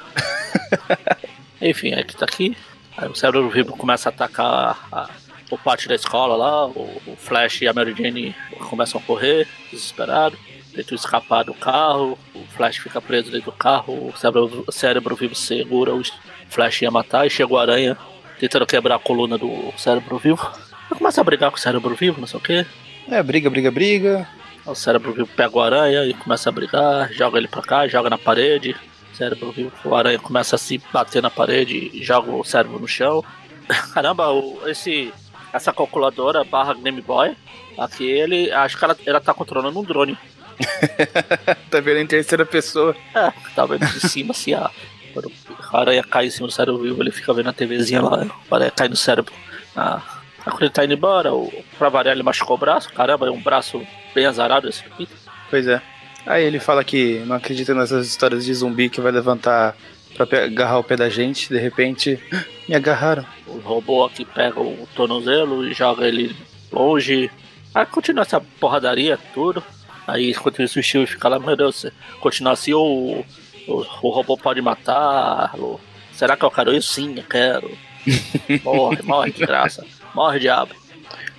Enfim, 1.62 1.94
aí 1.94 2.04
que 2.04 2.16
tá 2.16 2.26
aqui. 2.26 2.58
Aí 2.98 3.08
o 3.08 3.16
cérebro 3.16 3.50
vivo 3.50 3.76
começa 3.76 4.10
a 4.10 4.12
atacar 4.12 4.88
a, 4.92 5.10
o 5.50 5.58
pátio 5.58 5.88
da 5.90 5.96
escola 5.96 6.36
lá. 6.36 6.68
O, 6.68 7.02
o 7.08 7.16
Flash 7.18 7.62
e 7.62 7.68
a 7.68 7.74
Mary 7.74 7.96
Jane 7.98 8.36
começam 8.70 9.00
a 9.00 9.04
correr, 9.04 9.48
desesperados. 9.72 10.38
Tentam 10.74 10.96
escapar 10.96 11.44
do 11.44 11.54
carro. 11.54 12.18
O 12.34 12.40
Flash 12.56 12.78
fica 12.78 13.00
preso 13.02 13.32
dentro 13.32 13.52
do 13.52 13.58
carro. 13.58 14.10
O 14.10 14.18
cérebro, 14.18 14.64
o 14.68 14.72
cérebro 14.72 15.16
vivo 15.16 15.36
segura. 15.36 15.94
O 15.94 16.02
Flash 16.50 16.82
ia 16.82 16.92
matar. 16.92 17.26
E 17.28 17.30
chega 17.30 17.54
o 17.54 17.58
Aranha 17.58 17.98
tentando 18.40 18.66
quebrar 18.66 18.96
a 18.96 19.00
coluna 19.00 19.38
do 19.38 19.72
cérebro 19.78 20.18
vivo. 20.18 20.52
Aí 20.92 20.98
começa 20.98 21.22
a 21.22 21.24
brigar 21.24 21.50
com 21.52 21.58
o 21.58 21.60
cérebro 21.60 21.96
vivo, 21.96 22.20
não 22.20 22.28
sei 22.28 22.40
o 22.40 22.44
que. 22.44 22.66
É, 23.10 23.22
briga, 23.22 23.50
briga, 23.50 23.70
briga. 23.72 24.28
O 24.66 24.74
cérebro 24.76 25.12
vivo 25.14 25.28
pega 25.36 25.56
o 25.58 25.62
aranha 25.62 26.06
e 26.06 26.14
começa 26.14 26.50
a 26.50 26.52
brigar, 26.52 27.12
joga 27.12 27.38
ele 27.38 27.48
pra 27.48 27.62
cá, 27.62 27.88
joga 27.88 28.10
na 28.10 28.18
parede. 28.18 28.76
O 29.12 29.16
cérebro 29.16 29.52
vivo, 29.52 29.72
o 29.86 29.94
aranha 29.96 30.18
começa 30.18 30.56
a 30.56 30.60
se 30.60 30.82
bater 30.92 31.22
na 31.22 31.30
parede 31.30 31.92
e 31.94 32.04
joga 32.04 32.32
o 32.32 32.44
cérebro 32.44 32.80
no 32.80 32.88
chão. 32.88 33.24
Caramba, 33.94 34.30
o- 34.32 34.60
esse, 34.68 35.14
essa 35.52 35.72
calculadora 35.74 36.44
barra 36.44 36.74
Game 36.74 37.02
Boy, 37.02 37.36
aqui 37.78 38.06
ele, 38.06 38.52
acho 38.52 38.78
que 38.78 38.84
ela, 38.86 38.98
ela 39.06 39.22
tá 39.22 39.34
controlando 39.34 39.78
um 39.80 39.84
drone. 39.84 40.18
tá 41.70 41.80
vendo 41.80 42.00
em 42.00 42.08
terceira 42.08 42.46
pessoa. 42.46 42.96
É, 43.16 43.32
tá 43.56 43.66
vendo 43.66 43.86
de 43.86 44.08
cima 44.08 44.32
assim, 44.32 44.54
a, 44.54 44.70
quando 45.14 45.28
o 45.28 45.78
aranha 45.78 46.04
cai 46.04 46.28
em 46.28 46.30
cima 46.30 46.48
do 46.48 46.54
cérebro 46.54 46.82
vivo, 46.82 47.02
ele 47.02 47.12
fica 47.12 47.34
vendo 47.34 47.50
a 47.50 47.54
TVzinha 47.54 48.02
lá, 48.02 48.28
o 48.50 48.56
aranha 48.56 48.72
cai 48.72 48.88
no 48.88 48.96
cérebro. 48.96 49.34
Ah, 49.76 50.02
quando 50.44 50.64
ele 50.64 50.70
tá 50.72 50.84
indo 50.84 50.94
embora, 50.94 51.34
o, 51.34 51.52
pra 51.78 51.90
variar 51.90 52.16
ele 52.16 52.24
machucou 52.24 52.56
o 52.56 52.60
braço, 52.60 52.92
caramba, 52.94 53.28
é 53.28 53.32
um 53.32 53.42
braço 53.42 53.82
bem 54.14 54.26
azarado 54.26 54.68
esse 54.68 54.84
Peter. 54.84 55.18
Pois 55.50 55.68
é. 55.68 55.82
Aí 56.26 56.44
ele 56.44 56.60
fala 56.60 56.84
que 56.84 57.20
não 57.26 57.36
acredita 57.36 57.74
nessas 57.74 58.08
histórias 58.08 58.46
de 58.46 58.54
zumbi 58.54 58.90
que 58.90 59.02
vai 59.02 59.12
levantar 59.12 59.76
pra 60.16 60.46
agarrar 60.46 60.80
o 60.80 60.84
pé 60.84 60.96
da 60.96 61.10
gente. 61.10 61.50
De 61.50 61.60
repente, 61.60 62.20
me 62.68 62.76
agarraram. 62.76 63.26
O 63.48 63.58
robô 63.60 64.06
aqui 64.06 64.24
pega 64.24 64.60
o 64.60 64.88
tornozelo 64.96 65.68
e 65.68 65.74
joga 65.74 66.08
ele 66.08 66.36
longe. 66.72 67.30
Aí 67.74 67.86
continua 67.86 68.22
essa 68.22 68.40
porradaria, 68.60 69.20
tudo. 69.34 69.64
Aí 70.08 70.32
enquanto 70.32 70.62
isso 70.62 70.80
o 70.80 70.84
Steve 70.84 71.08
fica 71.08 71.28
lá, 71.30 71.40
meu 71.40 71.56
Deus, 71.56 71.86
continuar 72.20 72.54
assim 72.54 72.74
o, 72.74 73.24
o, 73.68 73.86
o 74.02 74.10
robô 74.10 74.38
pode 74.38 74.62
matar. 74.62 75.52
o- 75.58 75.80
será 76.14 76.36
que 76.36 76.44
eu 76.44 76.52
quero 76.52 76.74
isso? 76.74 76.94
Sim, 76.94 77.16
eu 77.18 77.24
quero. 77.24 77.72
Morre, 78.64 79.02
morre 79.04 79.32
de 79.32 79.46
graça. 79.46 79.86
Morre, 80.14 80.40
diabo. 80.40 80.76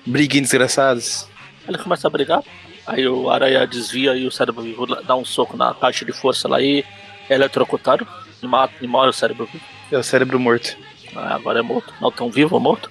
Briguinhos 0.07 0.49
desgraçados. 0.49 1.29
Ele 1.69 1.77
começa 1.79 2.07
a 2.07 2.11
brigar. 2.11 2.43
Aí 2.87 3.07
o 3.07 3.31
aranha 3.31 3.67
desvia 3.67 4.15
e 4.15 4.27
o 4.27 4.31
cérebro 4.31 4.63
vivo 4.63 4.87
dá 4.87 5.15
um 5.17 5.25
soco 5.25 5.57
na 5.57 5.73
caixa 5.75 6.05
de 6.05 6.13
força 6.13 6.49
lá 6.49 6.61
e 6.61 6.85
é 7.29 7.35
eletrocutado. 7.35 8.07
E, 8.43 8.47
mata, 8.47 8.75
e 8.81 8.87
morre 8.87 9.09
o 9.09 9.13
cérebro 9.13 9.47
vivo. 9.51 9.65
É 9.93 9.97
o 9.99 10.03
cérebro 10.03 10.39
morto. 10.41 10.77
Ah, 11.15 11.35
agora 11.35 11.59
é 11.61 11.63
morto. 11.63 11.95
Não 12.01 12.11
tão 12.11 12.31
vivo, 12.31 12.59
morto. 12.59 12.91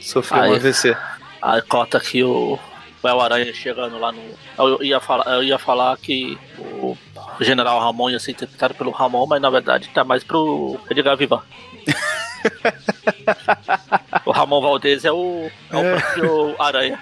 Sofreu 0.00 0.42
Aí. 0.42 0.50
um 0.52 0.54
AVC. 0.54 0.96
Aí 1.40 1.62
corta 1.62 1.98
aqui 1.98 2.22
o 2.22 2.58
o 3.02 3.08
El 3.08 3.20
Aranha 3.20 3.52
chegando 3.52 3.98
lá 3.98 4.12
no. 4.12 4.22
Eu 4.58 4.82
ia 4.82 5.00
falar, 5.00 5.26
eu 5.34 5.42
ia 5.42 5.58
falar 5.58 5.96
que 5.98 6.38
o 6.58 6.96
General 7.40 7.78
Ramon 7.80 8.10
ia 8.10 8.18
ser 8.18 8.32
interpretado 8.32 8.74
pelo 8.74 8.90
Ramon, 8.90 9.26
mas 9.26 9.40
na 9.40 9.50
verdade 9.50 9.88
tá 9.88 10.04
mais 10.04 10.24
pro 10.24 10.78
Edgar 10.90 11.16
Vivar. 11.16 11.44
o 14.24 14.30
Ramon 14.30 14.60
Valdez 14.60 15.04
é 15.04 15.12
o, 15.12 15.50
é 15.70 15.76
o 15.76 15.84
É. 15.84 16.00
próprio 16.00 16.56
Aranha. 16.58 16.98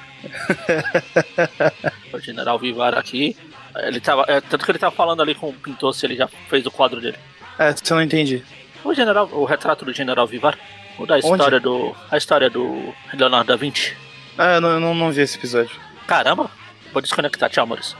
o 2.13 2.21
General 2.21 2.59
Vivar 2.59 2.95
aqui. 2.95 3.37
Ele 3.77 4.01
tava, 4.01 4.25
é, 4.27 4.41
tanto 4.41 4.65
que 4.65 4.71
ele 4.71 4.79
tava 4.79 4.95
falando 4.95 5.21
ali 5.21 5.35
com 5.35 5.51
o 5.51 5.53
pintor 5.53 5.95
se 5.95 6.07
ele 6.07 6.17
já 6.17 6.27
fez 6.49 6.65
o 6.65 6.71
quadro 6.71 7.01
dele. 7.01 7.17
É, 7.59 7.73
você 7.73 7.93
não 7.93 8.03
entendi. 8.03 8.43
O 8.83 8.95
general, 8.95 9.29
o 9.33 9.45
retrato 9.45 9.85
do 9.85 9.93
General 9.93 10.27
Vivar, 10.27 10.59
o 10.99 11.07
da 11.07 11.19
história 11.19 11.61
do, 11.61 11.95
a 12.11 12.17
história 12.17 12.49
do 12.49 12.95
Leonardo 13.13 13.49
da 13.49 13.57
Vinci. 13.57 13.95
Ah, 14.39 14.55
eu 14.55 14.61
não, 14.61 14.69
eu 14.71 14.81
não 14.81 15.11
vi 15.11 15.23
esse 15.23 15.37
episódio. 15.37 15.79
Caramba, 16.07 16.51
vou 16.93 17.03
desconectar, 17.03 17.51
tchau, 17.51 17.67
Maurício. 17.67 17.97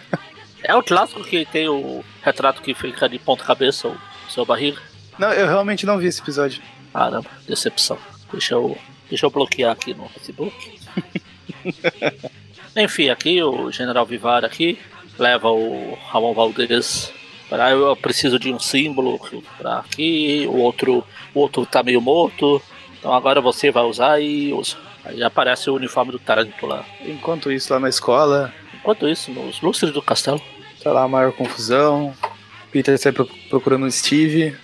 é 0.62 0.74
o 0.74 0.82
clássico 0.82 1.22
que 1.22 1.44
tem 1.44 1.68
o 1.68 2.04
retrato 2.22 2.62
que 2.62 2.74
fica 2.74 3.08
de 3.08 3.18
ponta 3.18 3.44
cabeça, 3.44 3.88
o 3.88 3.98
seu 4.30 4.44
barriga. 4.46 4.80
Não, 5.18 5.32
eu 5.32 5.46
realmente 5.46 5.84
não 5.84 5.98
vi 5.98 6.06
esse 6.06 6.20
episódio. 6.20 6.62
Caramba, 6.92 7.30
decepção. 7.46 7.98
Deixa 8.32 8.54
eu, 8.54 8.76
deixa 9.08 9.26
eu 9.26 9.30
bloquear 9.30 9.72
aqui 9.72 9.94
no 9.94 10.08
Facebook. 10.08 10.80
Enfim, 12.76 13.10
aqui 13.10 13.42
o 13.42 13.70
General 13.70 14.04
Vivar 14.04 14.44
aqui 14.44 14.78
leva 15.18 15.50
o 15.50 15.96
Ramon 16.10 16.34
Valdez 16.34 17.12
para 17.48 17.70
eu 17.70 17.94
preciso 17.94 18.38
de 18.38 18.52
um 18.52 18.58
símbolo 18.58 19.20
para 19.58 19.78
aqui, 19.78 20.44
o 20.48 20.56
outro, 20.56 21.04
o 21.32 21.40
outro 21.40 21.64
tá 21.66 21.82
meio 21.82 22.00
morto. 22.00 22.60
Então 22.98 23.12
agora 23.12 23.40
você 23.40 23.70
vai 23.70 23.84
usar 23.84 24.20
e 24.20 24.52
usa. 24.52 24.76
Aí 25.04 25.22
aparece 25.22 25.68
o 25.70 25.74
uniforme 25.74 26.12
do 26.12 26.18
Tarântula. 26.18 26.84
Enquanto 27.04 27.50
isso, 27.52 27.72
lá 27.72 27.78
na 27.80 27.88
escola, 27.88 28.52
Enquanto 28.74 29.08
isso, 29.08 29.30
nos 29.30 29.60
lustres 29.62 29.92
do 29.92 30.02
castelo, 30.02 30.40
tá 30.82 30.92
lá 30.92 31.04
a 31.04 31.08
maior 31.08 31.32
confusão. 31.32 32.14
Peter 32.70 32.98
sai 32.98 33.12
pro- 33.12 33.28
procurando 33.48 33.86
o 33.86 33.90
Steve. 33.90 34.54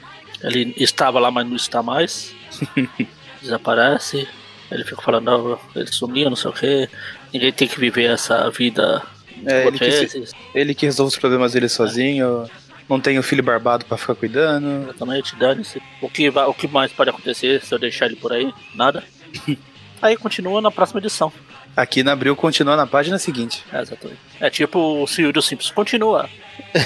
Ele 0.42 0.74
estava 0.76 1.18
lá, 1.18 1.30
mas 1.30 1.46
não 1.46 1.56
está 1.56 1.82
mais. 1.82 2.34
Desaparece. 3.40 4.28
Ele 4.70 4.84
fica 4.84 5.00
falando, 5.02 5.24
não, 5.24 5.58
ele 5.74 5.86
sumiu, 5.92 6.28
não 6.28 6.36
sei 6.36 6.50
o 6.50 6.54
que. 6.54 6.88
Ninguém 7.32 7.52
tem 7.52 7.66
que 7.68 7.78
viver 7.80 8.10
essa 8.10 8.48
vida 8.50 9.02
É, 9.46 9.66
ele, 9.66 9.78
que 9.78 10.24
ele 10.54 10.74
que 10.74 10.86
resolve 10.86 11.12
os 11.14 11.18
problemas 11.18 11.52
dele 11.54 11.68
sozinho. 11.68 12.48
Não 12.88 13.00
tem 13.00 13.18
o 13.18 13.22
filho 13.22 13.42
barbado 13.42 13.84
pra 13.84 13.96
ficar 13.96 14.14
cuidando. 14.14 14.82
Exatamente, 14.84 15.36
dane-se. 15.36 15.80
O 16.02 16.08
que, 16.10 16.28
vai- 16.30 16.46
o 16.46 16.54
que 16.54 16.68
mais 16.68 16.92
pode 16.92 17.10
acontecer 17.10 17.64
se 17.64 17.72
eu 17.74 17.78
deixar 17.78 18.06
ele 18.06 18.16
por 18.16 18.32
aí? 18.32 18.52
Nada. 18.74 19.02
Aí 20.02 20.16
continua 20.16 20.60
na 20.60 20.70
próxima 20.70 21.00
edição. 21.00 21.32
Aqui 21.76 22.02
na 22.02 22.12
Abril 22.12 22.34
continua 22.34 22.76
na 22.76 22.86
página 22.86 23.18
seguinte. 23.18 23.64
É, 23.72 23.80
exatamente. 23.80 24.20
É 24.40 24.50
tipo 24.50 25.02
o 25.02 25.06
Silvio 25.06 25.40
Simpsons. 25.42 25.70
Continua. 25.72 26.28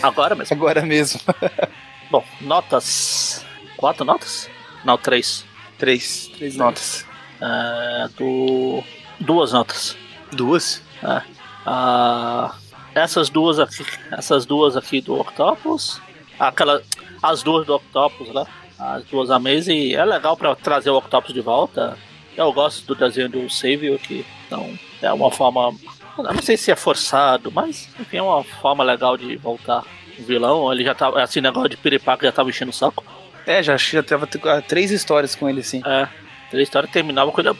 Agora 0.03 0.35
mesmo. 0.35 0.55
Agora 0.57 0.83
mesmo. 0.83 1.21
Bom, 2.11 2.25
notas. 2.41 3.45
Quatro 3.77 4.05
notas? 4.05 4.49
Não, 4.85 4.99
três. 4.99 5.45
Três. 5.79 6.31
Três 6.37 6.57
notas. 6.57 7.07
É, 7.41 8.09
do... 8.17 8.83
Duas 9.21 9.53
notas. 9.53 9.97
Duas? 10.33 10.83
É. 11.03 11.23
Ah, 11.67 12.55
essas 12.95 13.29
duas 13.29 13.59
aqui, 13.59 13.85
essas 14.13 14.47
duas 14.47 14.77
aqui 14.77 15.01
do 15.01 15.19
Octopus, 15.19 16.01
aquela, 16.39 16.83
as 17.23 17.43
duas 17.43 17.67
do 17.67 17.75
Octopus 17.75 18.29
lá, 18.33 18.47
as 18.79 19.05
duas 19.05 19.31
Amazing, 19.31 19.95
é 19.95 20.05
legal 20.05 20.37
pra 20.37 20.55
trazer 20.55 20.91
o 20.91 20.97
Octopus 20.97 21.33
de 21.33 21.41
volta. 21.41 21.97
Eu 22.37 22.53
gosto 22.53 22.87
do 22.87 22.95
desenho 22.95 23.29
do 23.29 23.51
Savior 23.51 23.97
aqui, 23.97 24.27
então 24.47 24.77
é 25.01 25.13
uma 25.13 25.31
forma, 25.31 25.73
não 26.19 26.43
sei 26.43 26.57
se 26.57 26.71
é 26.71 26.77
forçado, 26.77 27.51
mas 27.53 27.89
enfim, 27.99 28.17
é 28.17 28.23
uma 28.23 28.43
forma 28.43 28.83
legal 28.83 29.17
de 29.17 29.37
voltar 29.37 29.85
o 30.19 30.23
vilão. 30.23 30.73
Ele 30.73 30.85
já 30.85 30.95
tava, 30.95 31.23
assim, 31.23 31.41
negócio 31.41 31.69
de 31.69 31.77
piripaca 31.77 32.27
já 32.27 32.33
tava 32.33 32.51
enchendo 32.51 32.71
o 32.71 32.75
saco. 32.75 33.05
É, 33.47 33.63
já, 33.63 33.77
já 33.77 34.03
tava 34.03 34.29
ah, 34.45 34.63
três 34.63 34.91
histórias 34.91 35.35
com 35.35 35.49
ele, 35.49 35.63
sim. 35.63 35.83
É, 35.85 36.09
a 36.57 36.61
história 36.63 36.89
terminava 36.89 37.31
com 37.31 37.41
ele. 37.41 37.51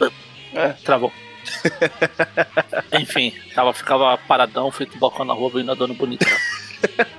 É. 0.53 0.69
Travou. 0.83 1.11
Enfim, 2.99 3.33
tava, 3.53 3.73
ficava 3.73 4.17
paradão, 4.17 4.71
feito 4.71 4.97
balcão 4.97 5.25
na 5.25 5.33
rua, 5.33 5.51
vindo 5.51 5.71
andando 5.71 5.93
bonito. 5.93 6.25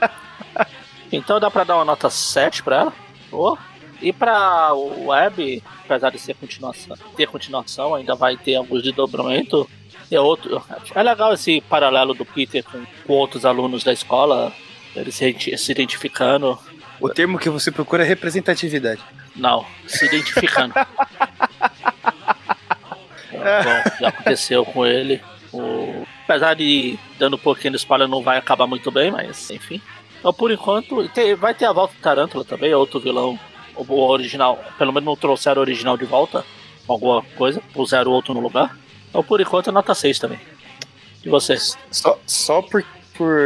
então 1.13 1.39
dá 1.39 1.51
pra 1.51 1.65
dar 1.65 1.77
uma 1.77 1.85
nota 1.85 2.11
7 2.11 2.63
pra 2.63 2.77
ela. 2.77 2.93
Boa. 3.31 3.59
E 4.01 4.13
pra 4.13 4.73
o 4.75 5.07
Web, 5.07 5.63
apesar 5.85 6.11
de 6.11 6.19
ser 6.19 6.35
continuação, 6.35 6.97
ter 7.17 7.27
continuação, 7.29 7.95
ainda 7.95 8.15
vai 8.15 8.37
ter 8.37 8.55
alguns 8.57 8.83
desdobramentos. 8.83 9.67
É, 10.11 10.21
outro, 10.21 10.63
é 10.95 11.03
legal 11.03 11.33
esse 11.33 11.61
paralelo 11.63 12.15
do 12.15 12.25
Peter 12.25 12.63
com, 12.63 12.85
com 13.07 13.13
outros 13.15 13.45
alunos 13.45 13.83
da 13.83 13.93
escola, 13.93 14.53
eles 14.95 15.15
se, 15.15 15.57
se 15.59 15.73
identificando. 15.73 16.59
O 17.01 17.09
termo 17.09 17.39
que 17.39 17.51
você 17.51 17.71
procura 17.73 18.05
é 18.05 18.07
representatividade. 18.07 19.01
Não, 19.35 19.67
se 19.87 20.05
identificando. 20.07 20.73
Bom, 23.33 23.91
já 24.01 24.09
aconteceu 24.09 24.65
com 24.65 24.87
ele. 24.87 25.21
O... 25.53 26.07
Apesar 26.25 26.55
de 26.55 26.99
dando 27.19 27.37
um 27.37 27.39
pouquinho 27.39 27.73
de 27.73 27.77
spoiler, 27.79 28.09
não 28.09 28.23
vai 28.23 28.39
acabar 28.39 28.67
muito 28.67 28.91
bem, 28.91 29.11
mas 29.11 29.51
enfim. 29.51 29.81
Então, 30.19 30.33
por 30.33 30.51
enquanto, 30.51 31.09
tem- 31.11 31.35
vai 31.35 31.55
ter 31.55 31.67
a 31.67 31.73
volta 31.73 31.95
do 31.95 32.01
Tarântula 32.01 32.45
também, 32.45 32.71
é 32.73 32.77
outro 32.77 32.99
vilão. 32.99 33.39
O 33.77 33.85
o 33.89 34.09
original, 34.09 34.63
pelo 34.79 34.93
menos 34.93 35.07
não 35.07 35.17
trouxeram 35.17 35.61
o 35.61 35.65
original 35.65 35.97
de 35.97 36.05
volta, 36.05 36.45
alguma 36.89 37.23
coisa, 37.37 37.61
puseram 37.73 38.11
outro 38.11 38.33
no 38.35 38.41
lugar. 38.41 38.77
Então, 39.09 39.23
por 39.23 39.41
enquanto, 39.41 39.71
nota 39.73 39.95
6 39.95 40.19
também. 40.19 40.41
E 41.25 41.29
vocês? 41.29 41.77
Só, 41.91 42.19
só 42.27 42.63
por, 42.63 42.85
por, 43.15 43.37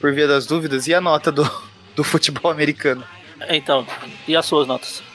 por 0.00 0.12
via 0.12 0.26
das 0.26 0.46
dúvidas, 0.46 0.86
e 0.86 0.94
a 0.94 1.00
nota 1.00 1.30
do, 1.32 1.48
do 1.96 2.04
futebol 2.04 2.50
americano? 2.50 3.04
Então, 3.48 3.86
e 4.26 4.36
as 4.36 4.46
suas 4.46 4.66
notas? 4.66 5.02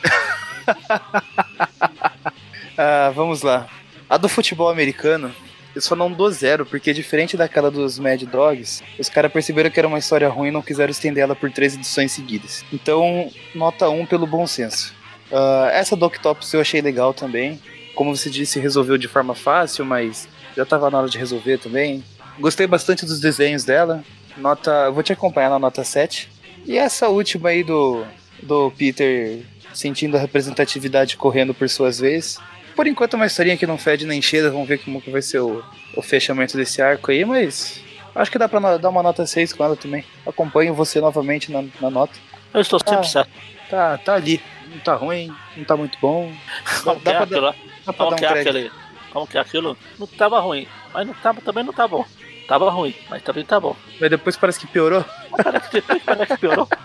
Ah, 2.80 3.12
vamos 3.16 3.42
lá. 3.42 3.68
A 4.08 4.18
do 4.18 4.30
futebol 4.30 4.70
americano, 4.70 5.34
eu 5.78 5.82
só 5.82 5.96
não 5.96 6.12
dou 6.12 6.32
zero, 6.32 6.66
porque 6.66 6.92
diferente 6.92 7.38
daquela 7.38 7.70
dos 7.70 8.00
Mad 8.00 8.20
Dogs, 8.24 8.82
os 8.98 9.10
caras 9.10 9.32
perceberam 9.32 9.70
que 9.70 9.80
era 9.80 9.88
uma 9.88 10.00
história 10.00 10.28
ruim 10.28 10.48
e 10.48 10.52
não 10.52 10.64
quiseram 10.64 10.90
estender 10.90 11.24
ela 11.24 11.36
por 11.36 11.52
três 11.52 11.76
edições 11.76 12.12
seguidas. 12.12 12.66
Então, 12.74 13.30
nota 13.54 13.88
1 13.88 14.08
pelo 14.08 14.26
bom 14.26 14.48
senso. 14.48 14.96
Ah, 15.32 15.70
essa 15.72 15.96
do 15.96 16.04
Octopus 16.08 16.52
eu 16.52 16.62
achei 16.62 16.82
legal 16.82 17.14
também. 17.14 17.62
Como 17.94 18.16
você 18.16 18.28
disse, 18.28 18.60
resolveu 18.60 18.98
de 18.98 19.08
forma 19.08 19.36
fácil, 19.36 19.86
mas 19.86 20.28
já 20.56 20.66
tava 20.66 20.90
na 20.90 20.98
hora 20.98 21.10
de 21.10 21.20
resolver 21.20 21.60
também. 21.60 22.04
Gostei 22.40 22.66
bastante 22.66 23.06
dos 23.06 23.20
desenhos 23.20 23.64
dela. 23.64 24.04
Nota, 24.36 24.90
vou 24.90 25.04
te 25.04 25.14
acompanhar 25.14 25.52
na 25.52 25.60
nota 25.60 25.84
7. 25.84 26.28
E 26.66 26.76
essa 26.76 27.08
última 27.08 27.50
aí 27.50 27.64
do, 27.64 28.04
do 28.42 28.72
Peter 28.72 29.44
sentindo 29.76 30.18
a 30.18 30.20
representatividade 30.20 31.18
correndo 31.18 31.54
por 31.54 31.70
suas 31.70 32.00
vezes. 32.00 32.40
Por 32.78 32.86
enquanto 32.86 33.16
é 33.16 33.18
uma 33.18 33.26
historinha 33.26 33.58
que 33.58 33.66
não 33.66 33.76
fede 33.76 34.06
nem 34.06 34.22
cheira, 34.22 34.52
vamos 34.52 34.68
ver 34.68 34.78
como 34.78 35.02
que 35.02 35.10
vai 35.10 35.20
ser 35.24 35.40
o, 35.40 35.64
o 35.96 36.02
fechamento 36.04 36.56
desse 36.56 36.80
arco 36.80 37.10
aí, 37.10 37.26
mas 37.26 37.82
acho 38.14 38.30
que 38.32 38.38
dá 38.38 38.48
pra 38.48 38.78
dar 38.78 38.90
uma 38.90 39.02
nota 39.02 39.26
6 39.26 39.52
com 39.54 39.64
ela 39.64 39.76
também. 39.76 40.06
Acompanho 40.28 40.76
você 40.76 41.02
novamente 41.02 41.52
na, 41.52 41.64
na 41.82 41.90
nota. 41.90 42.14
Eu 42.54 42.62
estou 42.62 42.80
sempre 42.80 43.00
Ah. 43.00 43.04
certo. 43.04 43.32
Tá, 43.68 43.98
tá 43.98 44.14
ali. 44.14 44.40
Não 44.72 44.78
tá 44.80 44.94
ruim, 44.94 45.34
não 45.56 45.66
tá 45.66 45.76
muito 45.76 45.98
bom. 46.00 46.32
Como 46.84 47.00
que 47.00 47.06
dá 47.06 47.14
é 47.14 47.18
aquilo 47.24 47.42
lá? 47.42 47.56
Dá 47.84 47.94
pra 47.94 48.06
Como 48.06 48.10
dar 48.12 48.16
que 48.18 48.26
um 48.26 48.28
é 48.38 48.42
aquele? 48.42 48.72
Como 49.12 49.26
que 49.28 49.38
é 49.40 49.42
aquilo? 49.42 49.78
Não 49.98 50.06
tava 50.06 50.40
ruim, 50.40 50.68
mas 50.94 51.08
não 51.08 51.14
tava, 51.16 51.42
também 51.42 51.64
não 51.64 51.74
tá 51.74 51.88
bom. 51.88 52.06
Tava 52.48 52.70
ruim, 52.70 52.94
mas 53.10 53.24
também 53.24 53.44
tá 53.44 53.60
bom. 53.60 53.76
Mas 54.00 54.10
depois 54.12 54.38
parece 54.38 54.60
que 54.60 54.68
piorou. 54.68 55.04
Mas 55.32 55.44
Parece 55.44 55.70
que, 55.72 55.82
parece 55.82 56.34
que 56.36 56.38
piorou. 56.42 56.70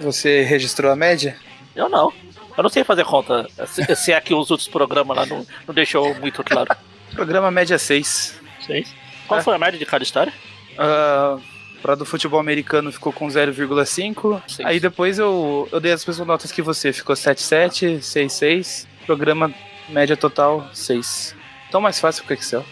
Você 0.00 0.42
registrou 0.42 0.92
a 0.92 0.96
média? 0.96 1.36
Eu 1.74 1.88
não. 1.88 2.12
Eu 2.58 2.62
não 2.64 2.68
sei 2.68 2.82
fazer 2.82 3.04
conta. 3.04 3.46
Se, 3.68 3.94
se 3.94 4.12
é 4.12 4.20
que 4.20 4.34
os 4.34 4.50
outros 4.50 4.68
programas 4.68 5.16
lá 5.16 5.24
não, 5.24 5.46
não 5.66 5.72
deixou 5.72 6.12
muito 6.16 6.42
claro. 6.42 6.68
Programa 7.14 7.52
média 7.52 7.78
6. 7.78 8.40
Sei. 8.66 8.84
Qual 9.28 9.38
É. 9.38 9.42
foi 9.44 9.54
a 9.54 9.58
média 9.58 9.78
de 9.78 9.86
cada 9.86 10.02
história? 10.02 10.32
Uh, 10.74 11.40
pra 11.80 11.94
do 11.94 12.04
futebol 12.04 12.40
americano 12.40 12.90
ficou 12.90 13.12
com 13.12 13.28
0,5. 13.28 14.42
Seis. 14.48 14.68
Aí 14.68 14.80
depois 14.80 15.20
eu, 15.20 15.68
eu 15.70 15.78
dei 15.78 15.92
as 15.92 16.04
mesmas 16.04 16.26
notas 16.26 16.50
que 16.50 16.60
você. 16.60 16.92
Ficou 16.92 17.14
7,7, 17.14 17.98
6,6. 18.00 18.88
Programa 19.06 19.54
média 19.88 20.16
total 20.16 20.68
6. 20.74 21.36
Então 21.68 21.80
mais 21.80 22.00
fácil 22.00 22.24
que 22.24 22.32
o 22.32 22.34
Excel. 22.34 22.66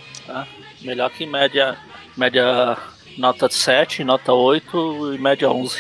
Melhor 0.82 1.10
que 1.10 1.24
média. 1.24 1.78
Média 2.16 2.76
nota 3.18 3.48
7, 3.48 4.02
nota 4.02 4.32
8 4.32 5.14
e 5.14 5.18
média 5.18 5.48
11. 5.48 5.78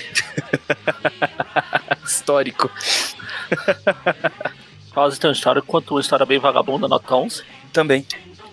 Histórico. 2.06 2.70
Quase 4.92 5.20
tão 5.20 5.30
história 5.30 5.60
quanto 5.60 5.92
uma 5.94 6.00
história 6.00 6.24
bem 6.24 6.38
vagabunda, 6.38 6.88
nota 6.88 7.14
11. 7.14 7.42
Também. 7.72 8.06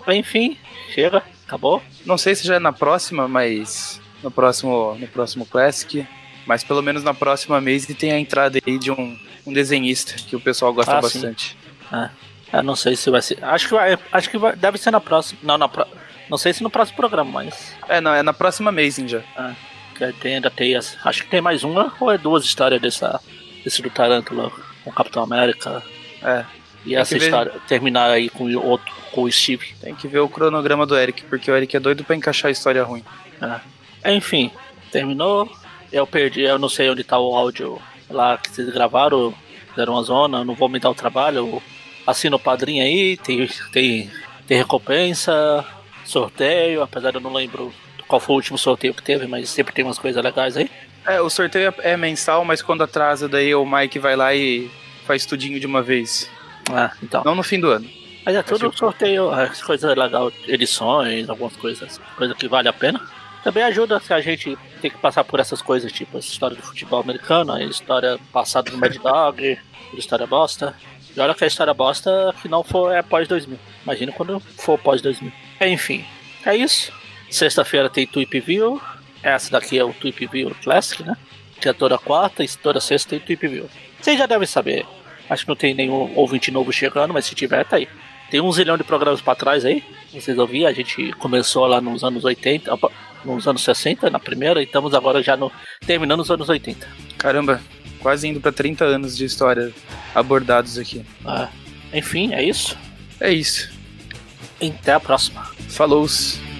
Enfim, 0.09 0.57
chega, 0.93 1.23
acabou. 1.47 1.81
Não 2.05 2.17
sei 2.17 2.35
se 2.35 2.45
já 2.45 2.55
é 2.55 2.59
na 2.59 2.73
próxima, 2.73 3.27
mas 3.27 4.01
no 4.21 4.29
próximo, 4.29 4.95
no 4.99 5.07
próximo 5.07 5.45
Classic. 5.45 6.05
Mas 6.45 6.61
pelo 6.63 6.81
menos 6.81 7.03
na 7.03 7.13
próxima 7.13 7.61
mês 7.61 7.85
tem 7.85 8.11
a 8.11 8.19
entrada 8.19 8.59
aí 8.65 8.77
de 8.77 8.91
um, 8.91 9.17
um 9.47 9.53
desenhista 9.53 10.15
que 10.15 10.35
o 10.35 10.41
pessoal 10.41 10.73
gosta 10.73 10.97
Ah, 10.97 11.01
bastante. 11.01 11.57
Eu 12.51 12.61
não 12.63 12.75
sei 12.75 12.97
se 12.97 13.09
vai 13.09 13.21
ser. 13.21 13.41
Acho 13.41 13.67
que 13.69 13.73
vai. 13.73 13.97
Acho 14.11 14.29
que 14.29 14.37
vai, 14.37 14.53
deve 14.55 14.77
ser 14.77 14.91
na 14.91 14.99
próxima. 14.99 15.39
Não, 15.41 15.57
na 15.57 15.69
pro- 15.69 15.87
Não 16.29 16.37
sei 16.37 16.51
se 16.51 16.61
no 16.61 16.69
próximo 16.69 16.97
programa, 16.97 17.31
mas. 17.31 17.73
É, 17.87 18.01
não, 18.01 18.13
é 18.13 18.21
na 18.21 18.33
próxima 18.33 18.69
Amazing 18.69 19.07
já. 19.07 19.21
Que 19.95 20.11
tem, 20.13 20.35
ainda 20.35 20.49
tem 20.51 20.75
as, 20.75 20.97
Acho 21.05 21.23
que 21.23 21.29
tem 21.29 21.39
mais 21.39 21.63
uma 21.63 21.93
ou 21.99 22.11
é 22.11 22.17
duas 22.17 22.43
histórias 22.43 22.81
dessa. 22.81 23.21
Desse 23.63 23.81
do 23.81 23.89
Tarântula 23.89 24.51
com 24.83 24.89
o 24.89 24.93
Capitão 24.93 25.23
América. 25.23 25.81
É, 26.21 26.45
E 26.85 26.89
Tem 26.89 26.97
essa 26.97 27.13
que 27.15 27.19
ver. 27.19 27.25
história 27.25 27.51
terminar 27.67 28.09
aí 28.09 28.29
com 28.29 28.43
o 28.45 28.65
outro, 28.65 28.93
com 29.11 29.23
o 29.23 29.31
Steve. 29.31 29.73
tem 29.81 29.95
que 29.95 30.07
ver 30.07 30.19
o 30.19 30.27
cronograma 30.29 30.85
do 30.85 30.97
Eric, 30.97 31.23
porque 31.23 31.49
o 31.49 31.55
Eric 31.55 31.75
é 31.75 31.79
doido 31.79 32.03
pra 32.03 32.15
encaixar 32.15 32.49
a 32.49 32.51
história 32.51 32.83
ruim. 32.83 33.03
Enfim, 34.05 34.51
terminou. 34.91 35.49
Eu 35.91 36.05
perdi, 36.07 36.41
eu 36.41 36.57
não 36.59 36.67
sei 36.69 36.89
onde 36.89 37.03
tá 37.03 37.17
o 37.19 37.35
áudio 37.35 37.79
lá 38.09 38.37
que 38.37 38.49
vocês 38.49 38.69
gravaram, 38.69 39.33
fizeram 39.69 39.93
uma 39.93 40.03
zona, 40.03 40.43
não 40.43 40.55
vou 40.55 40.67
me 40.67 40.79
dar 40.79 40.89
o 40.89 40.95
trabalho. 40.95 41.61
Assina 42.05 42.35
o 42.35 42.39
padrinho 42.39 42.83
aí, 42.83 43.15
tem, 43.17 43.47
tem, 43.71 44.11
tem 44.47 44.57
recompensa, 44.57 45.63
sorteio, 46.03 46.81
apesar 46.81 47.11
de 47.11 47.17
eu 47.17 47.21
não 47.21 47.31
lembro 47.31 47.71
qual 48.07 48.19
foi 48.19 48.33
o 48.33 48.37
último 48.37 48.57
sorteio 48.57 48.93
que 48.93 49.03
teve, 49.03 49.25
mas 49.27 49.49
sempre 49.49 49.73
tem 49.73 49.85
umas 49.85 49.97
coisas 49.99 50.21
legais 50.21 50.57
aí. 50.57 50.69
É, 51.05 51.19
o 51.21 51.29
sorteio 51.29 51.73
é 51.81 51.91
é 51.93 51.97
mensal, 51.97 52.45
mas 52.45 52.61
quando 52.61 52.83
atrasa, 52.83 53.27
daí 53.27 53.53
o 53.53 53.65
Mike 53.65 53.99
vai 53.99 54.15
lá 54.15 54.33
e 54.33 54.69
faz 55.05 55.25
tudinho 55.25 55.59
de 55.59 55.65
uma 55.67 55.81
vez. 55.81 56.29
Ah, 56.71 56.91
então. 57.01 57.23
Não 57.25 57.35
no 57.35 57.43
fim 57.43 57.59
do 57.59 57.69
ano. 57.69 57.89
Mas 58.25 58.35
é 58.35 58.41
tudo 58.43 58.71
que- 58.71 58.77
sorteio, 58.77 59.33
é, 59.37 59.51
coisa 59.65 59.93
legal, 59.93 60.31
edições, 60.47 61.29
algumas 61.29 61.55
coisas, 61.57 61.99
coisa 62.15 62.33
que 62.33 62.47
vale 62.47 62.69
a 62.69 62.73
pena. 62.73 63.01
Também 63.43 63.63
ajuda 63.63 63.99
se 63.99 64.13
a 64.13 64.21
gente 64.21 64.57
tem 64.81 64.89
que 64.89 64.97
passar 64.97 65.25
por 65.25 65.41
essas 65.41 65.61
coisas, 65.61 65.91
tipo 65.91 66.17
essa 66.17 66.29
história 66.29 66.55
do 66.55 66.61
futebol 66.63 67.01
americano, 67.01 67.51
a 67.51 67.61
história 67.61 68.17
passada 68.31 68.71
do 68.71 68.77
Mad 68.77 68.95
Dog, 68.95 69.59
a 69.93 69.97
história 69.97 70.25
bosta. 70.25 70.73
E 71.15 71.19
olha 71.19 71.33
que 71.35 71.43
a 71.43 71.47
história 71.47 71.73
bosta 71.73 72.33
que 72.41 72.47
não 72.47 72.63
for 72.63 72.93
é 72.95 73.01
pós 73.01 73.27
2000. 73.27 73.59
Imagina 73.83 74.13
quando 74.13 74.39
for 74.39 74.79
pós 74.79 75.01
2000. 75.01 75.29
Enfim, 75.59 76.05
é 76.45 76.55
isso. 76.55 76.93
Sexta-feira 77.29 77.89
tem 77.89 78.07
Tweep 78.07 78.39
View. 78.39 78.81
Essa 79.23 79.51
daqui 79.51 79.79
é 79.79 79.83
o 79.83 79.93
Tweep 79.93 80.27
View 80.27 80.55
Classic, 80.61 81.01
né? 81.01 81.15
Que 81.59 81.69
é 81.69 81.73
toda 81.73 81.97
quarta 81.97 82.43
e 82.43 82.47
toda 82.49 82.81
sexta 82.81 83.11
tem 83.11 83.19
Tweep 83.19 83.47
View. 83.47 83.69
Vocês 83.99 84.19
já 84.19 84.25
devem 84.25 84.45
saber. 84.45 84.85
Acho 85.29 85.43
que 85.45 85.49
não 85.49 85.55
tem 85.55 85.73
nenhum 85.73 86.13
ouvinte 86.15 86.51
novo 86.51 86.71
chegando, 86.73 87.13
mas 87.13 87.25
se 87.25 87.33
tiver, 87.33 87.63
tá 87.63 87.77
aí. 87.77 87.87
Tem 88.29 88.41
um 88.41 88.51
zilhão 88.51 88.77
de 88.77 88.83
programas 88.83 89.21
pra 89.21 89.35
trás 89.35 89.63
aí. 89.63 89.83
Vocês 90.11 90.37
ouviram? 90.37 90.67
A 90.67 90.73
gente 90.73 91.13
começou 91.13 91.65
lá 91.65 91.79
nos 91.79 92.03
anos 92.03 92.25
80, 92.25 92.73
opa, 92.73 92.91
nos 93.23 93.47
anos 93.47 93.63
60, 93.63 94.09
na 94.09 94.19
primeira, 94.19 94.59
e 94.61 94.65
estamos 94.65 94.93
agora 94.93 95.23
já 95.23 95.37
no, 95.37 95.51
terminando 95.85 96.19
os 96.19 96.29
anos 96.29 96.49
80. 96.49 96.87
Caramba, 97.17 97.61
quase 97.99 98.27
indo 98.27 98.41
pra 98.41 98.51
30 98.51 98.83
anos 98.83 99.15
de 99.15 99.23
história 99.23 99.71
abordados 100.13 100.77
aqui. 100.77 101.05
Ah, 101.25 101.49
enfim, 101.93 102.33
é 102.33 102.43
isso. 102.43 102.77
É 103.19 103.31
isso. 103.31 103.71
Até 104.61 104.93
a 104.93 104.99
próxima. 104.99 105.43
Falou! 105.69 106.05
Bola 106.07 106.52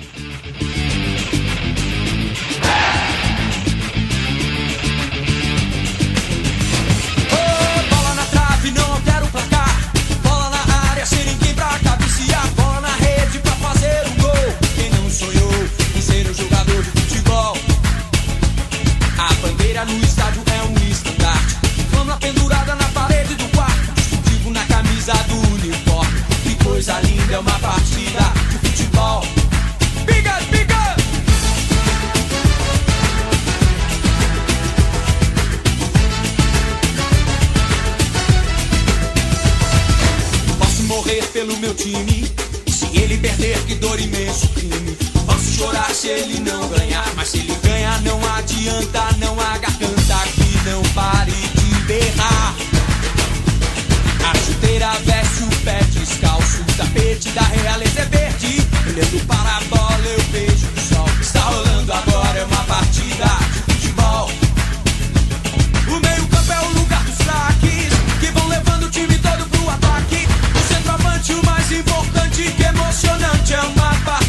time. 42.04 42.28
Se 42.68 42.86
ele 42.97 43.18
perder, 43.18 43.58
que 43.66 43.76
dor 43.76 43.99
imenso 43.99 44.47
crime. 44.49 44.97
Posso 45.26 45.54
chorar 45.54 45.93
se 45.93 46.08
ele 46.08 46.39
não 46.39 46.68
ganhar. 46.70 47.06
Mas 47.16 47.30
se 47.30 47.38
ele 47.38 47.56
ganhar, 47.64 48.01
não 48.01 48.20
adianta. 48.36 49.04
Não 49.20 49.39
há 49.39 49.58
garganta 49.58 50.18
que 50.34 50.70
não 50.70 50.82
pare 50.93 51.32
de 51.32 51.82
berrar. 51.84 52.56
A 54.30 54.38
chuteira 54.45 54.91
veste 55.06 55.43
o 55.43 55.49
pé 55.64 55.80
descalço. 55.91 56.62
O 56.62 56.74
tapete 56.78 57.30
da 57.30 57.43
realeza 57.43 58.01
é 58.01 58.06
verde. 58.06 58.68
Olhando 58.88 59.28
para 59.28 59.58
a 59.58 59.62
bola, 59.62 60.06
eu 60.06 60.24
vejo 60.32 60.68
o 60.76 60.80
sol. 60.80 61.10
Está 61.22 61.41
rolando 61.41 61.93
agora, 61.93 62.23
importante, 71.74 72.44
que 72.44 72.64
emocionante, 72.64 73.54
é 73.54 73.62
uma 73.62 73.94
partida 74.06 74.23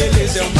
beleza 0.00 0.38
é 0.38 0.42
uma 0.42 0.52
partida 0.52 0.59